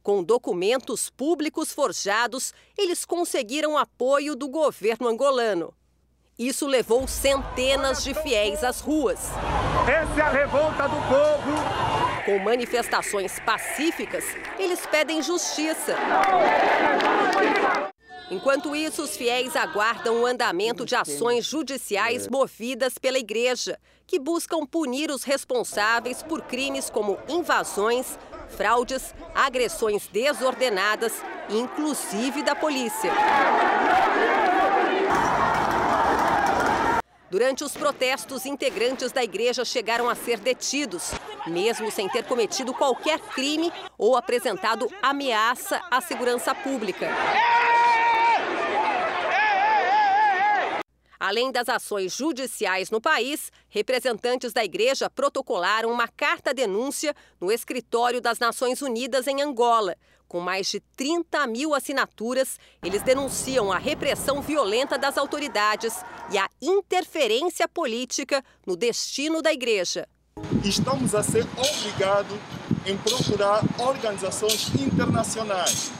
Com 0.00 0.22
documentos 0.22 1.10
públicos 1.10 1.72
forjados, 1.72 2.54
eles 2.76 3.04
conseguiram 3.04 3.76
apoio 3.76 4.36
do 4.36 4.46
governo 4.46 5.08
angolano. 5.08 5.74
Isso 6.38 6.68
levou 6.68 7.08
centenas 7.08 8.04
de 8.04 8.14
fiéis 8.14 8.62
às 8.62 8.78
ruas. 8.78 9.18
Essa 9.90 10.20
é 10.20 10.22
a 10.22 10.28
revolta 10.28 10.84
do 10.84 10.94
povo. 11.08 12.24
Com 12.24 12.38
manifestações 12.38 13.40
pacíficas, 13.40 14.22
eles 14.56 14.86
pedem 14.86 15.20
justiça. 15.20 15.96
Enquanto 18.30 18.76
isso, 18.76 19.02
os 19.02 19.16
fiéis 19.16 19.56
aguardam 19.56 20.22
o 20.22 20.26
andamento 20.26 20.86
de 20.86 20.94
ações 20.94 21.44
judiciais 21.44 22.28
movidas 22.28 22.98
pela 22.98 23.18
igreja, 23.18 23.76
que 24.06 24.20
buscam 24.20 24.64
punir 24.64 25.10
os 25.10 25.24
responsáveis 25.24 26.22
por 26.22 26.42
crimes 26.42 26.88
como 26.88 27.18
invasões, 27.28 28.16
fraudes, 28.50 29.12
agressões 29.34 30.06
desordenadas, 30.06 31.14
inclusive 31.50 32.44
da 32.44 32.54
polícia. 32.54 33.10
Durante 37.30 37.62
os 37.62 37.76
protestos, 37.76 38.46
integrantes 38.46 39.12
da 39.12 39.22
igreja 39.22 39.62
chegaram 39.62 40.08
a 40.08 40.14
ser 40.14 40.38
detidos, 40.40 41.10
mesmo 41.46 41.90
sem 41.90 42.08
ter 42.08 42.24
cometido 42.24 42.72
qualquer 42.72 43.20
crime 43.20 43.70
ou 43.98 44.16
apresentado 44.16 44.90
ameaça 45.02 45.82
à 45.90 46.00
segurança 46.00 46.54
pública. 46.54 47.08
Além 51.20 51.52
das 51.52 51.68
ações 51.68 52.14
judiciais 52.14 52.90
no 52.90 53.00
país, 53.00 53.52
representantes 53.68 54.54
da 54.54 54.64
igreja 54.64 55.10
protocolaram 55.10 55.90
uma 55.90 56.08
carta-denúncia 56.08 57.14
no 57.38 57.52
escritório 57.52 58.22
das 58.22 58.38
Nações 58.38 58.80
Unidas 58.80 59.26
em 59.26 59.42
Angola. 59.42 59.96
Com 60.28 60.40
mais 60.40 60.66
de 60.66 60.78
30 60.94 61.46
mil 61.46 61.74
assinaturas, 61.74 62.58
eles 62.84 63.02
denunciam 63.02 63.72
a 63.72 63.78
repressão 63.78 64.42
violenta 64.42 64.98
das 64.98 65.16
autoridades 65.16 65.94
e 66.30 66.36
a 66.36 66.46
interferência 66.60 67.66
política 67.66 68.44
no 68.66 68.76
destino 68.76 69.40
da 69.40 69.50
igreja. 69.50 70.06
Estamos 70.62 71.14
a 71.14 71.22
ser 71.22 71.46
obrigados 71.56 72.38
em 72.84 72.96
procurar 72.98 73.62
organizações 73.78 74.68
internacionais 74.74 75.90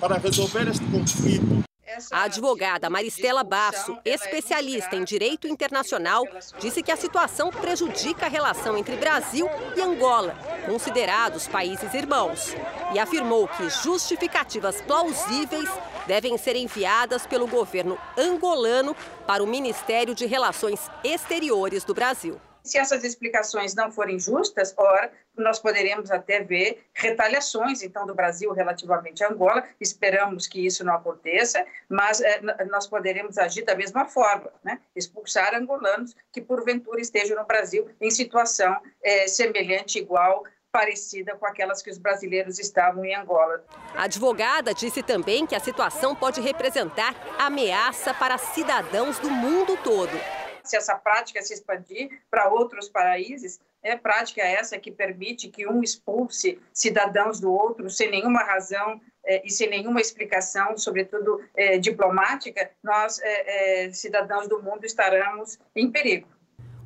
para 0.00 0.18
resolver 0.18 0.66
este 0.68 0.84
conflito 0.86 1.66
a 2.10 2.22
advogada 2.24 2.90
Maristela 2.90 3.44
Basso, 3.44 3.96
especialista 4.04 4.96
em 4.96 5.04
direito 5.04 5.46
internacional, 5.46 6.24
disse 6.58 6.82
que 6.82 6.90
a 6.90 6.96
situação 6.96 7.50
prejudica 7.50 8.26
a 8.26 8.28
relação 8.28 8.76
entre 8.76 8.96
Brasil 8.96 9.48
e 9.76 9.80
Angola, 9.80 10.36
considerados 10.66 11.46
países 11.46 11.94
irmãos, 11.94 12.54
e 12.92 12.98
afirmou 12.98 13.46
que 13.48 13.68
justificativas 13.70 14.80
plausíveis 14.82 15.68
devem 16.06 16.36
ser 16.36 16.56
enviadas 16.56 17.26
pelo 17.26 17.46
governo 17.46 17.98
angolano 18.16 18.94
para 19.26 19.42
o 19.42 19.46
Ministério 19.46 20.14
de 20.14 20.26
Relações 20.26 20.90
Exteriores 21.04 21.84
do 21.84 21.94
Brasil. 21.94 22.40
Se 22.66 22.78
essas 22.78 23.04
explicações 23.04 23.76
não 23.76 23.92
forem 23.92 24.18
justas, 24.18 24.74
ora, 24.76 25.12
nós 25.36 25.60
poderemos 25.60 26.10
até 26.10 26.42
ver 26.42 26.84
retaliações, 26.92 27.80
então, 27.80 28.04
do 28.04 28.12
Brasil 28.12 28.52
relativamente 28.52 29.22
a 29.22 29.28
Angola. 29.28 29.64
Esperamos 29.80 30.48
que 30.48 30.66
isso 30.66 30.84
não 30.84 30.94
aconteça, 30.94 31.64
mas 31.88 32.20
eh, 32.20 32.40
nós 32.68 32.88
poderemos 32.88 33.38
agir 33.38 33.64
da 33.64 33.76
mesma 33.76 34.04
forma, 34.04 34.52
né? 34.64 34.80
expulsar 34.96 35.54
angolanos 35.54 36.16
que, 36.32 36.40
porventura, 36.40 37.00
estejam 37.00 37.36
no 37.36 37.46
Brasil 37.46 37.88
em 38.00 38.10
situação 38.10 38.76
eh, 39.00 39.28
semelhante, 39.28 40.00
igual 40.00 40.42
parecida 40.72 41.36
com 41.36 41.46
aquelas 41.46 41.80
que 41.80 41.90
os 41.90 41.98
brasileiros 41.98 42.58
estavam 42.58 43.04
em 43.04 43.14
Angola. 43.14 43.64
A 43.94 44.02
advogada 44.02 44.74
disse 44.74 45.04
também 45.04 45.46
que 45.46 45.54
a 45.54 45.60
situação 45.60 46.16
pode 46.16 46.40
representar 46.40 47.14
ameaça 47.38 48.12
para 48.12 48.36
cidadãos 48.36 49.20
do 49.20 49.30
mundo 49.30 49.78
todo 49.84 50.45
se 50.66 50.76
essa 50.76 50.94
prática 50.96 51.40
se 51.42 51.54
expandir 51.54 52.20
para 52.30 52.48
outros 52.48 52.88
países, 52.88 53.60
é 53.82 53.96
prática 53.96 54.42
essa 54.42 54.78
que 54.78 54.90
permite 54.90 55.48
que 55.48 55.66
um 55.66 55.82
expulse 55.82 56.58
cidadãos 56.72 57.38
do 57.40 57.52
outro 57.52 57.88
sem 57.88 58.10
nenhuma 58.10 58.42
razão 58.42 59.00
é, 59.24 59.42
e 59.44 59.50
sem 59.50 59.68
nenhuma 59.68 60.00
explicação, 60.00 60.76
sobretudo 60.76 61.40
é, 61.56 61.78
diplomática, 61.78 62.70
nós, 62.82 63.20
é, 63.22 63.86
é 63.86 63.92
cidadãos 63.92 64.48
do 64.48 64.62
mundo, 64.62 64.84
estaremos 64.84 65.58
em 65.74 65.90
perigo. 65.90 66.28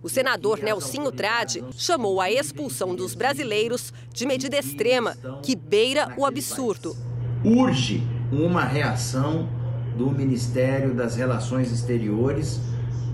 O 0.02 0.08
senador 0.08 0.60
Nelsinho 0.60 1.12
Trade 1.12 1.62
chamou 1.72 2.20
a 2.20 2.30
expulsão 2.30 2.94
dos 2.94 3.14
brasileiros 3.14 3.92
de 4.08 4.26
medida 4.26 4.58
extrema, 4.58 5.14
que 5.42 5.54
beira 5.54 6.14
o 6.16 6.24
absurdo. 6.24 6.96
Urge 7.44 8.02
uma 8.32 8.64
reação 8.64 9.46
do 9.96 10.10
Ministério 10.10 10.94
das 10.94 11.16
Relações 11.16 11.70
Exteriores 11.70 12.58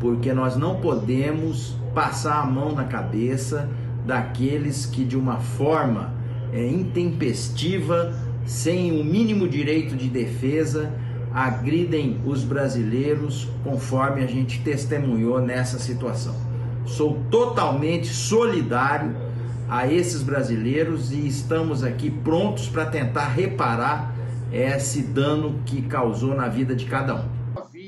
porque 0.01 0.32
nós 0.32 0.57
não 0.57 0.76
podemos 0.76 1.76
passar 1.94 2.42
a 2.42 2.44
mão 2.47 2.72
na 2.72 2.84
cabeça 2.84 3.68
daqueles 4.05 4.86
que 4.86 5.05
de 5.05 5.16
uma 5.16 5.38
forma 5.38 6.12
é, 6.53 6.66
intempestiva, 6.66 8.14
sem 8.44 9.01
o 9.01 9.05
mínimo 9.05 9.49
direito 9.49 9.97
de 9.97 10.09
defesa, 10.09 10.92
agridem 11.34 12.20
os 12.24 12.44
brasileiros, 12.44 13.49
conforme 13.64 14.22
a 14.22 14.26
gente 14.26 14.61
testemunhou 14.61 15.40
nessa 15.40 15.78
situação. 15.78 16.34
Sou 16.86 17.18
totalmente 17.30 18.07
solidário 18.07 19.14
a 19.68 19.86
esses 19.86 20.22
brasileiros 20.22 21.12
e 21.12 21.26
estamos 21.26 21.82
aqui 21.82 22.09
prontos 22.09 22.68
para 22.68 22.86
tentar 22.86 23.28
reparar 23.28 24.14
esse 24.53 25.03
dano 25.03 25.61
que 25.66 25.82
causou 25.82 26.34
na 26.34 26.49
vida 26.49 26.74
de 26.74 26.84
cada 26.84 27.16
um. 27.16 27.36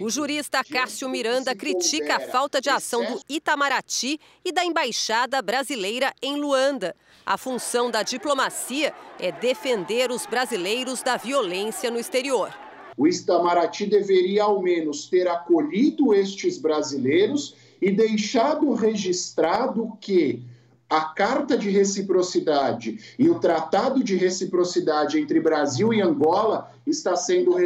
O 0.01 0.11
jurista 0.11 0.63
Cássio 0.63 1.09
Miranda 1.09 1.55
critica 1.55 2.17
a 2.17 2.21
falta 2.21 2.61
de 2.61 2.71
ação 2.71 3.05
do 3.05 3.21
Itamaraty 3.29 4.21
e 4.45 4.53
da 4.53 4.65
Embaixada 4.65 5.43
Brasileira 5.43 6.13
em 6.23 6.37
Luanda. 6.37 6.95
A 7.27 7.37
função 7.37 7.91
da 7.91 8.03
diplomacia 8.03 8.95
é 9.19 9.33
defender 9.33 10.11
os 10.11 10.25
brasileiros 10.25 11.03
da 11.03 11.17
violência 11.17 11.91
no 11.91 11.99
exterior. 11.99 12.55
O 12.97 13.09
Itamaraty 13.09 13.87
deveria, 13.87 14.45
ao 14.45 14.63
menos, 14.63 15.07
ter 15.07 15.27
acolhido 15.27 16.15
estes 16.15 16.59
brasileiros 16.59 17.57
e 17.81 17.91
deixado 17.91 18.73
registrado 18.75 19.97
que 20.01 20.43
a 20.89 21.01
Carta 21.01 21.59
de 21.59 21.71
Reciprocidade 21.71 23.15
e 23.19 23.29
o 23.29 23.39
Tratado 23.39 24.03
de 24.03 24.17
Reciprocidade 24.17 25.19
entre 25.19 25.41
Brasil 25.41 25.93
e 25.93 26.01
Angola 26.01 26.73
está 26.87 27.15
sendo 27.15 27.57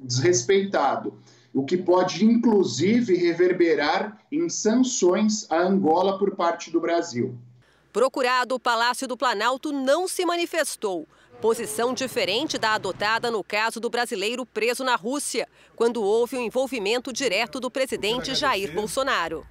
desrespeitado 0.00 1.14
o 1.58 1.64
que 1.64 1.76
pode 1.76 2.24
inclusive 2.24 3.16
reverberar 3.16 4.16
em 4.30 4.48
sanções 4.48 5.44
a 5.50 5.60
Angola 5.60 6.16
por 6.16 6.36
parte 6.36 6.70
do 6.70 6.80
Brasil. 6.80 7.36
Procurado, 7.92 8.54
o 8.54 8.60
Palácio 8.60 9.08
do 9.08 9.16
Planalto 9.16 9.72
não 9.72 10.06
se 10.06 10.24
manifestou. 10.24 11.04
Posição 11.40 11.92
diferente 11.92 12.58
da 12.58 12.74
adotada 12.74 13.28
no 13.28 13.42
caso 13.42 13.80
do 13.80 13.90
brasileiro 13.90 14.46
preso 14.46 14.84
na 14.84 14.94
Rússia, 14.94 15.48
quando 15.74 16.00
houve 16.00 16.36
o 16.36 16.40
envolvimento 16.40 17.12
direto 17.12 17.58
do 17.58 17.68
presidente 17.68 18.36
Jair 18.36 18.72
Bolsonaro. 18.72 19.44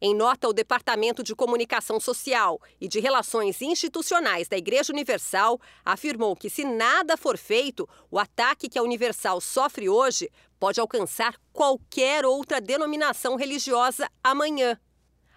Em 0.00 0.14
nota, 0.14 0.48
o 0.48 0.52
Departamento 0.52 1.24
de 1.24 1.34
Comunicação 1.34 1.98
Social 1.98 2.60
e 2.80 2.86
de 2.86 3.00
Relações 3.00 3.60
Institucionais 3.60 4.46
da 4.46 4.56
Igreja 4.56 4.92
Universal 4.92 5.60
afirmou 5.84 6.36
que, 6.36 6.48
se 6.48 6.64
nada 6.64 7.16
for 7.16 7.36
feito, 7.36 7.88
o 8.08 8.16
ataque 8.16 8.68
que 8.68 8.78
a 8.78 8.82
Universal 8.84 9.40
sofre 9.40 9.88
hoje 9.88 10.30
pode 10.58 10.80
alcançar 10.80 11.36
qualquer 11.52 12.24
outra 12.24 12.60
denominação 12.60 13.36
religiosa 13.36 14.10
amanhã. 14.22 14.78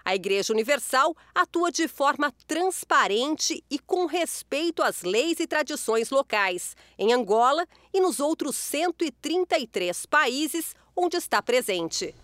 A 0.03 0.15
Igreja 0.15 0.51
Universal 0.51 1.15
atua 1.33 1.71
de 1.71 1.87
forma 1.87 2.33
transparente 2.47 3.63
e 3.69 3.77
com 3.77 4.07
respeito 4.07 4.81
às 4.81 5.03
leis 5.03 5.39
e 5.39 5.45
tradições 5.45 6.09
locais, 6.09 6.75
em 6.97 7.13
Angola 7.13 7.67
e 7.93 8.01
nos 8.01 8.19
outros 8.19 8.55
133 8.55 10.05
países 10.07 10.75
onde 10.95 11.17
está 11.17 11.41
presente. 11.41 12.15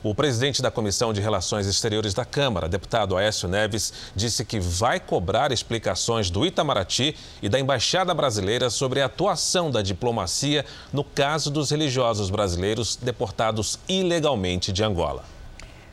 O 0.00 0.14
presidente 0.14 0.62
da 0.62 0.70
Comissão 0.70 1.12
de 1.12 1.20
Relações 1.20 1.66
Exteriores 1.66 2.14
da 2.14 2.24
Câmara, 2.24 2.68
deputado 2.68 3.16
Aécio 3.16 3.48
Neves, 3.48 3.92
disse 4.14 4.44
que 4.44 4.60
vai 4.60 5.00
cobrar 5.00 5.50
explicações 5.50 6.30
do 6.30 6.46
Itamaraty 6.46 7.16
e 7.42 7.48
da 7.48 7.58
Embaixada 7.58 8.14
Brasileira 8.14 8.70
sobre 8.70 9.00
a 9.00 9.06
atuação 9.06 9.72
da 9.72 9.82
diplomacia 9.82 10.64
no 10.92 11.02
caso 11.02 11.50
dos 11.50 11.70
religiosos 11.70 12.30
brasileiros 12.30 12.94
deportados 12.94 13.76
ilegalmente 13.88 14.70
de 14.70 14.84
Angola. 14.84 15.24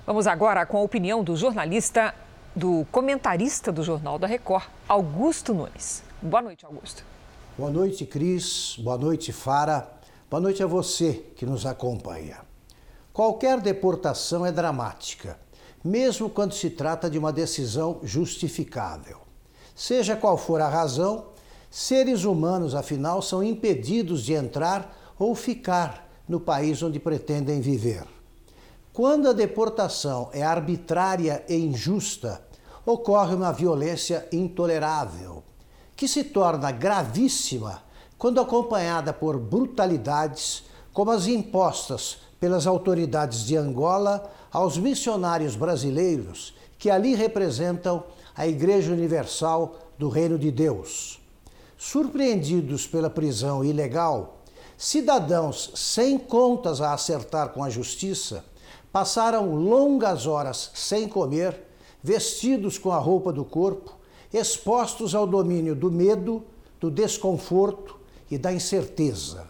Vamos 0.05 0.27
agora 0.27 0.63
com 0.67 0.77
a 0.77 0.81
opinião 0.81 1.23
do 1.23 1.35
jornalista, 1.35 2.13
do 2.55 2.85
comentarista 2.91 3.71
do 3.71 3.81
Jornal 3.81 4.19
da 4.19 4.27
Record, 4.27 4.65
Augusto 4.87 5.51
Nunes. 5.51 6.03
Boa 6.21 6.43
noite, 6.43 6.63
Augusto. 6.63 7.03
Boa 7.57 7.71
noite, 7.71 8.05
Cris. 8.05 8.75
Boa 8.77 8.99
noite, 8.99 9.33
Fara. 9.33 9.89
Boa 10.29 10.39
noite 10.41 10.61
a 10.61 10.67
você 10.67 11.25
que 11.35 11.43
nos 11.43 11.65
acompanha. 11.65 12.44
Qualquer 13.15 13.61
deportação 13.61 14.45
é 14.45 14.51
dramática, 14.51 15.39
mesmo 15.81 16.29
quando 16.29 16.53
se 16.53 16.69
trata 16.69 17.09
de 17.09 17.17
uma 17.17 17.31
decisão 17.31 18.01
justificável. 18.03 19.19
Seja 19.73 20.17
qual 20.17 20.37
for 20.37 20.59
a 20.59 20.67
razão, 20.67 21.27
seres 21.71 22.25
humanos, 22.25 22.75
afinal, 22.75 23.21
são 23.21 23.41
impedidos 23.41 24.21
de 24.21 24.33
entrar 24.33 25.13
ou 25.17 25.33
ficar 25.33 26.09
no 26.27 26.41
país 26.41 26.83
onde 26.83 26.99
pretendem 26.99 27.61
viver. 27.61 28.03
Quando 28.91 29.29
a 29.29 29.33
deportação 29.33 30.29
é 30.33 30.43
arbitrária 30.43 31.41
e 31.47 31.55
injusta, 31.55 32.41
ocorre 32.85 33.33
uma 33.33 33.53
violência 33.53 34.27
intolerável, 34.29 35.41
que 35.95 36.05
se 36.05 36.21
torna 36.21 36.69
gravíssima 36.69 37.81
quando 38.17 38.41
acompanhada 38.41 39.13
por 39.13 39.39
brutalidades 39.39 40.65
como 40.91 41.11
as 41.11 41.27
impostas 41.27 42.24
pelas 42.39 42.67
autoridades 42.67 43.45
de 43.45 43.55
Angola 43.55 44.31
aos 44.51 44.77
missionários 44.77 45.55
brasileiros 45.55 46.55
que 46.77 46.89
ali 46.89 47.15
representam 47.15 48.03
a 48.35 48.47
Igreja 48.47 48.91
Universal 48.91 49.75
do 49.97 50.09
Reino 50.09 50.37
de 50.37 50.51
Deus. 50.51 51.19
Surpreendidos 51.77 52.85
pela 52.85 53.09
prisão 53.09 53.63
ilegal, 53.63 54.39
cidadãos 54.77 55.71
sem 55.75 56.17
contas 56.17 56.81
a 56.81 56.93
acertar 56.93 57.49
com 57.49 57.63
a 57.63 57.69
justiça 57.69 58.43
passaram 58.91 59.53
longas 59.53 60.25
horas 60.25 60.71
sem 60.73 61.07
comer, 61.07 61.67
vestidos 62.01 62.77
com 62.77 62.91
a 62.91 62.97
roupa 62.97 63.33
do 63.33 63.43
corpo, 63.43 63.93
expostos 64.33 65.13
ao 65.13 65.27
domínio 65.27 65.75
do 65.75 65.91
medo, 65.91 66.43
do 66.79 66.89
desconforto 66.89 67.99
e 68.31 68.37
da 68.37 68.53
incerteza. 68.53 69.47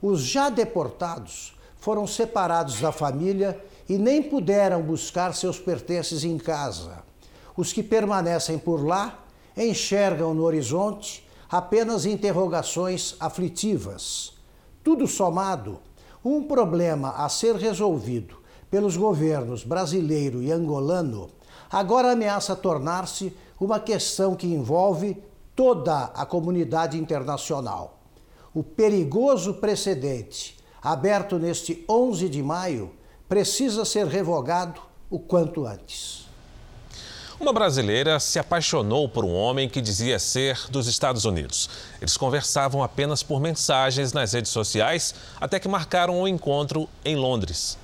Os 0.00 0.20
já 0.20 0.48
deportados 0.48 1.54
foram 1.80 2.06
separados 2.06 2.80
da 2.80 2.92
família 2.92 3.58
e 3.88 3.98
nem 3.98 4.22
puderam 4.22 4.82
buscar 4.82 5.34
seus 5.34 5.58
pertences 5.58 6.22
em 6.22 6.38
casa. 6.38 7.02
Os 7.56 7.72
que 7.72 7.82
permanecem 7.82 8.58
por 8.58 8.86
lá 8.86 9.24
enxergam 9.56 10.32
no 10.32 10.44
horizonte 10.44 11.26
apenas 11.50 12.04
interrogações 12.04 13.16
aflitivas. 13.18 14.34
Tudo 14.84 15.08
somado, 15.08 15.80
um 16.24 16.42
problema 16.44 17.10
a 17.16 17.28
ser 17.28 17.56
resolvido 17.56 18.36
pelos 18.70 18.96
governos 18.96 19.64
brasileiro 19.64 20.42
e 20.42 20.52
angolano, 20.52 21.28
agora 21.70 22.12
ameaça 22.12 22.54
tornar-se 22.54 23.36
uma 23.58 23.80
questão 23.80 24.36
que 24.36 24.46
envolve 24.46 25.20
toda 25.56 26.04
a 26.14 26.24
comunidade 26.24 26.96
internacional. 26.98 27.98
O 28.54 28.62
perigoso 28.62 29.54
precedente 29.54 30.59
aberto 30.82 31.38
neste 31.38 31.84
11 31.88 32.28
de 32.28 32.42
maio 32.42 32.92
precisa 33.28 33.84
ser 33.84 34.06
revogado 34.06 34.80
o 35.08 35.18
quanto 35.18 35.66
antes. 35.66 36.28
Uma 37.40 37.54
brasileira 37.54 38.20
se 38.20 38.38
apaixonou 38.38 39.08
por 39.08 39.24
um 39.24 39.34
homem 39.34 39.66
que 39.66 39.80
dizia 39.80 40.18
ser 40.18 40.66
dos 40.70 40.86
Estados 40.86 41.24
Unidos. 41.24 41.70
Eles 41.98 42.16
conversavam 42.16 42.82
apenas 42.82 43.22
por 43.22 43.40
mensagens 43.40 44.12
nas 44.12 44.34
redes 44.34 44.50
sociais 44.50 45.14
até 45.40 45.58
que 45.58 45.66
marcaram 45.66 46.20
um 46.20 46.28
encontro 46.28 46.86
em 47.02 47.16
Londres. 47.16 47.78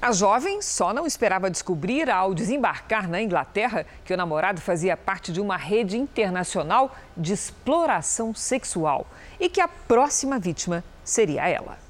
A 0.00 0.12
jovem 0.12 0.62
só 0.62 0.92
não 0.92 1.06
esperava 1.06 1.50
descobrir 1.50 2.08
ao 2.08 2.34
desembarcar 2.34 3.08
na 3.08 3.20
Inglaterra 3.20 3.86
que 4.04 4.12
o 4.12 4.16
namorado 4.16 4.60
fazia 4.60 4.96
parte 4.96 5.32
de 5.32 5.40
uma 5.40 5.56
rede 5.56 5.96
internacional 5.96 6.94
de 7.16 7.32
exploração 7.32 8.34
sexual 8.34 9.06
e 9.40 9.48
que 9.48 9.60
a 9.60 9.66
próxima 9.66 10.38
vítima 10.38 10.84
seria 11.02 11.48
ela. 11.48 11.83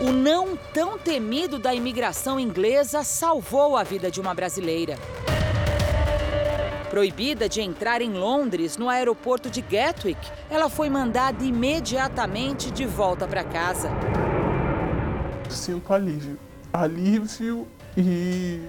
O 0.00 0.12
não 0.12 0.56
tão 0.72 0.98
temido 0.98 1.58
da 1.58 1.74
imigração 1.74 2.38
inglesa 2.38 3.02
salvou 3.02 3.76
a 3.76 3.82
vida 3.82 4.10
de 4.10 4.20
uma 4.20 4.34
brasileira. 4.34 4.96
Proibida 6.90 7.48
de 7.48 7.60
entrar 7.60 8.00
em 8.00 8.12
Londres 8.12 8.76
no 8.76 8.88
aeroporto 8.88 9.50
de 9.50 9.60
Gatwick, 9.60 10.20
ela 10.48 10.68
foi 10.70 10.88
mandada 10.88 11.44
imediatamente 11.44 12.70
de 12.70 12.86
volta 12.86 13.26
para 13.26 13.44
casa 13.44 13.90
sinto 15.50 15.92
alívio. 15.92 16.38
Alívio 16.72 17.66
e, 17.96 18.62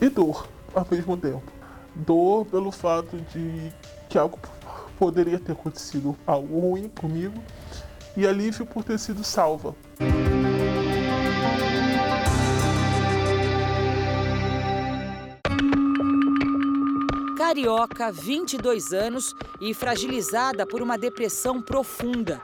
e 0.00 0.08
dor 0.08 0.48
ao 0.74 0.86
mesmo 0.90 1.16
tempo. 1.16 1.42
Dor 1.94 2.46
pelo 2.46 2.70
fato 2.70 3.16
de 3.32 3.72
que 4.08 4.18
algo 4.18 4.38
poderia 4.98 5.38
ter 5.38 5.52
acontecido 5.52 6.16
algo 6.26 6.60
ruim 6.60 6.88
comigo 6.88 7.40
e 8.16 8.26
alívio 8.26 8.66
por 8.66 8.84
ter 8.84 8.98
sido 8.98 9.24
salva. 9.24 9.74
Carioca, 17.50 18.12
22 18.12 18.92
anos 18.92 19.34
e 19.60 19.74
fragilizada 19.74 20.64
por 20.64 20.80
uma 20.80 20.96
depressão 20.96 21.60
profunda. 21.60 22.40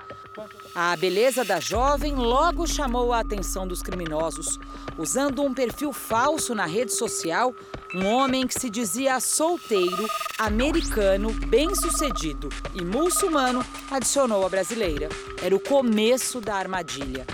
A 0.74 0.96
beleza 0.96 1.44
da 1.44 1.60
jovem 1.60 2.16
logo 2.16 2.66
chamou 2.66 3.12
a 3.12 3.20
atenção 3.20 3.68
dos 3.68 3.84
criminosos. 3.84 4.58
Usando 4.98 5.44
um 5.44 5.54
perfil 5.54 5.92
falso 5.92 6.56
na 6.56 6.66
rede 6.66 6.92
social, 6.92 7.54
um 7.94 8.04
homem 8.04 8.48
que 8.48 8.58
se 8.58 8.68
dizia 8.68 9.20
solteiro, 9.20 10.10
americano, 10.36 11.30
bem-sucedido 11.30 12.48
e 12.74 12.84
muçulmano 12.84 13.64
adicionou 13.88 14.44
a 14.44 14.48
brasileira. 14.48 15.08
Era 15.40 15.54
o 15.54 15.60
começo 15.60 16.40
da 16.40 16.56
armadilha. 16.56 17.24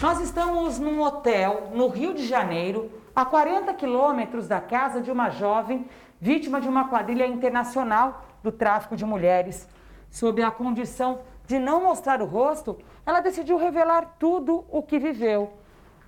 Nós 0.00 0.20
estamos 0.20 0.78
num 0.78 1.02
hotel 1.02 1.72
no 1.74 1.88
Rio 1.88 2.14
de 2.14 2.24
Janeiro, 2.24 2.88
a 3.18 3.24
40 3.24 3.74
quilômetros 3.74 4.46
da 4.46 4.60
casa 4.60 5.00
de 5.00 5.10
uma 5.10 5.28
jovem 5.28 5.88
vítima 6.20 6.60
de 6.60 6.68
uma 6.68 6.88
quadrilha 6.88 7.26
internacional 7.26 8.24
do 8.44 8.52
tráfico 8.52 8.96
de 8.96 9.04
mulheres, 9.04 9.66
sob 10.08 10.40
a 10.40 10.52
condição 10.52 11.18
de 11.44 11.58
não 11.58 11.82
mostrar 11.82 12.22
o 12.22 12.24
rosto, 12.24 12.78
ela 13.04 13.20
decidiu 13.20 13.56
revelar 13.56 14.14
tudo 14.20 14.64
o 14.70 14.84
que 14.84 15.00
viveu. 15.00 15.52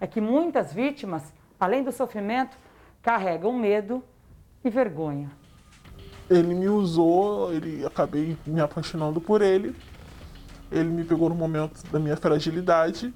É 0.00 0.06
que 0.06 0.20
muitas 0.20 0.72
vítimas, 0.72 1.34
além 1.58 1.82
do 1.82 1.90
sofrimento, 1.90 2.56
carregam 3.02 3.54
medo 3.54 4.04
e 4.64 4.70
vergonha. 4.70 5.32
Ele 6.30 6.54
me 6.54 6.68
usou, 6.68 7.52
ele 7.52 7.84
acabei 7.84 8.38
me 8.46 8.60
apaixonando 8.60 9.20
por 9.20 9.42
ele. 9.42 9.74
Ele 10.70 10.88
me 10.88 11.02
pegou 11.02 11.28
no 11.28 11.34
momento 11.34 11.82
da 11.90 11.98
minha 11.98 12.16
fragilidade 12.16 13.12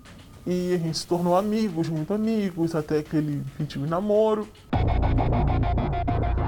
e 0.46 0.74
a 0.74 0.78
gente 0.78 0.98
se 0.98 1.06
tornou 1.06 1.36
amigos, 1.36 1.88
muito 1.88 2.12
amigos, 2.12 2.74
até 2.74 3.02
que 3.02 3.16
ele 3.16 3.42
pediu 3.56 3.86
namoro. 3.86 4.48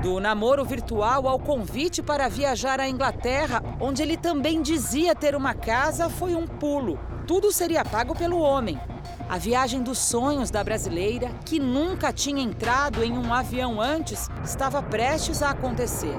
Do 0.03 0.21
namoro 0.21 0.65
virtual 0.65 1.27
ao 1.27 1.39
convite 1.39 2.03
para 2.03 2.29
viajar 2.29 2.79
à 2.79 2.89
Inglaterra, 2.89 3.63
onde 3.81 4.03
ele 4.03 4.17
também 4.17 4.61
dizia 4.61 5.15
ter 5.15 5.35
uma 5.35 5.55
casa, 5.55 6.09
foi 6.09 6.35
um 6.35 6.47
pulo. 6.47 6.99
Tudo 7.27 7.51
seria 7.51 7.85
pago 7.85 8.15
pelo 8.15 8.39
homem. 8.39 8.79
A 9.29 9.39
viagem 9.39 9.83
dos 9.83 9.99
sonhos 9.99 10.51
da 10.51 10.63
brasileira, 10.63 11.31
que 11.45 11.59
nunca 11.59 12.13
tinha 12.13 12.41
entrado 12.41 13.03
em 13.03 13.19
um 13.19 13.33
avião 13.33 13.81
antes, 13.81 14.29
estava 14.45 14.81
prestes 14.83 15.43
a 15.43 15.51
acontecer. 15.51 16.17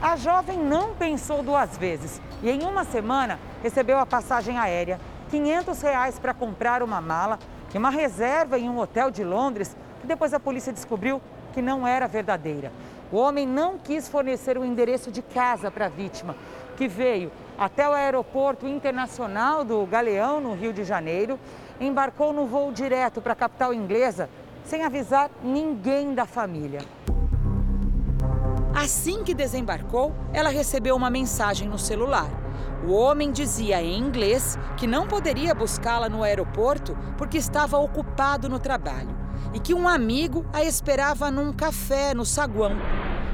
A 0.00 0.16
jovem 0.16 0.58
não 0.58 0.94
pensou 0.94 1.42
duas 1.42 1.76
vezes 1.76 2.20
e, 2.42 2.50
em 2.50 2.62
uma 2.64 2.84
semana, 2.84 3.40
recebeu 3.62 3.98
a 3.98 4.06
passagem 4.06 4.58
aérea, 4.58 5.00
500 5.32 5.80
reais 5.80 6.18
para 6.18 6.34
comprar 6.34 6.82
uma 6.82 7.00
mala 7.00 7.38
e 7.72 7.78
uma 7.78 7.88
reserva 7.88 8.58
em 8.58 8.68
um 8.68 8.78
hotel 8.78 9.10
de 9.10 9.24
Londres, 9.24 9.74
que 10.02 10.06
depois 10.06 10.34
a 10.34 10.38
polícia 10.38 10.70
descobriu 10.70 11.22
que 11.54 11.62
não 11.62 11.86
era 11.86 12.06
verdadeira. 12.06 12.70
O 13.10 13.16
homem 13.16 13.46
não 13.46 13.78
quis 13.78 14.10
fornecer 14.10 14.58
o 14.58 14.64
endereço 14.64 15.10
de 15.10 15.22
casa 15.22 15.70
para 15.70 15.86
a 15.86 15.88
vítima, 15.88 16.36
que 16.76 16.86
veio 16.86 17.32
até 17.58 17.88
o 17.88 17.92
aeroporto 17.92 18.68
internacional 18.68 19.64
do 19.64 19.86
Galeão, 19.86 20.38
no 20.38 20.54
Rio 20.54 20.72
de 20.72 20.84
Janeiro, 20.84 21.40
embarcou 21.80 22.34
no 22.34 22.44
voo 22.44 22.70
direto 22.70 23.22
para 23.22 23.32
a 23.32 23.36
capital 23.36 23.72
inglesa, 23.72 24.28
sem 24.66 24.84
avisar 24.84 25.30
ninguém 25.42 26.12
da 26.14 26.26
família. 26.26 26.80
Assim 28.74 29.24
que 29.24 29.32
desembarcou, 29.32 30.12
ela 30.34 30.50
recebeu 30.50 30.94
uma 30.94 31.08
mensagem 31.08 31.66
no 31.66 31.78
celular. 31.78 32.41
O 32.84 32.92
homem 32.92 33.30
dizia 33.30 33.80
em 33.80 33.96
inglês 33.96 34.58
que 34.76 34.88
não 34.88 35.06
poderia 35.06 35.54
buscá-la 35.54 36.08
no 36.08 36.24
aeroporto 36.24 36.98
porque 37.16 37.38
estava 37.38 37.78
ocupado 37.78 38.48
no 38.48 38.58
trabalho 38.58 39.16
e 39.54 39.60
que 39.60 39.72
um 39.72 39.86
amigo 39.86 40.44
a 40.52 40.64
esperava 40.64 41.30
num 41.30 41.52
café 41.52 42.12
no 42.12 42.24
saguão 42.24 42.72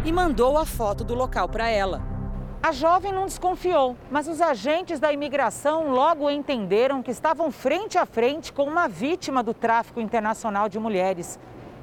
e 0.05 0.12
mandou 0.12 0.59
a 0.59 0.66
foto 0.66 1.03
do 1.03 1.14
local 1.14 1.49
para 1.49 1.68
ela. 1.68 2.03
A 2.62 2.72
jovem 2.72 3.12
não 3.12 3.24
desconfiou, 3.24 3.96
mas 4.11 4.28
os 4.28 4.40
agentes 4.42 5.01
da 5.01 5.12
imigração 5.12 5.92
logo 5.92 6.28
entenderam 6.28 7.03
que 7.03 7.11
estavam 7.11 7.51
frente 7.51 7.96
a 7.96 8.05
frente 8.05 8.53
com 8.53 8.64
uma 8.64 8.86
vítima 8.86 9.42
do 9.42 9.55
tráfico 9.55 10.01
internacional 10.01 10.68
de 10.68 10.78
mulheres. 10.78 11.38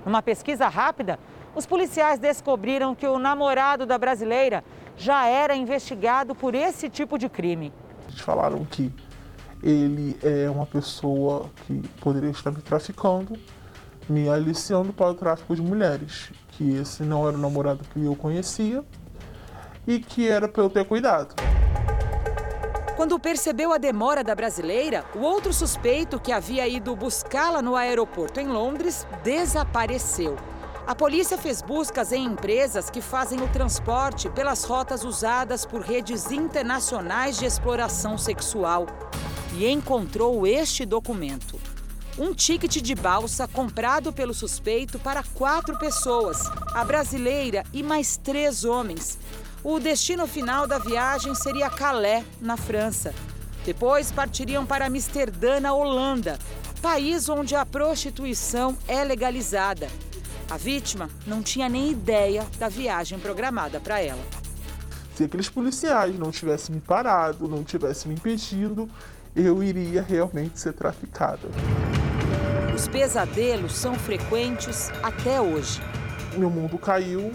Numa 0.06 0.22
pesquisa 0.22 0.68
rápida, 0.68 1.18
os 1.56 1.66
policiais 1.66 2.20
descobriram 2.20 2.94
que 2.94 3.08
o 3.08 3.18
namorado 3.18 3.86
da 3.86 3.98
brasileira 3.98 4.64
já 4.98 5.26
era 5.26 5.56
investigado 5.56 6.36
por 6.36 6.54
esse 6.54 6.90
tipo 6.90 7.18
de 7.18 7.30
crime. 7.30 7.72
Eles 8.10 8.20
falaram 8.20 8.66
que 8.66 8.92
ele 9.64 10.18
é 10.22 10.50
uma 10.50 10.66
pessoa 10.66 11.50
que 11.66 11.82
poderia 12.02 12.30
estar 12.30 12.52
me 12.52 12.62
traficando, 12.62 13.40
me 14.08 14.30
aliciando 14.30 14.94
para 14.94 15.12
o 15.12 15.16
tráfico 15.16 15.56
de 15.56 15.62
mulheres, 15.62 16.30
que 16.50 16.76
esse 16.76 17.04
não 17.04 17.28
era 17.28 17.38
o 17.38 17.40
namorado 17.40 17.84
que 17.92 18.04
eu 18.04 18.16
conhecia 18.16 18.84
e 19.88 20.00
que 20.00 20.28
era 20.28 20.48
para 20.48 20.62
eu 20.62 20.70
ter 20.70 20.86
cuidado. 20.86 21.36
Quando 22.96 23.20
percebeu 23.20 23.74
a 23.74 23.78
demora 23.78 24.24
da 24.24 24.34
brasileira, 24.34 25.04
o 25.16 25.20
outro 25.20 25.52
suspeito 25.52 26.20
que 26.20 26.32
havia 26.32 26.66
ido 26.68 26.96
buscá-la 26.96 27.62
no 27.62 27.76
aeroporto 27.76 28.40
em 28.40 28.48
Londres 28.48 29.06
desapareceu. 29.22 30.38
A 30.88 30.94
polícia 30.94 31.36
fez 31.36 31.64
buscas 31.64 32.12
em 32.12 32.24
empresas 32.24 32.92
que 32.92 33.02
fazem 33.02 33.42
o 33.42 33.48
transporte 33.48 34.30
pelas 34.30 34.64
rotas 34.66 35.04
usadas 35.04 35.66
por 35.66 35.82
redes 35.82 36.30
internacionais 36.30 37.40
de 37.40 37.46
exploração 37.46 38.20
sexual 38.20 38.86
e 39.56 39.68
encontrou 39.68 40.46
este 40.46 40.86
documento. 40.86 41.60
Um 42.20 42.36
ticket 42.36 42.84
de 42.84 42.94
balsa 42.94 43.48
comprado 43.48 44.14
pelo 44.14 44.32
suspeito 44.32 45.00
para 45.00 45.24
quatro 45.34 45.76
pessoas, 45.80 46.44
a 46.72 46.86
brasileira 46.86 47.64
e 47.74 47.82
mais 47.82 48.16
três 48.16 48.64
homens. 48.64 49.18
O 49.64 49.80
destino 49.80 50.28
final 50.28 50.68
da 50.68 50.78
viagem 50.78 51.34
seria 51.34 51.68
Calais, 51.68 52.24
na 52.40 52.58
França. 52.58 53.12
Depois 53.66 54.12
partiriam 54.12 54.68
para 54.68 54.86
Amsterdã, 54.86 55.60
na 55.60 55.74
Holanda, 55.74 56.38
país 56.80 57.28
onde 57.28 57.56
a 57.56 57.66
prostituição 57.66 58.78
é 58.88 59.04
legalizada. 59.04 59.90
A 60.50 60.58
vítima 60.58 61.10
não 61.26 61.42
tinha 61.42 61.68
nem 61.68 61.92
ideia 61.92 62.46
da 62.60 62.70
viagem 62.70 63.18
programada 63.18 63.80
para 63.80 64.00
ela. 64.00 64.22
Se 65.16 65.24
aqueles 65.24 65.50
policiais 65.50 66.18
não 66.20 66.30
tivessem 66.30 66.76
me 66.76 66.82
parado, 66.82 67.48
não 67.48 67.64
tivessem 67.64 68.10
me 68.10 68.16
impedido, 68.16 68.88
eu 69.36 69.64
iria 69.64 70.02
realmente 70.02 70.60
ser 70.60 70.74
traficada. 70.74 71.50
Os 72.76 72.88
pesadelos 72.88 73.74
são 73.74 73.96
frequentes 73.96 74.92
até 75.02 75.42
hoje. 75.42 75.82
Meu 76.38 76.50
mundo 76.50 76.78
caiu, 76.78 77.34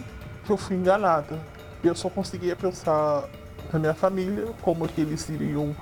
eu 0.49 0.57
fui 0.57 0.77
enganada. 0.77 1.41
Eu 1.83 1.95
só 1.95 2.09
conseguia 2.09 2.55
pensar 2.55 3.29
na 3.73 3.79
minha 3.79 3.95
família, 3.95 4.53
como 4.61 4.87
que 4.87 5.01
eles 5.01 5.29
iriam 5.29 5.75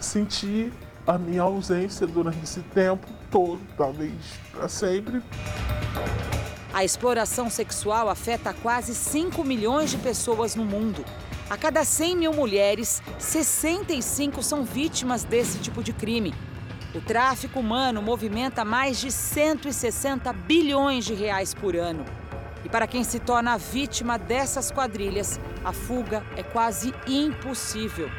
sentir 0.00 0.72
a 1.06 1.18
minha 1.18 1.42
ausência 1.42 2.06
durante 2.06 2.42
esse 2.42 2.60
tempo 2.60 3.06
todo, 3.30 3.60
talvez 3.76 4.12
para 4.52 4.68
sempre. 4.68 5.22
A 6.72 6.84
exploração 6.84 7.48
sexual 7.48 8.08
afeta 8.08 8.52
quase 8.52 8.94
5 8.94 9.42
milhões 9.42 9.90
de 9.90 9.96
pessoas 9.96 10.54
no 10.54 10.64
mundo. 10.64 11.04
A 11.48 11.56
cada 11.56 11.82
100 11.82 12.16
mil 12.16 12.32
mulheres, 12.32 13.02
65 13.18 14.42
são 14.42 14.64
vítimas 14.64 15.24
desse 15.24 15.58
tipo 15.58 15.82
de 15.82 15.94
crime. 15.94 16.34
O 16.94 17.00
tráfico 17.00 17.60
humano 17.60 18.02
movimenta 18.02 18.64
mais 18.64 19.00
de 19.00 19.10
160 19.10 20.30
bilhões 20.32 21.06
de 21.06 21.14
reais 21.14 21.54
por 21.54 21.74
ano. 21.74 22.04
E 22.64 22.68
para 22.68 22.86
quem 22.86 23.02
se 23.02 23.18
torna 23.18 23.56
vítima 23.56 24.18
dessas 24.18 24.70
quadrilhas, 24.70 25.40
a 25.64 25.72
fuga 25.72 26.22
é 26.36 26.42
quase 26.42 26.92
impossível 27.06 28.10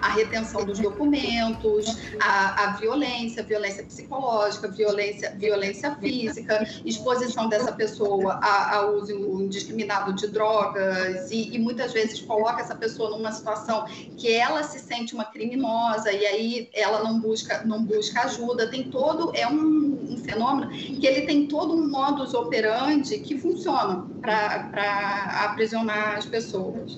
a 0.00 0.08
retenção 0.10 0.64
dos 0.64 0.78
documentos, 0.78 1.96
a, 2.20 2.64
a 2.64 2.72
violência, 2.72 3.42
violência 3.42 3.84
psicológica, 3.84 4.68
violência, 4.68 5.34
violência 5.36 5.94
física, 5.96 6.66
exposição 6.84 7.48
dessa 7.48 7.72
pessoa 7.72 8.40
a, 8.42 8.86
uso 8.90 9.12
indiscriminado 9.40 10.12
de 10.12 10.26
drogas 10.28 11.30
e, 11.30 11.54
e, 11.54 11.58
muitas 11.58 11.92
vezes 11.92 12.20
coloca 12.20 12.60
essa 12.60 12.74
pessoa 12.74 13.10
numa 13.10 13.32
situação 13.32 13.84
que 14.16 14.32
ela 14.32 14.62
se 14.62 14.78
sente 14.78 15.14
uma 15.14 15.24
criminosa 15.24 16.12
e 16.12 16.26
aí 16.26 16.68
ela 16.72 17.02
não 17.02 17.20
busca, 17.20 17.62
não 17.64 17.84
busca 17.84 18.22
ajuda. 18.22 18.68
Tem 18.68 18.84
todo, 18.90 19.32
é 19.34 19.46
um, 19.46 20.06
um 20.10 20.18
fenômeno 20.18 20.70
que 20.70 21.06
ele 21.06 21.22
tem 21.22 21.46
todo 21.46 21.74
um 21.74 21.88
modus 21.88 22.34
operandi 22.34 23.18
que 23.18 23.38
funciona 23.38 24.06
para 24.20 25.44
aprisionar 25.44 26.16
as 26.16 26.26
pessoas. 26.26 26.96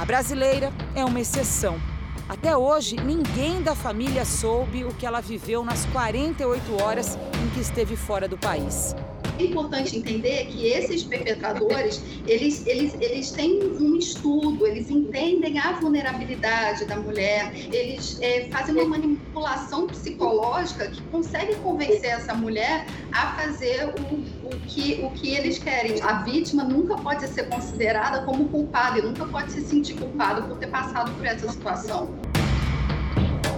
A 0.00 0.04
brasileira 0.06 0.72
é 0.94 1.04
uma 1.04 1.20
exceção. 1.20 1.78
Até 2.26 2.56
hoje, 2.56 2.96
ninguém 2.96 3.62
da 3.62 3.74
família 3.74 4.24
soube 4.24 4.82
o 4.82 4.94
que 4.94 5.04
ela 5.04 5.20
viveu 5.20 5.62
nas 5.62 5.84
48 5.86 6.82
horas 6.82 7.16
em 7.16 7.50
que 7.50 7.60
esteve 7.60 7.96
fora 7.96 8.26
do 8.26 8.38
país 8.38 8.94
é 9.40 9.46
importante 9.46 9.96
entender 9.96 10.46
que 10.46 10.66
esses 10.66 11.02
perpetradores, 11.02 12.02
eles, 12.26 12.66
eles, 12.66 12.94
eles 13.00 13.30
têm 13.30 13.62
um 13.80 13.96
estudo, 13.96 14.66
eles 14.66 14.90
entendem 14.90 15.58
a 15.58 15.72
vulnerabilidade 15.72 16.84
da 16.84 16.96
mulher, 16.96 17.52
eles 17.72 18.18
é, 18.20 18.48
fazem 18.50 18.74
uma 18.74 18.84
manipulação 18.84 19.86
psicológica 19.86 20.90
que 20.90 21.00
consegue 21.04 21.54
convencer 21.56 22.10
essa 22.10 22.34
mulher 22.34 22.86
a 23.12 23.34
fazer 23.36 23.86
o, 23.86 24.39
o, 24.39 24.39
que, 24.58 25.00
o 25.02 25.10
que 25.10 25.34
eles 25.34 25.58
querem. 25.58 26.00
A 26.02 26.22
vítima 26.22 26.64
nunca 26.64 26.96
pode 26.96 27.26
ser 27.28 27.48
considerada 27.48 28.24
como 28.24 28.48
culpada 28.48 28.98
e 28.98 29.02
nunca 29.02 29.26
pode 29.26 29.52
se 29.52 29.62
sentir 29.62 29.94
culpada 29.94 30.42
por 30.42 30.58
ter 30.58 30.68
passado 30.68 31.10
por 31.12 31.24
essa 31.24 31.50
situação. 31.50 32.14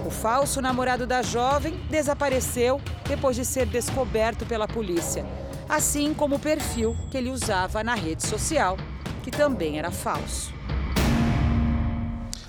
O 0.05 0.09
falso 0.09 0.61
namorado 0.61 1.07
da 1.07 1.21
jovem 1.21 1.79
desapareceu 1.89 2.81
depois 3.07 3.35
de 3.35 3.45
ser 3.45 3.65
descoberto 3.65 4.45
pela 4.45 4.67
polícia 4.67 5.25
assim 5.67 6.13
como 6.13 6.35
o 6.35 6.39
perfil 6.39 6.95
que 7.09 7.17
ele 7.17 7.29
usava 7.29 7.83
na 7.83 7.95
rede 7.95 8.27
social, 8.27 8.77
que 9.23 9.31
também 9.31 9.79
era 9.79 9.91
falso. 9.91 10.53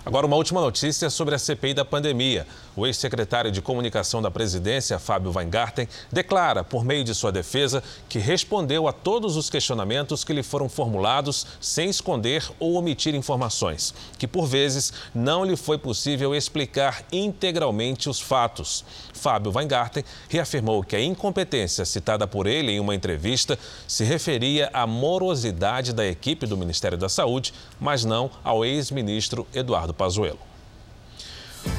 Agora, 0.05 0.27
uma 0.27 0.37
última 0.37 0.61
notícia 0.61 1.09
sobre 1.09 1.35
a 1.35 1.39
CPI 1.39 1.73
da 1.73 1.85
pandemia. 1.85 2.47
O 2.77 2.87
ex-secretário 2.87 3.53
de 3.53 3.63
Comunicação 3.63 4.21
da 4.21 4.33
Presidência, 4.33 4.99
Fábio 4.99 5.33
Weingarten, 5.33 5.89
declara, 6.11 6.65
por 6.65 6.85
meio 6.85 7.05
de 7.05 7.15
sua 7.15 7.31
defesa, 7.31 7.83
que 8.09 8.19
respondeu 8.19 8.89
a 8.89 8.93
todos 8.93 9.37
os 9.37 9.49
questionamentos 9.49 10.25
que 10.25 10.33
lhe 10.33 10.43
foram 10.43 10.69
formulados 10.69 11.47
sem 11.61 11.89
esconder 11.89 12.45
ou 12.59 12.75
omitir 12.75 13.15
informações, 13.15 13.95
que 14.19 14.27
por 14.27 14.47
vezes 14.47 14.93
não 15.15 15.45
lhe 15.45 15.57
foi 15.57 15.79
possível 15.79 16.35
explicar 16.35 17.05
integralmente 17.13 18.09
os 18.09 18.21
fatos. 18.21 18.85
Fábio 19.13 19.53
Weingarten 19.55 20.05
reafirmou 20.29 20.83
que 20.83 20.97
a 20.97 21.01
incompetência 21.01 21.85
citada 21.85 22.27
por 22.27 22.47
ele 22.49 22.73
em 22.73 22.81
uma 22.81 22.95
entrevista 22.95 23.57
se 23.87 24.03
referia 24.03 24.69
à 24.73 24.85
morosidade 24.85 25.93
da 25.93 26.05
equipe 26.05 26.45
do 26.45 26.57
Ministério 26.57 26.99
da 26.99 27.09
Saúde, 27.09 27.55
mas 27.81 28.05
não 28.05 28.31
ao 28.43 28.65
ex-ministro 28.65 29.47
Eduardo 29.55 29.95
Pazuello. 29.95 30.54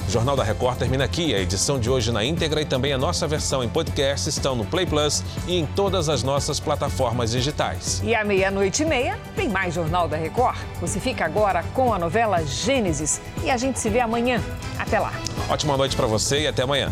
O 0.07 0.11
Jornal 0.11 0.35
da 0.35 0.43
Record 0.43 0.77
termina 0.77 1.03
aqui. 1.03 1.33
A 1.33 1.39
edição 1.39 1.79
de 1.79 1.89
hoje 1.89 2.11
na 2.11 2.23
íntegra 2.23 2.61
e 2.61 2.65
também 2.65 2.93
a 2.93 2.97
nossa 2.97 3.27
versão 3.27 3.63
em 3.63 3.69
podcast 3.69 4.29
estão 4.29 4.55
no 4.55 4.65
Play 4.65 4.85
Plus 4.85 5.23
e 5.47 5.57
em 5.57 5.65
todas 5.65 6.09
as 6.09 6.23
nossas 6.23 6.59
plataformas 6.59 7.31
digitais. 7.31 8.01
E 8.03 8.13
à 8.13 8.23
meia-noite 8.23 8.83
e 8.83 8.85
meia 8.85 9.17
tem 9.35 9.49
mais 9.49 9.73
Jornal 9.73 10.07
da 10.07 10.17
Record. 10.17 10.57
Você 10.79 10.99
fica 10.99 11.25
agora 11.25 11.63
com 11.73 11.93
a 11.93 11.99
novela 11.99 12.43
Gênesis 12.45 13.21
e 13.43 13.49
a 13.49 13.57
gente 13.57 13.79
se 13.79 13.89
vê 13.89 13.99
amanhã. 13.99 14.41
Até 14.77 14.99
lá. 14.99 15.13
Ótima 15.49 15.75
noite 15.77 15.95
para 15.95 16.07
você 16.07 16.41
e 16.41 16.47
até 16.47 16.63
amanhã. 16.63 16.91